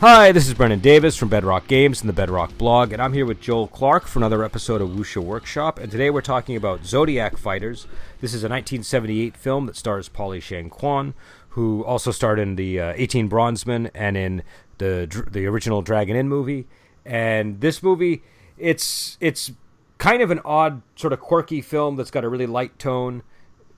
Hi, 0.00 0.30
this 0.30 0.46
is 0.46 0.54
Brendan 0.54 0.78
Davis 0.78 1.16
from 1.16 1.28
Bedrock 1.28 1.66
Games 1.66 2.02
and 2.02 2.08
the 2.08 2.12
Bedrock 2.12 2.56
blog, 2.56 2.92
and 2.92 3.02
I'm 3.02 3.14
here 3.14 3.26
with 3.26 3.40
Joel 3.40 3.66
Clark 3.66 4.06
for 4.06 4.20
another 4.20 4.44
episode 4.44 4.80
of 4.80 4.90
Wuxia 4.90 5.20
Workshop. 5.20 5.76
And 5.80 5.90
today 5.90 6.08
we're 6.08 6.20
talking 6.20 6.54
about 6.54 6.86
Zodiac 6.86 7.36
Fighters. 7.36 7.88
This 8.20 8.32
is 8.32 8.44
a 8.44 8.48
1978 8.48 9.36
film 9.36 9.66
that 9.66 9.74
stars 9.74 10.08
Polly 10.08 10.38
Shang 10.38 10.70
Kwan, 10.70 11.14
who 11.48 11.84
also 11.84 12.12
starred 12.12 12.38
in 12.38 12.54
the 12.54 12.78
uh, 12.78 12.92
18 12.94 13.28
Bronzemen 13.28 13.90
and 13.92 14.16
in 14.16 14.44
the 14.78 15.26
the 15.32 15.46
original 15.46 15.82
Dragon 15.82 16.14
Inn 16.14 16.28
movie. 16.28 16.68
And 17.04 17.60
this 17.60 17.82
movie, 17.82 18.22
it's 18.56 19.18
it's 19.20 19.50
kind 19.98 20.22
of 20.22 20.30
an 20.30 20.38
odd, 20.44 20.80
sort 20.94 21.12
of 21.12 21.18
quirky 21.18 21.60
film 21.60 21.96
that's 21.96 22.12
got 22.12 22.22
a 22.22 22.28
really 22.28 22.46
light 22.46 22.78
tone 22.78 23.24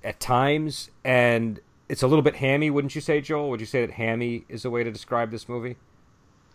at 0.05 0.21
times, 0.21 0.91
and 1.03 1.61
it's 1.89 2.03
a 2.03 2.07
little 2.07 2.23
bit 2.23 2.37
hammy, 2.37 2.69
wouldn't 2.69 2.95
you 2.95 3.01
say, 3.01 3.23
Joel? 3.23 3.49
Would 3.49 3.61
you 3.61 3.67
say 3.67 3.87
that 3.87 3.95
hammy 3.95 4.45
is 4.51 4.67
a 4.67 4.71
way 4.71 4.85
to 4.85 4.91
describe 4.91 5.31
this 5.31 5.49
movie? 5.49 5.79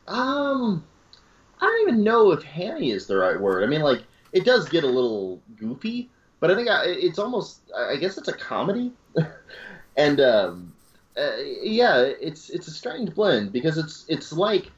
Um, 0.07 0.83
I 1.59 1.65
don't 1.65 1.89
even 1.89 2.03
know 2.03 2.31
if 2.31 2.43
hammy 2.43 2.91
is 2.91 3.07
the 3.07 3.17
right 3.17 3.39
word. 3.39 3.63
I 3.63 3.67
mean, 3.67 3.81
like 3.81 4.03
it 4.31 4.45
does 4.45 4.69
get 4.69 4.83
a 4.83 4.87
little 4.87 5.41
goofy, 5.55 6.09
but 6.39 6.51
I 6.51 6.55
think 6.55 6.69
I, 6.69 6.85
it's 6.85 7.19
almost. 7.19 7.61
I 7.75 7.95
guess 7.95 8.17
it's 8.17 8.27
a 8.27 8.33
comedy, 8.33 8.91
and 9.97 10.19
um, 10.21 10.73
uh, 11.17 11.37
yeah, 11.61 12.01
it's 12.01 12.49
it's 12.49 12.67
a 12.67 12.71
strange 12.71 13.13
blend 13.15 13.51
because 13.51 13.77
it's 13.77 14.05
it's 14.07 14.31
like 14.31 14.71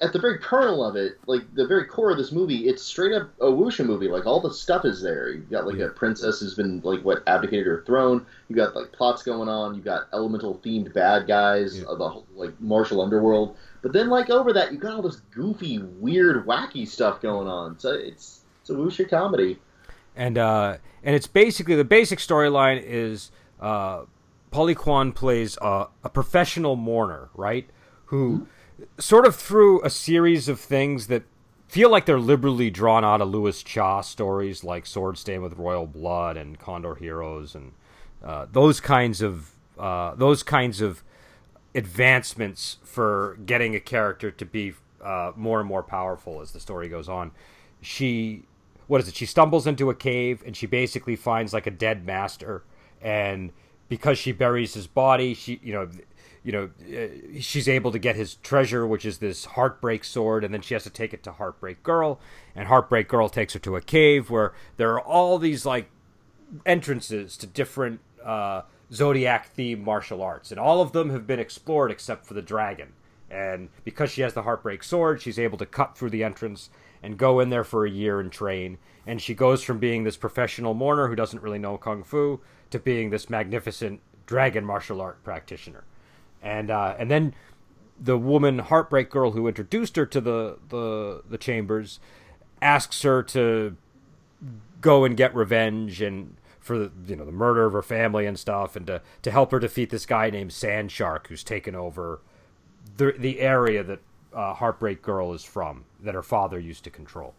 at 0.00 0.12
the 0.12 0.18
very 0.18 0.38
kernel 0.38 0.84
of 0.84 0.96
it, 0.96 1.18
like 1.26 1.54
the 1.54 1.66
very 1.66 1.84
core 1.84 2.10
of 2.10 2.18
this 2.18 2.32
movie, 2.32 2.68
it's 2.68 2.82
straight 2.82 3.12
up 3.12 3.30
a 3.40 3.46
wuxia 3.46 3.86
movie. 3.86 4.08
Like 4.08 4.26
all 4.26 4.40
the 4.40 4.52
stuff 4.52 4.84
is 4.84 5.00
there. 5.00 5.30
You 5.30 5.40
got 5.42 5.66
like 5.66 5.76
yeah. 5.76 5.86
a 5.86 5.90
princess 5.90 6.40
who's 6.40 6.54
been 6.54 6.80
like 6.82 7.04
what 7.04 7.22
abdicated 7.26 7.66
her 7.66 7.84
throne. 7.86 8.26
You 8.48 8.56
got 8.56 8.74
like 8.74 8.90
plots 8.92 9.22
going 9.22 9.48
on. 9.48 9.74
You 9.74 9.82
got 9.82 10.08
elemental 10.12 10.60
themed 10.64 10.92
bad 10.92 11.28
guys, 11.28 11.78
yeah. 11.78 11.86
of 11.86 11.98
the 11.98 12.22
like 12.34 12.60
martial 12.60 13.00
underworld. 13.00 13.56
But 13.82 13.92
then, 13.92 14.08
like 14.08 14.30
over 14.30 14.52
that, 14.52 14.72
you 14.72 14.78
got 14.78 14.94
all 14.94 15.02
this 15.02 15.20
goofy, 15.32 15.78
weird, 15.78 16.44
wacky 16.44 16.86
stuff 16.86 17.20
going 17.20 17.46
on. 17.46 17.78
So 17.78 17.92
it's 17.92 18.40
it's 18.60 18.70
a 18.70 18.74
wuxia 18.74 19.08
comedy. 19.08 19.58
And 20.16 20.38
uh, 20.38 20.78
and 21.04 21.14
it's 21.14 21.28
basically 21.28 21.76
the 21.76 21.84
basic 21.84 22.18
storyline 22.18 22.82
is 22.84 23.30
uh, 23.60 24.02
Polly 24.50 24.74
Kwan 24.74 25.12
plays 25.12 25.56
a, 25.62 25.86
a 26.02 26.08
professional 26.08 26.74
mourner, 26.74 27.28
right? 27.34 27.68
Who 28.06 28.30
mm-hmm. 28.30 28.44
Sort 28.98 29.26
of 29.26 29.34
through 29.36 29.82
a 29.82 29.90
series 29.90 30.48
of 30.48 30.60
things 30.60 31.06
that 31.08 31.22
feel 31.68 31.90
like 31.90 32.06
they're 32.06 32.18
liberally 32.18 32.70
drawn 32.70 33.04
out 33.04 33.20
of 33.20 33.28
Louis 33.28 33.62
Cha 33.62 34.00
stories 34.00 34.64
like 34.64 34.86
Sword 34.86 35.18
Stained 35.18 35.42
with 35.42 35.58
Royal 35.58 35.86
Blood 35.86 36.36
and 36.36 36.58
Condor 36.58 36.94
Heroes 36.94 37.54
and 37.54 37.72
uh, 38.24 38.46
those 38.50 38.80
kinds 38.80 39.22
of 39.22 39.50
uh, 39.78 40.14
those 40.16 40.42
kinds 40.42 40.80
of 40.80 41.02
advancements 41.74 42.78
for 42.82 43.38
getting 43.46 43.74
a 43.74 43.80
character 43.80 44.30
to 44.30 44.44
be 44.44 44.74
uh, 45.02 45.32
more 45.36 45.60
and 45.60 45.68
more 45.68 45.82
powerful 45.82 46.40
as 46.40 46.50
the 46.52 46.58
story 46.58 46.88
goes 46.88 47.08
on. 47.08 47.30
She, 47.80 48.42
what 48.88 49.00
is 49.00 49.06
it? 49.06 49.14
She 49.14 49.26
stumbles 49.26 49.66
into 49.66 49.88
a 49.90 49.94
cave 49.94 50.42
and 50.44 50.56
she 50.56 50.66
basically 50.66 51.14
finds 51.14 51.52
like 51.52 51.66
a 51.66 51.70
dead 51.70 52.04
master, 52.04 52.64
and 53.00 53.52
because 53.88 54.18
she 54.18 54.32
buries 54.32 54.74
his 54.74 54.86
body, 54.86 55.34
she, 55.34 55.60
you 55.62 55.72
know, 55.72 55.88
you 56.42 56.52
know, 56.52 56.70
uh, 56.80 57.40
she's 57.40 57.68
able 57.68 57.92
to 57.92 57.98
get 57.98 58.16
his 58.16 58.36
treasure, 58.36 58.86
which 58.86 59.04
is 59.04 59.18
this 59.18 59.44
Heartbreak 59.44 60.04
sword, 60.04 60.44
and 60.44 60.52
then 60.52 60.62
she 60.62 60.74
has 60.74 60.84
to 60.84 60.90
take 60.90 61.12
it 61.12 61.22
to 61.24 61.32
Heartbreak 61.32 61.82
Girl, 61.82 62.20
and 62.54 62.68
Heartbreak 62.68 63.08
Girl 63.08 63.28
takes 63.28 63.52
her 63.52 63.58
to 63.60 63.76
a 63.76 63.80
cave 63.80 64.30
where 64.30 64.52
there 64.76 64.92
are 64.92 65.00
all 65.00 65.38
these 65.38 65.66
like 65.66 65.90
entrances 66.66 67.36
to 67.38 67.46
different. 67.46 68.00
Uh, 68.24 68.62
zodiac 68.92 69.54
themed 69.54 69.84
martial 69.84 70.22
arts, 70.22 70.50
and 70.50 70.58
all 70.58 70.80
of 70.80 70.92
them 70.92 71.10
have 71.10 71.26
been 71.26 71.38
explored 71.38 71.90
except 71.90 72.26
for 72.26 72.34
the 72.34 72.42
dragon. 72.42 72.92
And 73.30 73.68
because 73.84 74.10
she 74.10 74.22
has 74.22 74.34
the 74.34 74.42
Heartbreak 74.42 74.82
sword, 74.82 75.20
she's 75.20 75.38
able 75.38 75.58
to 75.58 75.66
cut 75.66 75.96
through 75.96 76.10
the 76.10 76.24
entrance 76.24 76.70
and 77.02 77.18
go 77.18 77.40
in 77.40 77.50
there 77.50 77.64
for 77.64 77.84
a 77.84 77.90
year 77.90 78.20
and 78.20 78.32
train. 78.32 78.78
And 79.06 79.20
she 79.20 79.34
goes 79.34 79.62
from 79.62 79.78
being 79.78 80.04
this 80.04 80.16
professional 80.16 80.74
mourner 80.74 81.08
who 81.08 81.16
doesn't 81.16 81.42
really 81.42 81.58
know 81.58 81.76
kung 81.76 82.02
fu 82.02 82.40
to 82.70 82.78
being 82.78 83.10
this 83.10 83.30
magnificent 83.30 84.00
dragon 84.26 84.64
martial 84.64 85.00
art 85.00 85.22
practitioner. 85.22 85.84
And 86.42 86.70
uh, 86.70 86.94
and 86.98 87.10
then 87.10 87.34
the 88.00 88.16
woman 88.16 88.60
Heartbreak 88.60 89.10
Girl 89.10 89.32
who 89.32 89.48
introduced 89.48 89.96
her 89.96 90.06
to 90.06 90.20
the 90.20 90.58
the 90.68 91.22
the 91.28 91.38
chambers 91.38 92.00
asks 92.62 93.02
her 93.02 93.22
to 93.22 93.76
go 94.80 95.04
and 95.04 95.16
get 95.16 95.34
revenge 95.34 96.00
and 96.00 96.36
for 96.60 96.78
the 96.78 96.92
you 97.06 97.16
know 97.16 97.24
the 97.24 97.32
murder 97.32 97.64
of 97.64 97.72
her 97.72 97.82
family 97.82 98.26
and 98.26 98.38
stuff, 98.38 98.76
and 98.76 98.86
to 98.86 99.02
to 99.22 99.30
help 99.30 99.50
her 99.50 99.58
defeat 99.58 99.90
this 99.90 100.06
guy 100.06 100.30
named 100.30 100.52
Sand 100.52 100.92
Shark 100.92 101.28
who's 101.28 101.42
taken 101.42 101.74
over 101.74 102.20
the 102.96 103.14
the 103.18 103.40
area 103.40 103.82
that 103.82 104.00
uh, 104.32 104.54
Heartbreak 104.54 105.02
Girl 105.02 105.32
is 105.32 105.44
from, 105.44 105.84
that 106.00 106.14
her 106.14 106.22
father 106.22 106.58
used 106.58 106.84
to 106.84 106.90
control, 106.90 107.34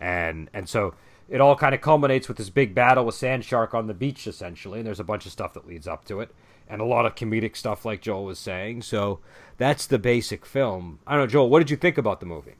and 0.00 0.50
and 0.52 0.68
so 0.68 0.94
it 1.28 1.40
all 1.40 1.56
kind 1.56 1.74
of 1.74 1.80
culminates 1.80 2.28
with 2.28 2.36
this 2.36 2.50
big 2.50 2.74
battle 2.74 3.04
with 3.04 3.14
Sand 3.14 3.44
Shark 3.44 3.74
on 3.74 3.86
the 3.86 3.94
beach, 3.94 4.26
essentially. 4.26 4.78
And 4.78 4.86
there's 4.86 5.00
a 5.00 5.04
bunch 5.04 5.26
of 5.26 5.32
stuff 5.32 5.54
that 5.54 5.66
leads 5.66 5.88
up 5.88 6.04
to 6.04 6.20
it, 6.20 6.30
and 6.68 6.80
a 6.80 6.84
lot 6.84 7.06
of 7.06 7.14
comedic 7.14 7.56
stuff, 7.56 7.84
like 7.84 8.00
Joel 8.00 8.24
was 8.24 8.38
saying. 8.38 8.82
So 8.82 9.20
that's 9.58 9.86
the 9.86 9.98
basic 9.98 10.44
film. 10.44 10.98
I 11.06 11.12
don't 11.12 11.22
know, 11.22 11.26
Joel. 11.26 11.50
What 11.50 11.60
did 11.60 11.70
you 11.70 11.76
think 11.76 11.98
about 11.98 12.20
the 12.20 12.26
movie? 12.26 12.54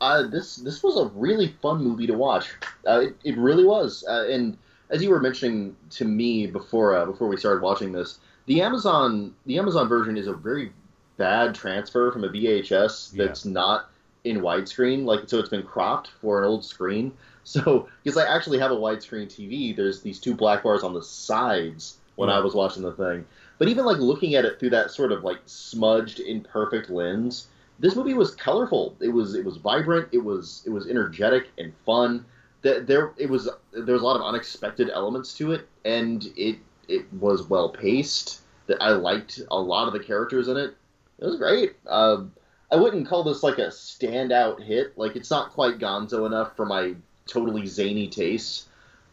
Uh, 0.00 0.26
this 0.26 0.56
this 0.56 0.82
was 0.82 0.96
a 0.96 1.10
really 1.14 1.48
fun 1.60 1.82
movie 1.82 2.06
to 2.06 2.14
watch. 2.14 2.48
Uh, 2.86 3.00
it, 3.00 3.16
it 3.24 3.36
really 3.36 3.64
was, 3.64 4.04
uh, 4.08 4.26
and 4.30 4.56
as 4.88 5.02
you 5.02 5.10
were 5.10 5.20
mentioning 5.20 5.76
to 5.90 6.04
me 6.06 6.46
before 6.46 6.96
uh, 6.96 7.04
before 7.04 7.28
we 7.28 7.36
started 7.36 7.62
watching 7.62 7.92
this, 7.92 8.18
the 8.46 8.62
Amazon 8.62 9.34
the 9.44 9.58
Amazon 9.58 9.88
version 9.88 10.16
is 10.16 10.26
a 10.26 10.32
very 10.32 10.72
bad 11.18 11.54
transfer 11.54 12.10
from 12.10 12.24
a 12.24 12.28
VHS 12.28 13.12
that's 13.12 13.44
yeah. 13.44 13.52
not 13.52 13.90
in 14.24 14.40
widescreen. 14.40 15.04
Like 15.04 15.28
so, 15.28 15.38
it's 15.38 15.50
been 15.50 15.62
cropped 15.62 16.10
for 16.20 16.38
an 16.40 16.44
old 16.44 16.64
screen. 16.64 17.12
So 17.42 17.88
because 18.04 18.18
I 18.18 18.32
actually 18.32 18.58
have 18.58 18.70
a 18.70 18.76
widescreen 18.76 19.26
TV, 19.26 19.74
there's 19.74 20.02
these 20.02 20.20
two 20.20 20.34
black 20.34 20.62
bars 20.62 20.84
on 20.84 20.92
the 20.92 21.02
sides 21.02 21.96
when 22.20 22.28
yeah. 22.28 22.36
I 22.36 22.40
was 22.40 22.54
watching 22.54 22.82
the 22.82 22.92
thing. 22.92 23.24
But 23.56 23.68
even 23.68 23.86
like 23.86 23.96
looking 23.96 24.34
at 24.34 24.44
it 24.44 24.60
through 24.60 24.70
that 24.70 24.90
sort 24.90 25.10
of 25.10 25.24
like 25.24 25.38
smudged, 25.46 26.20
imperfect 26.20 26.90
lens, 26.90 27.48
this 27.78 27.96
movie 27.96 28.12
was 28.12 28.34
colorful. 28.34 28.94
It 29.00 29.08
was 29.08 29.34
it 29.34 29.42
was 29.42 29.56
vibrant. 29.56 30.08
It 30.12 30.22
was 30.22 30.62
it 30.66 30.70
was 30.70 30.86
energetic 30.86 31.48
and 31.56 31.72
fun 31.86 32.26
That 32.60 32.86
there 32.86 33.12
it 33.16 33.30
was 33.30 33.48
there 33.72 33.94
was 33.94 34.02
a 34.02 34.04
lot 34.04 34.16
of 34.16 34.22
unexpected 34.22 34.90
elements 34.90 35.32
to 35.38 35.52
it, 35.52 35.66
and 35.86 36.30
it 36.36 36.58
it 36.88 37.10
was 37.14 37.48
well 37.48 37.70
paced. 37.70 38.42
That 38.66 38.82
I 38.82 38.90
liked 38.90 39.40
a 39.50 39.58
lot 39.58 39.86
of 39.86 39.94
the 39.94 40.00
characters 40.00 40.46
in 40.48 40.58
it. 40.58 40.76
It 41.18 41.24
was 41.24 41.36
great. 41.36 41.76
Uh, 41.86 42.24
I 42.70 42.76
wouldn't 42.76 43.08
call 43.08 43.24
this 43.24 43.42
like 43.42 43.58
a 43.58 43.68
standout 43.68 44.62
hit. 44.62 44.96
Like 44.98 45.16
it's 45.16 45.30
not 45.30 45.52
quite 45.52 45.78
Gonzo 45.78 46.26
enough 46.26 46.54
for 46.54 46.66
my 46.66 46.96
totally 47.26 47.66
zany 47.66 48.08
taste. 48.08 48.66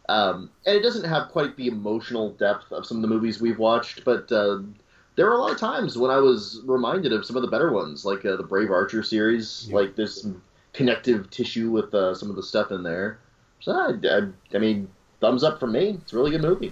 Um, 0.09 0.50
and 0.65 0.75
it 0.75 0.81
doesn't 0.81 1.04
have 1.04 1.30
quite 1.30 1.57
the 1.57 1.68
emotional 1.68 2.31
depth 2.31 2.71
of 2.71 2.86
some 2.86 2.98
of 2.98 3.01
the 3.01 3.09
movies 3.09 3.42
we've 3.42 3.59
watched, 3.59 4.06
but 4.06 4.31
uh, 4.31 4.59
there 5.18 5.25
were 5.25 5.33
a 5.33 5.38
lot 5.38 5.51
of 5.51 5.57
times 5.57 5.98
when 5.98 6.12
I 6.12 6.18
was 6.18 6.62
reminded 6.65 7.12
of 7.12 7.25
some 7.25 7.36
of 7.36 7.42
the 7.42 7.50
better 7.50 7.71
ones, 7.74 8.06
like 8.06 8.24
uh, 8.24 8.38
the 8.38 8.44
Brave 8.44 8.71
Archer 8.71 9.04
series. 9.04 9.68
Yeah. 9.68 9.75
Like 9.75 9.95
there's 9.95 10.21
some 10.21 10.42
connective 10.74 11.30
tissue 11.30 11.71
with 11.71 11.94
uh, 11.94 12.13
some 12.13 12.30
of 12.30 12.36
the 12.36 12.44
stuff 12.44 12.71
in 12.71 12.83
there. 12.83 13.19
So 13.59 13.71
I, 13.71 13.94
I, 14.07 14.21
I, 14.54 14.59
mean, 14.59 14.88
thumbs 15.19 15.44
up 15.44 15.59
from 15.59 15.71
me. 15.71 15.98
It's 16.01 16.13
a 16.13 16.15
really 16.15 16.31
good 16.31 16.42
movie. 16.42 16.71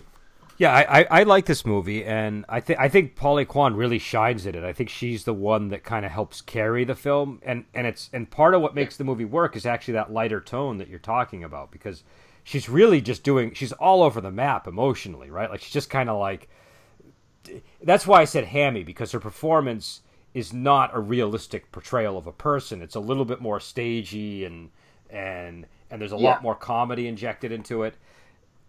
Yeah, 0.58 0.72
I, 0.72 1.02
I, 1.02 1.08
I 1.10 1.24
like 1.24 1.48
this 1.48 1.66
movie, 1.66 2.06
and 2.06 2.46
I 2.48 2.62
think 2.62 2.80
I 2.80 2.88
think 2.88 3.18
Polly 3.18 3.44
Kwan 3.44 3.76
really 3.76 4.00
shines 4.00 4.46
in 4.46 4.56
it. 4.56 4.64
I 4.64 4.72
think 4.72 4.90
she's 4.90 5.26
the 5.26 5.34
one 5.34 5.68
that 5.68 5.84
kind 5.84 6.06
of 6.06 6.12
helps 6.12 6.40
carry 6.40 6.86
the 6.86 6.96
film, 6.96 7.42
and 7.44 7.66
and 7.74 7.86
it's 7.86 8.10
and 8.14 8.32
part 8.32 8.54
of 8.54 8.62
what 8.62 8.74
makes 8.74 8.96
the 8.96 9.04
movie 9.04 9.26
work 9.26 9.58
is 9.58 9.66
actually 9.66 9.96
that 9.96 10.14
lighter 10.14 10.40
tone 10.40 10.78
that 10.78 10.88
you're 10.88 10.98
talking 10.98 11.44
about 11.44 11.72
because 11.72 12.04
she's 12.46 12.70
really 12.70 13.02
just 13.02 13.24
doing 13.24 13.54
she's 13.54 13.74
all 13.74 14.02
over 14.02 14.22
the 14.22 14.32
map 14.32 14.68
emotionally, 14.68 15.30
right? 15.30 15.50
Like 15.50 15.62
she's 15.62 15.74
just 15.74 15.90
kind 15.90 16.10
of 16.10 16.18
like 16.18 16.48
that's 17.84 18.08
why 18.08 18.22
I 18.22 18.26
said 18.26 18.46
hammy 18.46 18.84
because 18.84 19.12
her 19.12 19.20
performance 19.20 20.02
is 20.34 20.54
not 20.54 20.96
a 20.96 21.00
realistic 21.00 21.72
portrayal 21.72 22.18
of 22.18 22.28
a 22.28 22.32
person. 22.32 22.82
It's 22.82 22.96
a 22.96 23.00
little 23.02 23.26
bit 23.26 23.42
more 23.42 23.60
stagey 23.60 24.46
and 24.46 24.70
and 25.10 25.66
and 25.92 26.00
there's 26.00 26.14
a 26.14 26.18
yeah. 26.18 26.30
lot 26.30 26.44
more 26.44 26.56
comedy 26.56 27.08
injected 27.08 27.52
into 27.52 27.84
it. 27.84 27.96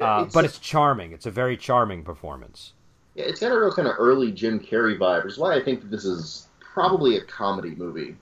Uh, 0.01 0.25
it's 0.27 0.35
but 0.35 0.45
a, 0.45 0.49
it's 0.49 0.59
charming. 0.59 1.13
It's 1.13 1.27
a 1.27 1.31
very 1.31 1.57
charming 1.57 2.03
performance. 2.03 2.73
Yeah, 3.15 3.25
it's 3.27 3.41
got 3.41 3.53
a 3.53 3.59
real 3.59 3.73
kind 3.73 3.89
of 3.89 3.95
early 3.99 4.33
Jim 4.33 4.59
Carrey 4.59 4.99
vibe, 4.99 5.25
which 5.25 5.35
is 5.35 5.39
why 5.39 5.55
I 5.55 5.63
think 5.63 5.83
that 5.83 5.91
this 5.91 6.05
is 6.05 6.49
probably 6.61 7.17
a 7.17 7.25
comedy 7.25 7.75
movie. 7.75 8.17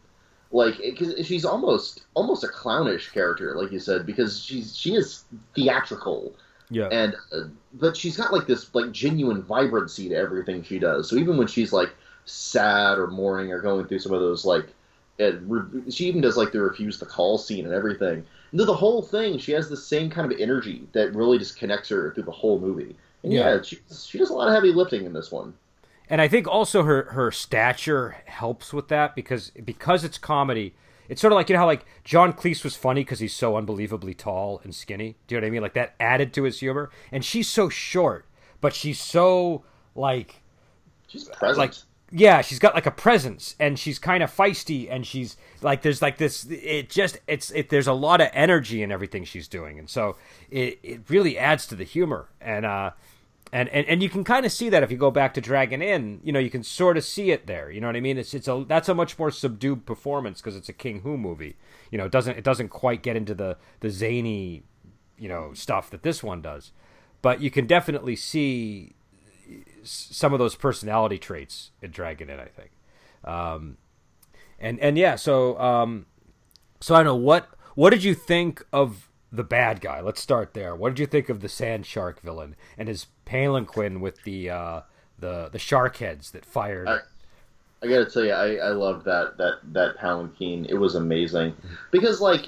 Like, 0.54 0.78
because 0.78 1.26
she's 1.26 1.44
almost 1.44 2.04
almost 2.14 2.44
a 2.44 2.48
clownish 2.48 3.10
character, 3.10 3.56
like 3.56 3.72
you 3.72 3.80
said, 3.80 4.06
because 4.06 4.40
she's 4.40 4.76
she 4.76 4.94
is 4.94 5.24
theatrical. 5.52 6.32
Yeah. 6.70 6.86
And 6.92 7.16
uh, 7.32 7.48
but 7.72 7.96
she's 7.96 8.16
got 8.16 8.32
like 8.32 8.46
this 8.46 8.72
like 8.72 8.92
genuine 8.92 9.42
vibrancy 9.42 10.08
to 10.10 10.14
everything 10.14 10.62
she 10.62 10.78
does. 10.78 11.10
So 11.10 11.16
even 11.16 11.38
when 11.38 11.48
she's 11.48 11.72
like 11.72 11.90
sad 12.24 12.98
or 12.98 13.08
mourning 13.08 13.52
or 13.52 13.60
going 13.60 13.86
through 13.86 13.98
some 13.98 14.12
of 14.12 14.20
those 14.20 14.44
like, 14.44 14.66
it, 15.18 15.40
she 15.92 16.06
even 16.06 16.20
does 16.20 16.36
like 16.36 16.52
the 16.52 16.60
refuse 16.60 17.00
the 17.00 17.06
call 17.06 17.36
scene 17.36 17.64
and 17.64 17.74
everything 17.74 18.24
And 18.52 18.60
the 18.60 18.74
whole 18.74 19.02
thing, 19.02 19.38
she 19.38 19.50
has 19.52 19.68
the 19.68 19.76
same 19.76 20.08
kind 20.08 20.30
of 20.30 20.38
energy 20.38 20.86
that 20.92 21.14
really 21.16 21.38
just 21.38 21.58
connects 21.58 21.88
her 21.88 22.12
through 22.14 22.22
the 22.22 22.30
whole 22.30 22.60
movie. 22.60 22.94
And 23.24 23.32
yeah, 23.32 23.56
yeah 23.56 23.62
she, 23.62 23.78
she 23.92 24.18
does 24.18 24.30
a 24.30 24.34
lot 24.34 24.46
of 24.46 24.54
heavy 24.54 24.70
lifting 24.70 25.04
in 25.04 25.12
this 25.12 25.32
one. 25.32 25.54
And 26.08 26.20
I 26.20 26.28
think 26.28 26.46
also 26.46 26.82
her 26.84 27.04
her 27.12 27.30
stature 27.30 28.16
helps 28.26 28.72
with 28.72 28.88
that 28.88 29.14
because 29.14 29.50
because 29.50 30.04
it's 30.04 30.18
comedy. 30.18 30.74
It's 31.08 31.20
sort 31.20 31.32
of 31.32 31.36
like 31.36 31.48
you 31.48 31.54
know 31.54 31.60
how 31.60 31.66
like 31.66 31.84
John 32.02 32.32
Cleese 32.32 32.64
was 32.64 32.76
funny 32.76 33.02
because 33.02 33.20
he's 33.20 33.34
so 33.34 33.56
unbelievably 33.56 34.14
tall 34.14 34.60
and 34.64 34.74
skinny. 34.74 35.16
Do 35.26 35.34
you 35.34 35.40
know 35.40 35.44
what 35.44 35.48
I 35.48 35.50
mean? 35.50 35.62
Like 35.62 35.74
that 35.74 35.94
added 36.00 36.32
to 36.34 36.44
his 36.44 36.60
humor. 36.60 36.90
And 37.12 37.24
she's 37.24 37.48
so 37.48 37.68
short, 37.68 38.26
but 38.60 38.74
she's 38.74 39.00
so 39.00 39.64
like 39.94 40.42
she's 41.06 41.24
present. 41.28 41.58
Like 41.58 41.74
yeah, 42.16 42.42
she's 42.42 42.58
got 42.58 42.74
like 42.74 42.86
a 42.86 42.90
presence 42.90 43.56
and 43.58 43.78
she's 43.78 43.98
kind 43.98 44.22
of 44.22 44.34
feisty 44.34 44.88
and 44.90 45.06
she's 45.06 45.36
like 45.62 45.82
there's 45.82 46.00
like 46.00 46.16
this 46.16 46.46
it 46.48 46.88
just 46.88 47.18
it's 47.26 47.50
it 47.50 47.70
there's 47.70 47.88
a 47.88 47.92
lot 47.92 48.20
of 48.20 48.28
energy 48.32 48.82
in 48.82 48.92
everything 48.92 49.24
she's 49.24 49.48
doing 49.48 49.78
and 49.78 49.90
so 49.90 50.16
it 50.50 50.78
it 50.82 51.00
really 51.08 51.36
adds 51.36 51.66
to 51.66 51.74
the 51.74 51.82
humor 51.82 52.28
and 52.40 52.64
uh 52.64 52.90
and 53.54 53.68
and, 53.68 53.86
and 53.86 54.02
you 54.02 54.10
can 54.10 54.24
kind 54.24 54.44
of 54.44 54.50
see 54.50 54.68
that 54.68 54.82
if 54.82 54.90
you 54.90 54.96
go 54.96 55.12
back 55.12 55.32
to 55.34 55.40
Dragon 55.40 55.80
Inn, 55.80 56.20
you 56.24 56.32
know, 56.32 56.40
you 56.40 56.50
can 56.50 56.64
sort 56.64 56.96
of 56.96 57.04
see 57.04 57.30
it 57.30 57.46
there. 57.46 57.70
You 57.70 57.80
know 57.80 57.86
what 57.86 57.94
I 57.94 58.00
mean? 58.00 58.18
It's 58.18 58.34
it's 58.34 58.48
a 58.48 58.64
that's 58.66 58.88
a 58.88 58.94
much 58.94 59.16
more 59.16 59.30
subdued 59.30 59.86
performance 59.86 60.40
because 60.40 60.56
it's 60.56 60.68
a 60.68 60.72
King 60.72 61.02
Hu 61.02 61.16
movie. 61.16 61.56
You 61.92 61.98
know, 61.98 62.06
it 62.06 62.10
doesn't 62.10 62.36
it 62.36 62.42
doesn't 62.42 62.70
quite 62.70 63.04
get 63.04 63.14
into 63.14 63.32
the 63.32 63.56
the 63.78 63.90
zany, 63.90 64.64
you 65.16 65.28
know, 65.28 65.54
stuff 65.54 65.88
that 65.90 66.02
this 66.02 66.20
one 66.20 66.42
does. 66.42 66.72
But 67.22 67.40
you 67.40 67.50
can 67.50 67.68
definitely 67.68 68.16
see 68.16 68.96
some 69.84 70.32
of 70.32 70.40
those 70.40 70.56
personality 70.56 71.16
traits 71.16 71.70
in 71.80 71.92
Dragon 71.92 72.30
Inn, 72.30 72.40
I 72.40 72.46
think. 72.46 72.72
Um, 73.22 73.76
and 74.58 74.80
and 74.80 74.98
yeah, 74.98 75.14
so 75.14 75.56
um, 75.60 76.06
so 76.80 76.96
I 76.96 76.98
don't 76.98 77.06
know 77.06 77.14
what 77.14 77.48
what 77.76 77.90
did 77.90 78.02
you 78.02 78.14
think 78.14 78.66
of 78.72 79.08
the 79.34 79.44
bad 79.44 79.80
guy? 79.80 80.00
Let's 80.00 80.20
start 80.20 80.54
there. 80.54 80.74
What 80.74 80.90
did 80.90 80.98
you 80.98 81.06
think 81.06 81.28
of 81.28 81.40
the 81.40 81.48
Sand 81.48 81.86
Shark 81.86 82.20
villain 82.20 82.56
and 82.78 82.88
his 82.88 83.06
palanquin 83.24 84.00
with 84.00 84.22
the 84.24 84.50
uh, 84.50 84.80
the 85.18 85.48
the 85.50 85.58
shark 85.58 85.96
heads 85.96 86.30
that 86.32 86.44
fired? 86.44 86.88
I, 86.88 86.98
I 87.82 87.88
gotta 87.88 88.06
tell 88.06 88.24
you, 88.24 88.32
I, 88.32 88.56
I 88.56 88.68
loved 88.70 89.04
that 89.06 89.36
that 89.38 89.58
that 89.72 89.96
palanquin. 89.98 90.66
It 90.68 90.76
was 90.76 90.94
amazing 90.94 91.54
because 91.90 92.20
like 92.20 92.46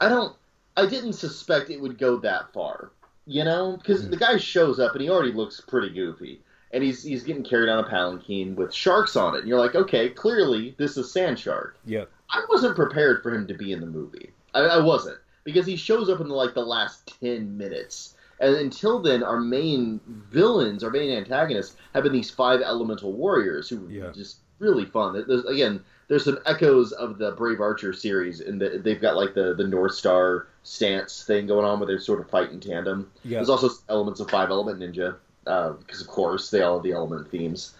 I 0.00 0.08
don't 0.08 0.34
I 0.76 0.86
didn't 0.86 1.14
suspect 1.14 1.70
it 1.70 1.80
would 1.80 1.98
go 1.98 2.16
that 2.18 2.52
far. 2.52 2.90
You 3.26 3.44
know, 3.44 3.76
because 3.76 4.06
mm. 4.06 4.10
the 4.10 4.16
guy 4.16 4.38
shows 4.38 4.80
up 4.80 4.92
and 4.92 5.02
he 5.02 5.10
already 5.10 5.32
looks 5.32 5.60
pretty 5.60 5.90
goofy 5.90 6.40
and 6.72 6.82
he's 6.82 7.02
he's 7.02 7.22
getting 7.22 7.44
carried 7.44 7.68
on 7.68 7.84
a 7.84 7.88
palanquin 7.88 8.56
with 8.56 8.74
sharks 8.74 9.16
on 9.16 9.34
it. 9.34 9.40
And 9.40 9.48
you're 9.48 9.58
like, 9.58 9.74
okay, 9.74 10.08
clearly 10.08 10.74
this 10.78 10.96
is 10.96 11.12
Sand 11.12 11.38
Shark. 11.38 11.78
Yeah. 11.84 12.04
I 12.30 12.44
wasn't 12.48 12.76
prepared 12.76 13.22
for 13.22 13.34
him 13.34 13.46
to 13.46 13.54
be 13.54 13.72
in 13.72 13.80
the 13.80 13.86
movie. 13.86 14.30
I, 14.54 14.60
I 14.60 14.82
wasn't 14.82 15.18
because 15.48 15.64
he 15.64 15.76
shows 15.76 16.10
up 16.10 16.20
in 16.20 16.28
the, 16.28 16.34
like 16.34 16.52
the 16.52 16.60
last 16.60 17.18
ten 17.22 17.56
minutes. 17.56 18.14
And 18.38 18.54
until 18.54 18.98
then, 19.00 19.22
our 19.22 19.40
main 19.40 19.98
villains, 20.30 20.84
our 20.84 20.90
main 20.90 21.10
antagonists, 21.10 21.74
have 21.94 22.02
been 22.02 22.12
these 22.12 22.30
five 22.30 22.60
elemental 22.60 23.14
warriors 23.14 23.66
who 23.66 23.88
yeah. 23.88 24.02
are 24.02 24.12
just 24.12 24.40
really 24.58 24.84
fun. 24.84 25.24
There's, 25.26 25.46
again, 25.46 25.82
there's 26.08 26.24
some 26.24 26.38
echoes 26.44 26.92
of 26.92 27.16
the 27.16 27.32
Brave 27.32 27.62
Archer 27.62 27.94
series, 27.94 28.40
and 28.40 28.60
the, 28.60 28.78
they've 28.84 29.00
got 29.00 29.16
like 29.16 29.32
the 29.32 29.54
the 29.54 29.66
North 29.66 29.94
Star 29.94 30.48
stance 30.64 31.24
thing 31.24 31.46
going 31.46 31.64
on, 31.64 31.80
where 31.80 31.86
they 31.86 31.96
sort 31.96 32.20
of 32.20 32.28
fight 32.28 32.50
in 32.50 32.60
tandem. 32.60 33.10
Yeah. 33.24 33.38
There's 33.38 33.48
also 33.48 33.70
elements 33.88 34.20
of 34.20 34.30
Five 34.30 34.50
Element 34.50 34.80
Ninja 34.80 35.16
because 35.44 36.02
uh, 36.02 36.04
of 36.04 36.08
course 36.08 36.50
they 36.50 36.60
all 36.60 36.74
have 36.74 36.82
the 36.82 36.92
element 36.92 37.30
themes. 37.30 37.72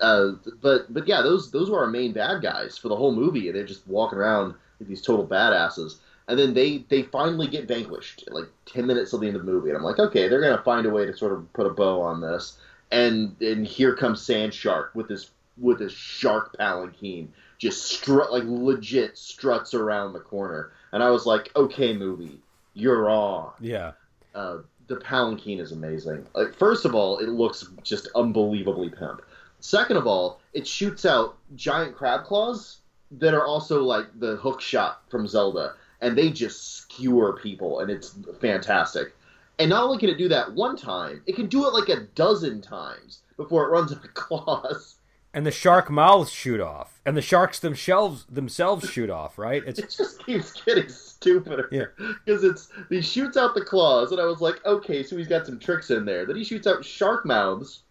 Uh, 0.00 0.32
but 0.60 0.92
but 0.92 1.06
yeah, 1.06 1.22
those 1.22 1.52
those 1.52 1.70
were 1.70 1.78
our 1.78 1.86
main 1.86 2.12
bad 2.12 2.42
guys 2.42 2.76
for 2.76 2.88
the 2.88 2.96
whole 2.96 3.14
movie, 3.14 3.46
and 3.46 3.56
they're 3.56 3.64
just 3.64 3.86
walking 3.86 4.18
around 4.18 4.54
these 4.80 5.00
total 5.00 5.24
badasses. 5.24 5.98
And 6.28 6.38
then 6.38 6.54
they 6.54 6.78
they 6.88 7.02
finally 7.02 7.46
get 7.46 7.68
vanquished 7.68 8.24
like 8.28 8.46
ten 8.66 8.86
minutes 8.86 9.10
till 9.10 9.20
the 9.20 9.28
end 9.28 9.36
of 9.36 9.46
the 9.46 9.52
movie, 9.52 9.68
and 9.68 9.78
I'm 9.78 9.84
like, 9.84 9.98
okay, 9.98 10.28
they're 10.28 10.40
gonna 10.40 10.62
find 10.62 10.86
a 10.86 10.90
way 10.90 11.06
to 11.06 11.16
sort 11.16 11.32
of 11.32 11.52
put 11.52 11.66
a 11.66 11.70
bow 11.70 12.00
on 12.00 12.20
this. 12.20 12.58
And 12.90 13.40
and 13.40 13.66
here 13.66 13.94
comes 13.94 14.22
Sand 14.22 14.52
Shark 14.52 14.90
with 14.94 15.08
this 15.08 15.30
with 15.58 15.78
this 15.78 15.92
shark 15.92 16.56
palanquin, 16.58 17.28
just 17.58 17.84
strut 17.84 18.32
like 18.32 18.44
legit 18.44 19.16
struts 19.16 19.72
around 19.74 20.12
the 20.12 20.20
corner, 20.20 20.72
and 20.92 21.02
I 21.02 21.10
was 21.10 21.26
like, 21.26 21.50
okay, 21.56 21.96
movie, 21.96 22.38
you're 22.74 23.08
on. 23.08 23.52
Yeah. 23.60 23.92
Uh, 24.34 24.58
the 24.88 24.96
palanquin 24.96 25.60
is 25.60 25.72
amazing. 25.72 26.26
Like 26.34 26.54
first 26.54 26.84
of 26.84 26.94
all, 26.94 27.18
it 27.18 27.28
looks 27.28 27.68
just 27.82 28.08
unbelievably 28.14 28.90
pimp. 28.90 29.22
Second 29.60 29.96
of 29.96 30.06
all, 30.06 30.40
it 30.52 30.66
shoots 30.66 31.04
out 31.04 31.36
giant 31.54 31.96
crab 31.96 32.24
claws 32.24 32.78
that 33.12 33.34
are 33.34 33.44
also 33.44 33.82
like 33.82 34.06
the 34.18 34.36
hook 34.36 34.60
shot 34.60 35.02
from 35.10 35.26
Zelda, 35.26 35.74
and 36.00 36.16
they 36.16 36.30
just 36.30 36.76
skewer 36.76 37.38
people, 37.42 37.80
and 37.80 37.90
it's 37.90 38.16
fantastic. 38.40 39.14
And 39.58 39.70
not 39.70 39.84
only 39.84 39.98
can 39.98 40.10
it 40.10 40.18
do 40.18 40.28
that 40.28 40.52
one 40.52 40.76
time, 40.76 41.22
it 41.26 41.36
can 41.36 41.46
do 41.46 41.66
it 41.66 41.72
like 41.72 41.88
a 41.88 42.04
dozen 42.14 42.60
times 42.60 43.20
before 43.36 43.64
it 43.64 43.70
runs 43.70 43.92
out 43.92 44.04
of 44.04 44.14
claws 44.14 44.96
and 45.36 45.44
the 45.44 45.50
shark 45.50 45.90
mouths 45.90 46.30
shoot 46.30 46.62
off, 46.62 46.98
and 47.04 47.14
the 47.14 47.20
sharks 47.20 47.58
themselves 47.58 48.24
themselves 48.24 48.88
shoot 48.88 49.10
off. 49.10 49.36
Right? 49.36 49.62
It's... 49.66 49.78
It 49.78 49.94
just 49.94 50.24
keeps 50.24 50.52
getting 50.62 50.88
stupider. 50.88 51.68
Yeah, 51.70 51.84
because 52.24 52.42
it's 52.42 52.70
he 52.88 53.02
shoots 53.02 53.36
out 53.36 53.54
the 53.54 53.60
claws, 53.60 54.12
and 54.12 54.20
I 54.20 54.24
was 54.24 54.40
like, 54.40 54.64
okay, 54.64 55.02
so 55.02 55.14
he's 55.14 55.28
got 55.28 55.44
some 55.44 55.58
tricks 55.58 55.90
in 55.90 56.06
there. 56.06 56.24
Then 56.24 56.36
he 56.36 56.44
shoots 56.44 56.66
out 56.66 56.82
shark 56.82 57.26
mouths, 57.26 57.82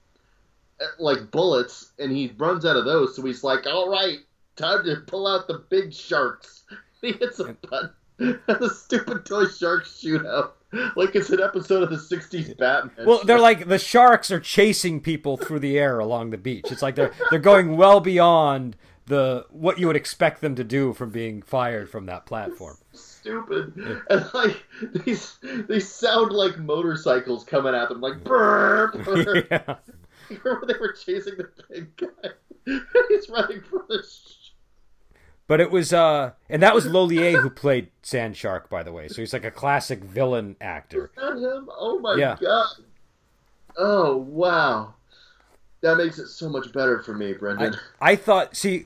eh, 0.82 0.86
like 0.98 1.30
bullets, 1.30 1.92
and 2.00 2.12
he 2.12 2.34
runs 2.36 2.66
out 2.66 2.78
of 2.78 2.86
those. 2.86 3.16
So 3.16 3.22
he's 3.22 3.44
like, 3.44 3.68
all 3.68 3.92
right, 3.92 4.18
time 4.56 4.84
to 4.86 5.02
pull 5.06 5.28
out 5.28 5.48
the 5.48 5.64
big 5.70 5.94
sharks. 5.94 6.64
He 7.12 7.12
hits 7.14 7.40
a 7.40 7.56
button, 7.70 7.92
and 8.20 8.40
the 8.48 8.70
stupid 8.70 9.26
toy 9.26 9.46
sharks 9.46 10.00
shoot 10.00 10.26
out 10.26 10.58
like 10.96 11.16
it's 11.16 11.30
an 11.30 11.42
episode 11.42 11.84
of 11.84 11.90
the 11.90 11.96
60s 11.98 12.58
Batman. 12.58 13.06
Well, 13.06 13.22
they're 13.24 13.40
like 13.40 13.68
the 13.68 13.80
sharks 13.80 14.32
are 14.32 14.40
chasing 14.40 15.00
people 15.02 15.38
through 15.38 15.60
the 15.60 15.78
air 15.78 16.00
along 16.00 16.32
the 16.32 16.38
beach. 16.38 16.72
It's 16.72 16.82
like 16.82 16.96
they're 16.96 17.14
they're 17.30 17.40
going 17.40 17.78
well 17.78 18.00
beyond 18.00 18.76
the 19.08 19.46
what 19.50 19.80
you 19.80 19.88
would 19.88 19.96
expect 19.96 20.42
them 20.42 20.56
to 20.56 20.64
do 20.64 20.94
from 20.94 21.12
being 21.12 21.42
fired 21.42 21.90
from 21.90 22.06
that 22.08 22.26
platform. 22.26 22.78
Stupid. 22.94 23.74
Yeah. 23.76 24.00
And 24.10 24.34
like 24.34 24.64
these 25.06 25.38
these 25.68 25.92
sound 25.92 26.32
like 26.32 26.58
motorcycles 26.58 27.44
coming 27.44 27.74
at 27.74 27.90
them 27.90 28.02
like 28.02 28.24
burp. 28.24 28.96
Yeah. 29.52 29.76
Remember 30.44 30.66
they 30.66 30.80
were 30.80 30.94
chasing 30.94 31.36
the 31.38 31.50
big 31.70 31.96
guy? 31.98 32.30
He's 33.10 33.30
running 33.30 33.62
from 33.62 33.84
the 33.88 34.04
but 35.48 35.60
it 35.60 35.72
was, 35.72 35.94
uh, 35.94 36.32
and 36.50 36.62
that 36.62 36.74
was 36.74 36.86
Lo 36.86 37.04
Lieh 37.04 37.34
who 37.34 37.50
played 37.50 37.90
Sand 38.02 38.36
Shark, 38.36 38.70
by 38.70 38.84
the 38.84 38.92
way. 38.92 39.08
So 39.08 39.22
he's 39.22 39.34
like 39.34 39.46
a 39.46 39.52
classic 39.52 40.04
villain 40.04 40.56
actor. 40.60 41.12
Him? 41.18 41.70
Oh 41.78 42.00
my 42.02 42.16
yeah. 42.16 42.38
god! 42.42 42.68
Oh 43.78 44.18
wow, 44.18 44.94
that 45.82 45.98
makes 45.98 46.20
it 46.20 46.28
so 46.28 46.50
much 46.50 46.72
better 46.74 47.02
for 47.02 47.14
me, 47.14 47.34
Brendan. 47.34 47.76
I, 48.02 48.12
I 48.12 48.16
thought, 48.16 48.56
see, 48.56 48.86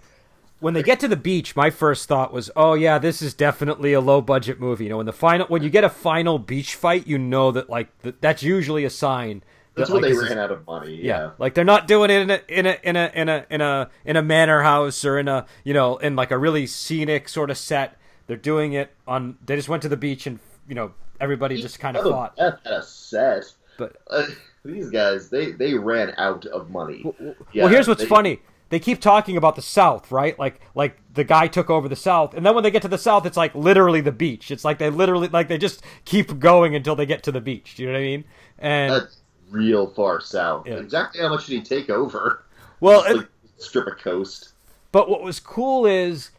when 0.59 0.73
they 0.73 0.83
get 0.83 0.99
to 0.99 1.07
the 1.07 1.15
beach, 1.15 1.55
my 1.55 1.69
first 1.69 2.07
thought 2.07 2.33
was, 2.33 2.51
oh 2.55 2.73
yeah, 2.73 2.97
this 2.97 3.21
is 3.21 3.33
definitely 3.33 3.93
a 3.93 4.01
low 4.01 4.21
budget 4.21 4.59
movie. 4.59 4.85
You 4.85 4.89
know, 4.91 4.97
when 4.97 5.05
the 5.05 5.13
final, 5.13 5.47
when 5.47 5.63
you 5.63 5.69
get 5.69 5.83
a 5.83 5.89
final 5.89 6.39
beach 6.39 6.75
fight, 6.75 7.07
you 7.07 7.17
know 7.17 7.51
that 7.51 7.69
like 7.69 7.87
that's 8.19 8.43
usually 8.43 8.83
a 8.83 8.89
sign 8.89 9.43
that's 9.79 9.89
like, 9.89 10.01
they 10.01 10.13
ran 10.13 10.37
out 10.37 10.51
of 10.51 10.65
money. 10.65 10.95
Yeah. 10.95 11.03
yeah. 11.03 11.31
like 11.37 11.53
they're 11.53 11.63
not 11.63 11.87
doing 11.87 12.09
it 12.09 12.21
in 12.21 12.29
a 12.29 12.41
in 12.47 12.65
a 12.65 12.79
in 12.83 12.95
a 12.95 13.11
in 13.13 13.29
a 13.29 13.45
in 13.49 13.61
a 13.61 13.89
in 14.05 14.15
a 14.15 14.21
manor 14.21 14.61
house 14.61 15.03
or 15.05 15.17
in 15.17 15.27
a 15.27 15.45
you 15.63 15.73
know 15.73 15.97
in 15.97 16.15
like 16.15 16.31
a 16.31 16.37
really 16.37 16.67
scenic 16.67 17.29
sort 17.29 17.49
of 17.49 17.57
set. 17.57 17.97
They're 18.27 18.37
doing 18.37 18.73
it 18.73 18.93
on. 19.07 19.37
They 19.45 19.55
just 19.55 19.69
went 19.69 19.81
to 19.83 19.89
the 19.89 19.97
beach 19.97 20.27
and 20.27 20.39
you 20.67 20.75
know 20.75 20.93
everybody 21.19 21.61
just 21.61 21.79
kind 21.79 21.97
of 21.97 22.03
fought. 22.03 22.37
At 22.37 22.59
a 22.65 22.83
set, 22.83 23.51
but 23.77 23.97
uh, 24.09 24.27
these 24.63 24.89
guys 24.89 25.29
they 25.29 25.51
they 25.51 25.73
ran 25.73 26.13
out 26.17 26.45
of 26.45 26.69
money. 26.69 27.01
Well, 27.03 27.35
yeah, 27.51 27.63
well 27.63 27.71
here's 27.71 27.87
what's 27.87 28.03
they, 28.03 28.07
funny. 28.07 28.41
They 28.69 28.79
keep 28.79 29.01
talking 29.01 29.35
about 29.35 29.55
the 29.55 29.63
South, 29.63 30.11
right? 30.11 30.37
Like, 30.37 30.61
like 30.75 30.99
the 31.13 31.23
guy 31.23 31.47
took 31.47 31.71
over 31.71 31.89
the 31.89 31.95
South, 31.95 32.35
and 32.35 32.45
then 32.45 32.53
when 32.53 32.63
they 32.63 32.69
get 32.69 32.83
to 32.83 32.87
the 32.87 32.99
South, 32.99 33.25
it's 33.25 33.37
like 33.37 33.53
literally 33.55 33.99
the 33.99 34.11
beach. 34.11 34.51
It's 34.51 34.63
like 34.63 34.77
they 34.77 34.91
literally, 34.91 35.27
like 35.27 35.47
they 35.47 35.57
just 35.57 35.81
keep 36.05 36.37
going 36.37 36.75
until 36.75 36.95
they 36.95 37.07
get 37.07 37.23
to 37.23 37.31
the 37.31 37.41
beach. 37.41 37.75
Do 37.75 37.83
you 37.83 37.89
know 37.89 37.93
what 37.93 37.99
I 37.99 38.03
mean? 38.03 38.23
And 38.59 38.93
That's 38.93 39.18
real 39.49 39.87
far 39.87 40.21
south. 40.21 40.67
Yeah. 40.67 40.75
Exactly 40.75 41.21
how 41.21 41.29
much 41.29 41.45
did 41.45 41.53
he 41.53 41.61
take 41.61 41.89
over? 41.89 42.43
Well, 42.79 43.03
it, 43.03 43.17
like, 43.17 43.27
strip 43.57 43.87
of 43.87 43.97
coast. 43.97 44.53
But 44.91 45.09
what 45.09 45.21
was 45.21 45.39
cool 45.39 45.85
is 45.85 46.31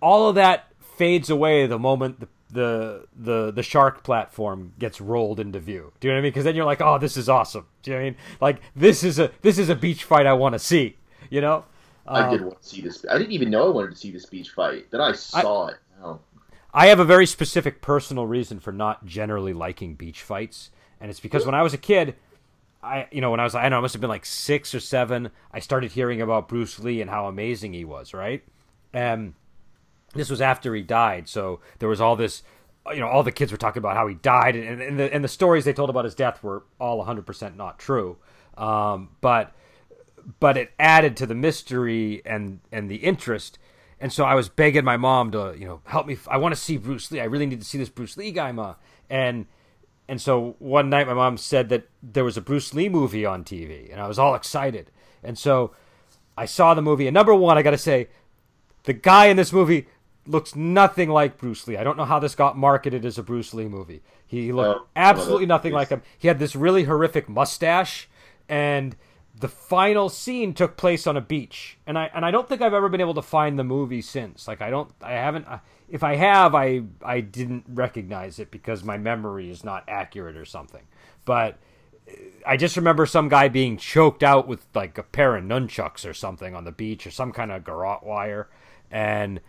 all 0.00 0.28
of 0.28 0.34
that 0.34 0.72
fades 0.96 1.30
away 1.30 1.66
the 1.66 1.78
moment 1.78 2.20
the 2.20 2.28
the 2.50 3.06
the, 3.16 3.50
the 3.50 3.62
shark 3.62 4.02
platform 4.04 4.72
gets 4.78 5.00
rolled 5.00 5.40
into 5.40 5.58
view. 5.58 5.92
Do 6.00 6.08
you 6.08 6.12
know 6.12 6.16
what 6.16 6.20
I 6.20 6.22
mean? 6.22 6.30
Because 6.30 6.44
then 6.44 6.54
you're 6.54 6.64
like, 6.64 6.80
oh, 6.80 6.98
this 6.98 7.16
is 7.16 7.28
awesome. 7.28 7.66
Do 7.82 7.90
you 7.90 7.96
know 7.96 8.02
what 8.02 8.06
I 8.06 8.10
mean? 8.10 8.18
Like 8.40 8.60
this 8.74 9.02
is 9.02 9.18
a 9.18 9.30
this 9.42 9.58
is 9.58 9.68
a 9.68 9.74
beach 9.74 10.04
fight 10.04 10.26
I 10.26 10.32
want 10.32 10.54
to 10.54 10.58
see. 10.58 10.96
You 11.30 11.40
know. 11.40 11.64
Um, 12.06 12.24
I 12.24 12.30
did 12.30 12.40
um, 12.40 12.46
want 12.48 12.62
to 12.62 12.68
see 12.68 12.80
this. 12.80 13.04
I 13.10 13.18
didn't 13.18 13.32
even 13.32 13.50
know 13.50 13.66
I 13.66 13.70
wanted 13.70 13.90
to 13.92 13.96
see 13.96 14.10
this 14.10 14.26
beach 14.26 14.50
fight. 14.50 14.90
Then 14.90 15.00
I 15.00 15.12
saw 15.12 15.66
I, 15.66 15.70
it. 15.70 15.76
Oh. 16.02 16.20
I 16.72 16.86
have 16.86 17.00
a 17.00 17.04
very 17.04 17.26
specific 17.26 17.80
personal 17.80 18.26
reason 18.26 18.60
for 18.60 18.72
not 18.72 19.06
generally 19.06 19.52
liking 19.52 19.94
beach 19.94 20.22
fights, 20.22 20.70
and 21.00 21.10
it's 21.10 21.20
because 21.20 21.46
when 21.46 21.54
I 21.54 21.62
was 21.62 21.72
a 21.72 21.78
kid, 21.78 22.14
I 22.84 23.08
you 23.10 23.20
know 23.20 23.30
when 23.30 23.40
I 23.40 23.44
was 23.44 23.54
I 23.54 23.62
don't 23.62 23.72
know 23.72 23.78
I 23.78 23.80
must 23.80 23.94
have 23.94 24.00
been 24.00 24.10
like 24.10 24.26
six 24.26 24.74
or 24.74 24.80
seven 24.80 25.30
I 25.52 25.60
started 25.60 25.92
hearing 25.92 26.20
about 26.20 26.48
Bruce 26.48 26.78
Lee 26.78 27.00
and 27.00 27.10
how 27.10 27.26
amazing 27.26 27.72
he 27.72 27.84
was 27.84 28.14
right 28.14 28.44
and 28.92 29.34
this 30.14 30.30
was 30.30 30.40
after 30.40 30.74
he 30.74 30.82
died 30.82 31.28
so 31.28 31.60
there 31.78 31.88
was 31.88 32.00
all 32.00 32.16
this 32.16 32.42
you 32.92 33.00
know 33.00 33.08
all 33.08 33.22
the 33.22 33.32
kids 33.32 33.50
were 33.50 33.58
talking 33.58 33.80
about 33.80 33.96
how 33.96 34.06
he 34.06 34.14
died 34.14 34.54
and, 34.56 34.80
and 34.80 34.98
the 34.98 35.12
and 35.12 35.24
the 35.24 35.28
stories 35.28 35.64
they 35.64 35.72
told 35.72 35.90
about 35.90 36.04
his 36.04 36.14
death 36.14 36.42
were 36.42 36.64
all 36.78 37.04
100% 37.04 37.56
not 37.56 37.78
true 37.78 38.18
um, 38.56 39.10
but 39.20 39.52
but 40.40 40.56
it 40.56 40.72
added 40.78 41.16
to 41.18 41.26
the 41.26 41.34
mystery 41.34 42.22
and 42.24 42.60
and 42.72 42.90
the 42.90 42.96
interest. 42.96 43.58
And 44.00 44.12
so 44.12 44.24
I 44.24 44.34
was 44.34 44.48
begging 44.48 44.84
my 44.84 44.96
mom 44.96 45.30
to, 45.32 45.54
you 45.58 45.66
know, 45.66 45.80
help 45.84 46.06
me. 46.06 46.18
I 46.28 46.36
want 46.36 46.54
to 46.54 46.60
see 46.60 46.76
Bruce 46.76 47.10
Lee. 47.10 47.20
I 47.20 47.24
really 47.24 47.46
need 47.46 47.60
to 47.60 47.66
see 47.66 47.78
this 47.78 47.88
Bruce 47.88 48.16
Lee 48.16 48.32
guy, 48.32 48.52
ma. 48.52 48.74
And 49.08 49.46
and 50.08 50.20
so 50.20 50.56
one 50.58 50.90
night 50.90 51.06
my 51.06 51.14
mom 51.14 51.36
said 51.36 51.68
that 51.70 51.88
there 52.02 52.24
was 52.24 52.36
a 52.36 52.42
Bruce 52.42 52.74
Lee 52.74 52.88
movie 52.88 53.24
on 53.24 53.44
TV, 53.44 53.90
and 53.90 54.00
I 54.00 54.06
was 54.06 54.18
all 54.18 54.34
excited. 54.34 54.90
And 55.22 55.38
so 55.38 55.74
I 56.36 56.44
saw 56.44 56.74
the 56.74 56.82
movie. 56.82 57.06
And 57.06 57.14
number 57.14 57.34
one, 57.34 57.56
I 57.56 57.62
got 57.62 57.70
to 57.70 57.78
say, 57.78 58.08
the 58.84 58.92
guy 58.92 59.26
in 59.26 59.36
this 59.36 59.52
movie 59.52 59.86
looks 60.26 60.54
nothing 60.54 61.08
like 61.08 61.38
Bruce 61.38 61.66
Lee. 61.66 61.76
I 61.76 61.84
don't 61.84 61.96
know 61.96 62.04
how 62.04 62.18
this 62.18 62.34
got 62.34 62.56
marketed 62.56 63.04
as 63.04 63.18
a 63.18 63.22
Bruce 63.22 63.54
Lee 63.54 63.68
movie. 63.68 64.02
He 64.26 64.52
looked 64.52 64.80
oh, 64.80 64.86
absolutely 64.96 65.46
nothing 65.46 65.72
like 65.72 65.88
him. 65.88 66.02
He 66.18 66.28
had 66.28 66.38
this 66.38 66.54
really 66.54 66.84
horrific 66.84 67.28
mustache, 67.28 68.08
and 68.48 68.96
the 69.38 69.48
final 69.48 70.08
scene 70.08 70.54
took 70.54 70.76
place 70.76 71.06
on 71.06 71.16
a 71.16 71.20
beach. 71.20 71.76
And 71.86 71.98
I 71.98 72.10
and 72.14 72.24
I 72.24 72.30
don't 72.30 72.48
think 72.48 72.62
I've 72.62 72.74
ever 72.74 72.88
been 72.88 73.00
able 73.00 73.14
to 73.14 73.22
find 73.22 73.58
the 73.58 73.64
movie 73.64 74.02
since. 74.02 74.46
Like 74.46 74.62
I 74.62 74.70
don't, 74.70 74.90
I 75.02 75.12
haven't. 75.12 75.46
If 75.88 76.02
I 76.02 76.16
have, 76.16 76.54
I 76.54 76.82
I 77.04 77.20
didn't 77.20 77.64
recognize 77.68 78.38
it 78.38 78.50
because 78.50 78.84
my 78.84 78.96
memory 78.96 79.50
is 79.50 79.64
not 79.64 79.84
accurate 79.88 80.36
or 80.36 80.44
something. 80.44 80.82
But 81.24 81.58
I 82.46 82.56
just 82.56 82.76
remember 82.76 83.06
some 83.06 83.28
guy 83.28 83.48
being 83.48 83.76
choked 83.76 84.22
out 84.22 84.46
with 84.46 84.66
like 84.74 84.98
a 84.98 85.02
pair 85.02 85.36
of 85.36 85.44
nunchucks 85.44 86.08
or 86.08 86.14
something 86.14 86.54
on 86.54 86.64
the 86.64 86.72
beach 86.72 87.06
or 87.06 87.10
some 87.10 87.32
kind 87.32 87.50
of 87.50 87.64
garrote 87.64 88.04
wire, 88.04 88.48
and 88.90 89.40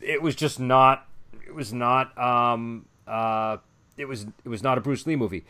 it 0.00 0.20
was 0.20 0.34
just 0.34 0.60
not. 0.60 1.08
It 1.46 1.54
was 1.54 1.72
not. 1.72 2.16
Um. 2.18 2.86
Uh. 3.06 3.58
It 3.96 4.06
was. 4.06 4.26
It 4.44 4.48
was 4.48 4.62
not 4.62 4.76
a 4.76 4.80
Bruce 4.80 5.06
Lee 5.06 5.16
movie, 5.16 5.44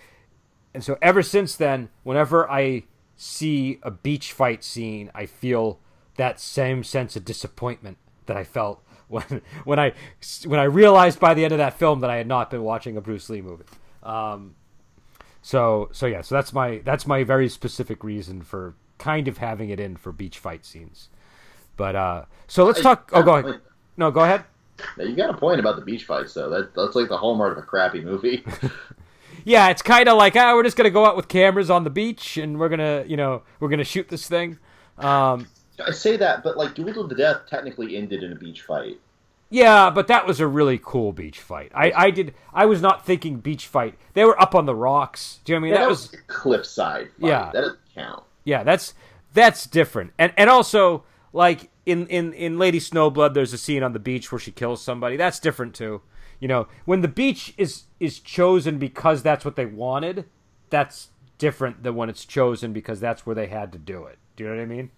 and 0.75 0.85
so 0.85 0.99
ever 1.01 1.23
since 1.23 1.57
then, 1.57 1.89
whenever 2.03 2.51
I 2.51 2.85
see 3.21 3.79
a 3.83 3.91
beach 3.91 4.33
fight 4.33 4.65
scene, 4.65 5.11
I 5.15 5.27
feel 5.27 5.79
that 6.17 6.41
same 6.41 6.83
sense 6.83 7.17
of 7.17 7.25
disappointment 7.25 7.99
that 8.25 8.37
I 8.37 8.45
felt 8.45 8.83
when 9.09 9.43
when 9.65 9.79
I 9.79 9.93
when 10.47 10.59
I 10.59 10.65
realized 10.65 11.21
by 11.21 11.35
the 11.35 11.45
end 11.45 11.53
of 11.53 11.59
that 11.59 11.79
film 11.79 12.01
that 12.01 12.09
I 12.11 12.17
had 12.17 12.27
not 12.27 12.51
been 12.51 12.63
watching 12.63 12.97
a 12.97 13.01
Bruce 13.01 13.29
Lee 13.29 13.43
movie. 13.43 13.65
Um, 14.03 14.55
so 15.43 15.91
so 15.93 16.07
yeah, 16.07 16.23
so 16.23 16.35
that's 16.35 16.55
my 16.55 16.79
that's 16.79 17.07
my 17.07 17.23
very 17.23 17.49
specific 17.49 18.03
reason 18.03 18.41
for 18.41 18.75
kind 18.97 19.29
of 19.29 19.39
having 19.39 19.69
it 19.69 19.79
in 19.79 19.97
for 19.97 20.13
beach 20.13 20.39
fight 20.39 20.65
scenes. 20.65 21.11
But 21.77 21.97
uh 21.97 22.25
so 22.47 22.65
let's 22.65 22.81
talk 22.81 23.11
oh 23.13 23.23
go 23.23 23.37
ahead. 23.37 23.61
No, 23.99 24.11
go 24.11 24.21
ahead. 24.21 24.45
Now, 24.97 25.05
you 25.05 25.15
got 25.15 25.29
a 25.29 25.37
point 25.37 25.61
about 25.61 25.77
the 25.77 25.83
beach 25.83 26.05
fights 26.05 26.33
though. 26.33 26.49
That 26.49 26.75
that's 26.75 26.95
like 26.95 27.09
the 27.09 27.19
hallmark 27.19 27.53
of 27.53 27.63
a 27.63 27.67
crappy 27.67 28.01
movie. 28.01 28.45
yeah, 29.45 29.69
it's 29.69 29.83
kind 29.83 30.09
of 30.09 30.17
like, 30.17 30.37
ah, 30.37 30.55
we're 30.55 30.63
just 30.63 30.77
gonna 30.77 30.91
go 30.91 31.05
out 31.05 31.17
with 31.17 31.29
cameras 31.29 31.71
on 31.71 31.85
the 31.85 31.91
beach 31.91 32.37
and 32.37 32.59
we're 32.59 32.69
gonna, 32.69 33.05
you 33.07 33.17
know, 33.17 33.43
we're 33.59 33.69
gonna 33.69 33.85
shoot 33.85 34.09
this 34.09 34.27
thing. 34.27 34.59
Um, 34.99 35.49
I 35.85 35.93
say 35.93 36.17
that, 36.17 36.43
but 36.43 36.57
like 36.57 36.75
Duel 36.75 36.95
to 36.95 37.07
the 37.07 37.15
Death 37.15 37.43
technically 37.49 37.97
ended 37.97 38.23
in 38.23 38.33
a 38.33 38.37
beach 38.37 38.63
fight. 38.63 39.01
Yeah, 39.53 39.91
but 39.91 40.07
that 40.07 40.27
was 40.27 40.39
a 40.39 40.47
really 40.47 40.81
cool 40.83 41.13
beach 41.13 41.41
fight. 41.41 41.73
I, 41.75 41.93
I 41.95 42.11
did. 42.11 42.35
I 42.55 42.67
was 42.67 42.81
not 42.81 43.05
thinking 43.05 43.39
beach 43.39 43.67
fight. 43.67 43.99
They 44.15 44.25
were 44.25 44.41
up 44.41 44.55
on 44.55 44.65
the 44.65 44.77
rocks. 44.77 45.41
Do 45.45 45.53
you 45.53 45.59
know 45.59 45.63
what 45.63 45.67
I 45.67 45.71
mean? 45.71 45.73
Yeah, 45.73 45.79
that, 45.79 45.85
that 45.85 45.91
was, 45.91 46.13
was 46.13 46.21
cliffside. 46.29 47.09
Fight. 47.21 47.29
Yeah, 47.29 47.51
that 47.53 47.61
doesn't 47.61 47.79
count. 47.95 48.23
Yeah, 48.45 48.63
that's 48.63 48.95
that's 49.35 49.67
different. 49.67 50.13
And 50.19 50.33
and 50.37 50.49
also 50.49 51.05
like 51.33 51.69
in 51.85 52.07
in 52.07 52.33
in 52.35 52.59
Lady 52.59 52.79
Snowblood, 52.79 53.35
there's 53.35 53.53
a 53.53 53.59
scene 53.59 53.83
on 53.83 53.93
the 53.93 53.99
beach 53.99 54.31
where 54.31 54.39
she 54.39 54.53
kills 54.53 54.83
somebody. 54.83 55.17
That's 55.17 55.41
different 55.41 55.75
too. 55.75 56.03
You 56.41 56.49
know, 56.49 56.69
when 56.87 57.03
the 57.03 57.09
beach 57.09 57.55
is 57.59 57.85
is 58.01 58.19
chosen 58.19 58.79
because 58.79 59.23
that's 59.23 59.45
what 59.45 59.57
they 59.57 59.67
wanted, 59.67 60.25
that's 60.71 61.11
different 61.39 61.83
than 61.83 61.95
when 61.95 62.09
it's 62.09 62.25
chosen 62.25 62.73
because 62.73 62.99
that's 62.99 63.27
where 63.27 63.35
they 63.35 63.47
had 63.47 63.73
to 63.73 63.79
do 63.79 64.05
it. 64.05 64.19
Do 64.37 64.45
you 64.45 64.51
know 64.51 64.57
what 64.57 64.63
I 64.63 64.67
mean? 64.67 64.91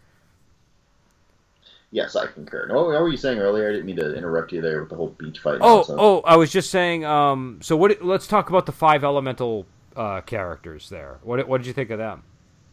Yes, 1.91 2.17
I 2.17 2.27
concur. 2.27 2.69
No, 2.69 2.85
what 2.85 3.01
were 3.01 3.09
you 3.09 3.19
saying 3.19 3.39
earlier? 3.39 3.69
I 3.69 3.73
didn't 3.73 3.87
mean 3.87 3.97
to 3.97 4.15
interrupt 4.15 4.53
you 4.53 4.63
there 4.63 4.81
with 4.81 4.89
the 4.89 4.97
whole 4.97 5.09
beach 5.09 5.41
fight. 5.41 5.59
Oh, 5.61 5.77
nonsense. 5.77 5.99
oh, 6.01 6.21
I 6.25 6.37
was 6.37 6.51
just 6.51 6.71
saying. 6.71 7.05
Um, 7.05 7.59
so 7.61 7.77
what? 7.77 8.03
Let's 8.03 8.27
talk 8.27 8.49
about 8.49 8.67
the 8.67 8.73
five 8.73 9.05
elemental 9.05 9.67
uh, 9.97 10.21
characters 10.23 10.89
there. 10.89 11.19
What? 11.23 11.47
What 11.49 11.59
did 11.59 11.67
you 11.67 11.73
think 11.73 11.91
of 11.91 11.99
them? 11.99 12.23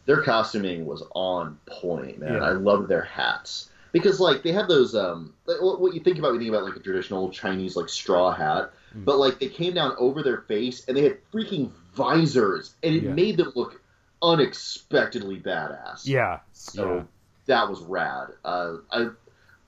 Their 0.06 0.22
costuming 0.22 0.86
was 0.86 1.02
on 1.14 1.58
point, 1.66 2.18
man. 2.18 2.34
Yeah. 2.34 2.40
I 2.40 2.50
loved 2.52 2.88
their 2.88 3.02
hats 3.02 3.69
because, 3.92 4.20
like, 4.20 4.42
they 4.42 4.52
have 4.52 4.68
those. 4.68 4.94
Um, 4.94 5.34
what 5.44 5.94
you 5.94 6.00
think 6.00 6.18
about? 6.18 6.34
You 6.34 6.38
think 6.38 6.50
about 6.50 6.64
like 6.64 6.76
a 6.76 6.80
traditional 6.80 7.30
Chinese 7.30 7.76
like 7.76 7.88
straw 7.88 8.32
hat, 8.32 8.72
mm. 8.96 9.04
but 9.04 9.18
like 9.18 9.38
they 9.38 9.48
came 9.48 9.74
down 9.74 9.94
over 9.98 10.22
their 10.22 10.42
face 10.42 10.84
and 10.86 10.96
they 10.96 11.02
had 11.02 11.18
freaking 11.32 11.70
visors, 11.94 12.74
and 12.82 12.94
it 12.94 13.02
yeah. 13.02 13.12
made 13.12 13.36
them 13.36 13.52
look 13.54 13.80
unexpectedly 14.22 15.40
badass. 15.40 16.06
Yeah. 16.06 16.40
So. 16.52 16.96
Yeah 16.96 17.02
that 17.50 17.68
was 17.68 17.80
rad. 17.82 18.28
Uh, 18.44 18.76
I 18.90 19.08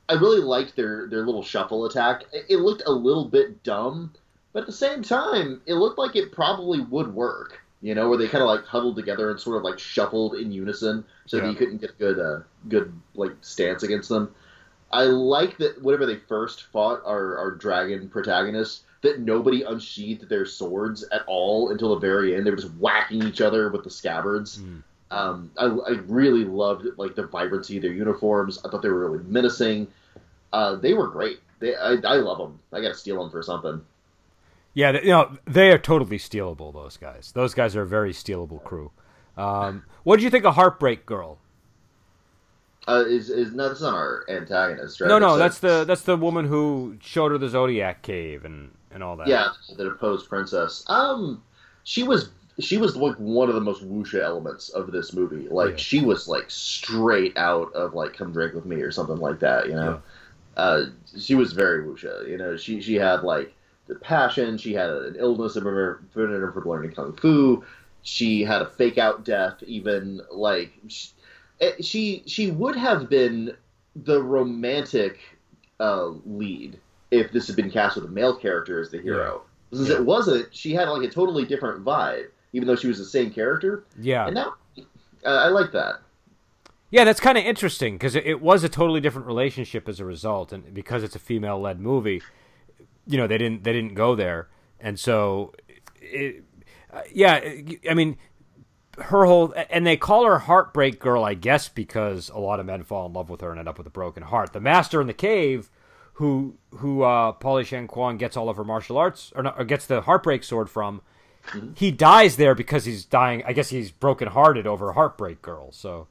I 0.08 0.14
really 0.14 0.40
liked 0.40 0.76
their 0.76 1.08
their 1.08 1.26
little 1.26 1.42
shuffle 1.42 1.84
attack. 1.84 2.24
It, 2.32 2.46
it, 2.48 2.56
looked 2.58 2.82
a 2.86 2.92
little 2.92 3.26
bit 3.26 3.62
dumb, 3.62 4.12
but 4.52 4.60
at 4.60 4.66
the 4.66 4.72
same 4.72 5.02
time, 5.02 5.60
it 5.66 5.74
looked 5.74 5.98
like 5.98 6.16
it 6.16 6.32
probably 6.32 6.80
would 6.80 7.14
work. 7.14 7.60
You 7.82 7.94
know, 7.94 8.08
where 8.08 8.16
they 8.16 8.28
kind 8.28 8.42
of 8.42 8.48
like 8.48 8.64
huddled 8.64 8.96
together 8.96 9.30
and 9.30 9.40
sort 9.40 9.56
of 9.56 9.64
like 9.64 9.78
shuffled 9.78 10.36
in 10.36 10.52
unison, 10.52 11.04
so 11.26 11.36
yeah. 11.36 11.42
that 11.42 11.48
you 11.50 11.56
couldn't 11.56 11.80
get 11.80 11.90
a 11.90 11.94
good 11.94 12.18
uh, 12.18 12.40
good 12.68 12.92
like 13.14 13.32
stance 13.40 13.82
against 13.82 14.08
them. 14.08 14.32
I 14.92 15.04
like 15.04 15.56
that 15.58 15.82
whenever 15.82 16.06
they 16.06 16.16
first 16.16 16.64
fought 16.64 17.00
our, 17.04 17.38
our 17.38 17.50
dragon 17.52 18.08
protagonists, 18.08 18.84
that 19.00 19.20
nobody 19.20 19.62
unsheathed 19.62 20.28
their 20.28 20.44
swords 20.44 21.02
at 21.12 21.22
all 21.26 21.70
until 21.70 21.90
the 21.90 22.00
very 22.00 22.36
end. 22.36 22.46
They 22.46 22.50
were 22.50 22.56
just 22.56 22.74
whacking 22.74 23.22
each 23.22 23.40
other 23.40 23.70
with 23.70 23.84
the 23.84 23.90
scabbards. 23.90 24.58
Mm. 24.58 24.82
Um, 25.10 25.50
I, 25.58 25.66
I, 25.66 25.90
really 26.06 26.44
loved 26.44 26.86
like 26.96 27.14
the 27.14 27.26
vibrancy 27.26 27.76
of 27.76 27.82
their 27.82 27.92
uniforms. 27.92 28.58
I 28.64 28.70
thought 28.70 28.80
they 28.80 28.88
were 28.88 29.10
really 29.10 29.24
menacing. 29.24 29.88
Uh, 30.54 30.76
they 30.76 30.94
were 30.94 31.08
great. 31.08 31.40
They, 31.58 31.76
I, 31.76 31.96
I 32.04 32.16
love 32.16 32.38
them. 32.38 32.58
I 32.72 32.80
got 32.80 32.88
to 32.88 32.94
steal 32.94 33.20
them 33.20 33.30
for 33.30 33.42
something. 33.42 33.82
Yeah, 34.74 34.92
you 34.92 35.10
know 35.10 35.36
they 35.44 35.70
are 35.70 35.78
totally 35.78 36.18
stealable. 36.18 36.72
Those 36.72 36.96
guys. 36.96 37.32
Those 37.34 37.54
guys 37.54 37.76
are 37.76 37.82
a 37.82 37.86
very 37.86 38.12
stealable 38.12 38.62
crew. 38.62 38.90
Um, 39.36 39.84
what 40.02 40.16
did 40.16 40.24
you 40.24 40.30
think 40.30 40.44
of 40.44 40.54
Heartbreak 40.54 41.06
Girl? 41.06 41.38
Uh, 42.88 43.04
is 43.06 43.30
is 43.30 43.52
no, 43.52 43.68
that's 43.68 43.80
not 43.80 43.94
our 43.94 44.24
antagonist, 44.28 45.00
right? 45.00 45.08
No, 45.08 45.18
no, 45.18 45.36
that's 45.36 45.60
the 45.60 45.84
that's 45.84 46.02
the 46.02 46.16
woman 46.16 46.46
who 46.46 46.96
showed 47.00 47.30
her 47.30 47.38
the 47.38 47.48
Zodiac 47.48 48.02
cave 48.02 48.44
and 48.44 48.72
and 48.90 49.02
all 49.02 49.16
that. 49.16 49.28
Yeah, 49.28 49.48
the 49.76 49.84
deposed 49.84 50.28
princess. 50.28 50.84
Um, 50.88 51.42
she 51.84 52.02
was 52.02 52.30
she 52.58 52.78
was 52.78 52.96
like 52.96 53.14
one 53.16 53.48
of 53.48 53.54
the 53.54 53.60
most 53.60 53.88
wuxia 53.88 54.22
elements 54.22 54.68
of 54.70 54.90
this 54.90 55.12
movie. 55.12 55.48
Like 55.48 55.72
yeah. 55.72 55.76
she 55.76 56.00
was 56.00 56.26
like 56.26 56.46
straight 56.48 57.36
out 57.36 57.72
of 57.72 57.94
like 57.94 58.14
"Come 58.14 58.32
Drink 58.32 58.54
with 58.54 58.64
Me" 58.64 58.76
or 58.76 58.90
something 58.90 59.18
like 59.18 59.38
that. 59.40 59.68
You 59.68 59.74
know, 59.74 60.02
yeah. 60.56 60.62
uh, 60.62 60.86
she 61.18 61.36
was 61.36 61.52
very 61.52 61.84
wuxia. 61.84 62.28
You 62.28 62.36
know, 62.36 62.56
she 62.56 62.80
she 62.80 62.94
had 62.94 63.22
like 63.22 63.54
passion. 64.02 64.58
She 64.58 64.72
had 64.72 64.90
an 64.90 65.16
illness 65.18 65.54
that 65.54 65.62
prevented 65.62 66.40
her 66.40 66.52
from 66.52 66.64
learning 66.64 66.92
kung 66.92 67.12
fu. 67.14 67.64
She 68.02 68.42
had 68.42 68.62
a 68.62 68.66
fake 68.66 68.98
out 68.98 69.24
death. 69.24 69.62
Even 69.66 70.20
like 70.30 70.72
she 70.88 71.08
she, 71.80 72.22
she 72.26 72.50
would 72.50 72.76
have 72.76 73.08
been 73.08 73.56
the 73.94 74.22
romantic 74.22 75.20
uh, 75.78 76.06
lead 76.26 76.78
if 77.10 77.30
this 77.30 77.46
had 77.46 77.56
been 77.56 77.70
cast 77.70 77.96
with 77.96 78.04
a 78.06 78.08
male 78.08 78.34
character 78.34 78.80
as 78.80 78.90
the 78.90 79.00
hero. 79.00 79.42
Yeah. 79.70 79.78
Since 79.78 79.90
it 79.90 80.04
wasn't, 80.04 80.54
she 80.54 80.74
had 80.74 80.88
like 80.88 81.08
a 81.08 81.12
totally 81.12 81.44
different 81.44 81.84
vibe 81.84 82.26
even 82.52 82.68
though 82.68 82.76
she 82.76 82.86
was 82.86 82.98
the 82.98 83.04
same 83.04 83.30
character. 83.30 83.84
Yeah, 84.00 84.26
and 84.26 84.34
now 84.34 84.54
uh, 85.24 85.28
I 85.28 85.48
like 85.48 85.72
that. 85.72 86.00
Yeah, 86.90 87.04
that's 87.04 87.20
kind 87.20 87.38
of 87.38 87.44
interesting 87.44 87.94
because 87.94 88.14
it, 88.14 88.26
it, 88.26 88.42
was 88.42 88.64
a 88.64 88.68
totally 88.68 89.00
different 89.00 89.26
relationship 89.26 89.88
as 89.88 89.98
a 89.98 90.04
result, 90.04 90.52
and 90.52 90.74
because 90.74 91.02
it's 91.02 91.16
a 91.16 91.18
female-led 91.18 91.80
movie, 91.80 92.20
you 93.06 93.16
know 93.16 93.26
they 93.26 93.38
didn't 93.38 93.64
they 93.64 93.72
didn't 93.72 93.94
go 93.94 94.14
there, 94.14 94.48
and 94.80 94.98
so, 94.98 95.54
it, 96.00 96.44
uh, 96.92 97.02
yeah, 97.12 97.40
I 97.88 97.94
mean, 97.94 98.18
her 98.98 99.24
whole 99.24 99.54
and 99.70 99.86
they 99.86 99.96
call 99.96 100.26
her 100.26 100.40
Heartbreak 100.40 100.98
Girl, 100.98 101.24
I 101.24 101.34
guess, 101.34 101.68
because 101.68 102.28
a 102.30 102.38
lot 102.38 102.60
of 102.60 102.66
men 102.66 102.82
fall 102.82 103.06
in 103.06 103.12
love 103.12 103.30
with 103.30 103.40
her 103.40 103.50
and 103.50 103.58
end 103.58 103.68
up 103.68 103.78
with 103.78 103.86
a 103.86 103.90
broken 103.90 104.22
heart. 104.24 104.52
The 104.52 104.60
Master 104.60 105.00
in 105.00 105.06
the 105.06 105.14
Cave, 105.14 105.70
who 106.14 106.56
who 106.76 107.02
uh, 107.02 107.32
Polly 107.32 107.64
Shang 107.64 107.88
Kwan 107.88 108.16
gets 108.16 108.36
all 108.36 108.48
of 108.48 108.56
her 108.56 108.64
martial 108.64 108.98
arts 108.98 109.32
or, 109.34 109.42
not, 109.42 109.58
or 109.58 109.64
gets 109.64 109.86
the 109.86 110.02
Heartbreak 110.02 110.44
Sword 110.44 110.70
from 110.70 111.02
Mm-hmm. 111.48 111.72
He 111.74 111.90
dies 111.90 112.36
there 112.36 112.54
because 112.54 112.84
he's 112.84 113.04
dying. 113.04 113.42
I 113.46 113.52
guess 113.52 113.68
he's 113.70 113.90
brokenhearted 113.90 114.66
over 114.66 114.92
Heartbreak 114.92 115.42
Girl. 115.42 115.72
So, 115.72 116.06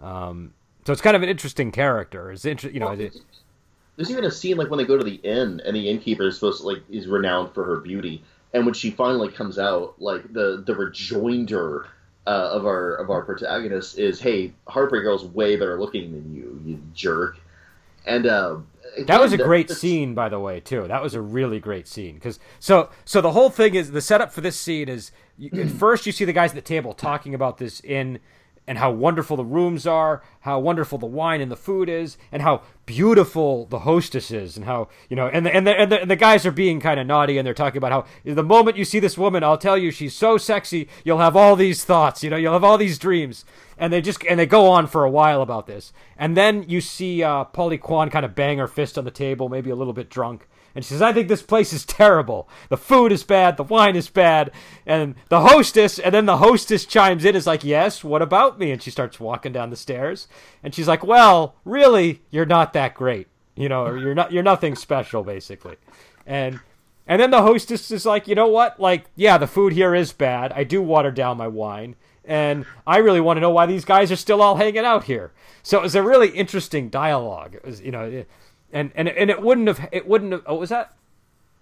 um, 0.00 0.54
so 0.84 0.92
it's 0.92 1.02
kind 1.02 1.16
of 1.16 1.22
an 1.22 1.28
interesting 1.28 1.72
character. 1.72 2.30
It's 2.30 2.44
interesting, 2.44 2.74
you 2.74 2.80
know. 2.80 2.90
Well, 2.90 3.00
it, 3.00 3.16
there's 3.96 4.10
even 4.10 4.24
a 4.24 4.30
scene 4.30 4.56
like 4.56 4.70
when 4.70 4.78
they 4.78 4.84
go 4.84 4.96
to 4.96 5.04
the 5.04 5.16
inn 5.16 5.60
and 5.64 5.76
the 5.76 5.88
innkeeper 5.88 6.26
is 6.26 6.34
supposed 6.34 6.62
to 6.62 6.66
like 6.68 6.82
is 6.90 7.06
renowned 7.06 7.52
for 7.52 7.64
her 7.64 7.76
beauty, 7.76 8.22
and 8.52 8.64
when 8.64 8.74
she 8.74 8.90
finally 8.90 9.28
comes 9.28 9.58
out, 9.58 9.94
like 9.98 10.32
the 10.32 10.62
the 10.66 10.74
rejoinder 10.74 11.86
uh, 12.26 12.50
of 12.52 12.66
our 12.66 12.94
of 12.96 13.10
our 13.10 13.22
protagonist 13.22 13.98
is, 13.98 14.20
"Hey, 14.20 14.52
Heartbreak 14.66 15.02
Girl's 15.02 15.24
way 15.24 15.56
better 15.56 15.78
looking 15.78 16.12
than 16.12 16.34
you, 16.34 16.60
you 16.64 16.82
jerk." 16.92 17.38
And 18.06 18.26
uh, 18.26 18.58
that 19.06 19.20
was 19.20 19.32
a 19.32 19.38
great 19.38 19.70
scene, 19.70 20.14
by 20.14 20.28
the 20.28 20.38
way, 20.38 20.60
too. 20.60 20.86
That 20.88 21.02
was 21.02 21.14
a 21.14 21.20
really 21.20 21.58
great 21.58 21.88
scene 21.88 22.14
because 22.14 22.38
so 22.58 22.90
so 23.04 23.20
the 23.20 23.32
whole 23.32 23.50
thing 23.50 23.74
is 23.74 23.90
the 23.90 24.00
setup 24.00 24.32
for 24.32 24.40
this 24.40 24.58
scene 24.58 24.88
is 24.88 25.12
you, 25.38 25.68
first 25.68 26.06
you 26.06 26.12
see 26.12 26.24
the 26.24 26.32
guys 26.32 26.50
at 26.50 26.56
the 26.56 26.62
table 26.62 26.92
talking 26.92 27.34
about 27.34 27.58
this 27.58 27.80
in 27.80 28.18
and 28.66 28.78
how 28.78 28.90
wonderful 28.90 29.36
the 29.36 29.44
rooms 29.44 29.86
are, 29.86 30.22
how 30.40 30.58
wonderful 30.58 30.98
the 30.98 31.06
wine 31.06 31.40
and 31.40 31.50
the 31.50 31.56
food 31.56 31.88
is, 31.88 32.16
and 32.32 32.42
how 32.42 32.62
beautiful 32.86 33.66
the 33.66 33.80
hostess 33.80 34.30
is, 34.30 34.56
and 34.56 34.64
how 34.64 34.88
you 35.08 35.16
know, 35.16 35.28
and 35.28 35.44
the 35.44 35.54
and 35.54 35.66
the 35.66 35.72
and 35.72 35.92
the, 35.92 36.00
and 36.02 36.10
the 36.10 36.16
guys 36.16 36.46
are 36.46 36.52
being 36.52 36.80
kind 36.80 36.98
of 36.98 37.06
naughty, 37.06 37.36
and 37.36 37.46
they're 37.46 37.54
talking 37.54 37.78
about 37.78 37.92
how 37.92 38.06
the 38.24 38.42
moment 38.42 38.76
you 38.76 38.84
see 38.84 39.00
this 39.00 39.18
woman, 39.18 39.44
I'll 39.44 39.58
tell 39.58 39.76
you, 39.76 39.90
she's 39.90 40.14
so 40.14 40.38
sexy, 40.38 40.88
you'll 41.04 41.18
have 41.18 41.36
all 41.36 41.56
these 41.56 41.84
thoughts, 41.84 42.24
you 42.24 42.30
know, 42.30 42.36
you'll 42.36 42.52
have 42.54 42.64
all 42.64 42.78
these 42.78 42.98
dreams, 42.98 43.44
and 43.76 43.92
they 43.92 44.00
just 44.00 44.24
and 44.24 44.40
they 44.40 44.46
go 44.46 44.66
on 44.68 44.86
for 44.86 45.04
a 45.04 45.10
while 45.10 45.42
about 45.42 45.66
this, 45.66 45.92
and 46.16 46.36
then 46.36 46.64
you 46.68 46.80
see 46.80 47.22
uh, 47.22 47.44
Polly 47.44 47.78
Kwan 47.78 48.08
kind 48.10 48.24
of 48.24 48.34
bang 48.34 48.58
her 48.58 48.68
fist 48.68 48.96
on 48.96 49.04
the 49.04 49.10
table, 49.10 49.48
maybe 49.48 49.70
a 49.70 49.76
little 49.76 49.92
bit 49.92 50.08
drunk, 50.08 50.48
and 50.74 50.84
she 50.84 50.90
says, 50.90 51.02
I 51.02 51.12
think 51.12 51.28
this 51.28 51.42
place 51.42 51.72
is 51.72 51.84
terrible. 51.84 52.48
The 52.68 52.76
food 52.76 53.12
is 53.12 53.22
bad, 53.22 53.56
the 53.56 53.62
wine 53.62 53.94
is 53.94 54.08
bad. 54.08 54.50
And 54.84 55.14
the 55.28 55.40
hostess, 55.40 55.98
and 55.98 56.14
then 56.14 56.26
the 56.26 56.38
hostess 56.38 56.84
chimes 56.84 57.24
in, 57.24 57.36
is 57.36 57.46
like, 57.46 57.64
Yes, 57.64 58.02
what 58.02 58.22
about 58.22 58.58
me? 58.58 58.70
And 58.72 58.82
she 58.82 58.90
starts 58.90 59.20
walking 59.20 59.52
down 59.52 59.70
the 59.70 59.76
stairs. 59.76 60.26
And 60.62 60.74
she's 60.74 60.88
like, 60.88 61.04
Well, 61.04 61.56
really, 61.64 62.22
you're 62.30 62.46
not 62.46 62.72
that 62.72 62.94
great. 62.94 63.28
You 63.56 63.68
know, 63.68 63.84
or 63.86 63.98
you're 63.98 64.14
not 64.14 64.32
you're 64.32 64.42
nothing 64.42 64.74
special, 64.74 65.22
basically. 65.22 65.76
And 66.26 66.60
and 67.06 67.20
then 67.20 67.30
the 67.30 67.42
hostess 67.42 67.90
is 67.90 68.06
like, 68.06 68.26
you 68.26 68.34
know 68.34 68.48
what? 68.48 68.80
Like, 68.80 69.06
yeah, 69.14 69.38
the 69.38 69.46
food 69.46 69.74
here 69.74 69.94
is 69.94 70.12
bad. 70.12 70.52
I 70.52 70.64
do 70.64 70.82
water 70.82 71.10
down 71.10 71.36
my 71.36 71.48
wine. 71.48 71.96
And 72.24 72.64
I 72.86 72.98
really 72.98 73.20
want 73.20 73.36
to 73.36 73.42
know 73.42 73.50
why 73.50 73.66
these 73.66 73.84
guys 73.84 74.10
are 74.10 74.16
still 74.16 74.40
all 74.40 74.56
hanging 74.56 74.84
out 74.84 75.04
here. 75.04 75.32
So 75.62 75.78
it 75.78 75.82
was 75.82 75.94
a 75.94 76.02
really 76.02 76.30
interesting 76.30 76.88
dialogue. 76.88 77.54
It 77.54 77.64
was, 77.64 77.82
you 77.82 77.90
know, 77.90 78.24
and 78.74 78.92
and 78.94 79.08
and 79.08 79.30
it 79.30 79.40
wouldn't 79.40 79.68
have 79.68 79.88
it 79.92 80.06
wouldn't 80.06 80.32
have. 80.32 80.42
Oh, 80.46 80.56
was 80.56 80.68
that? 80.68 80.94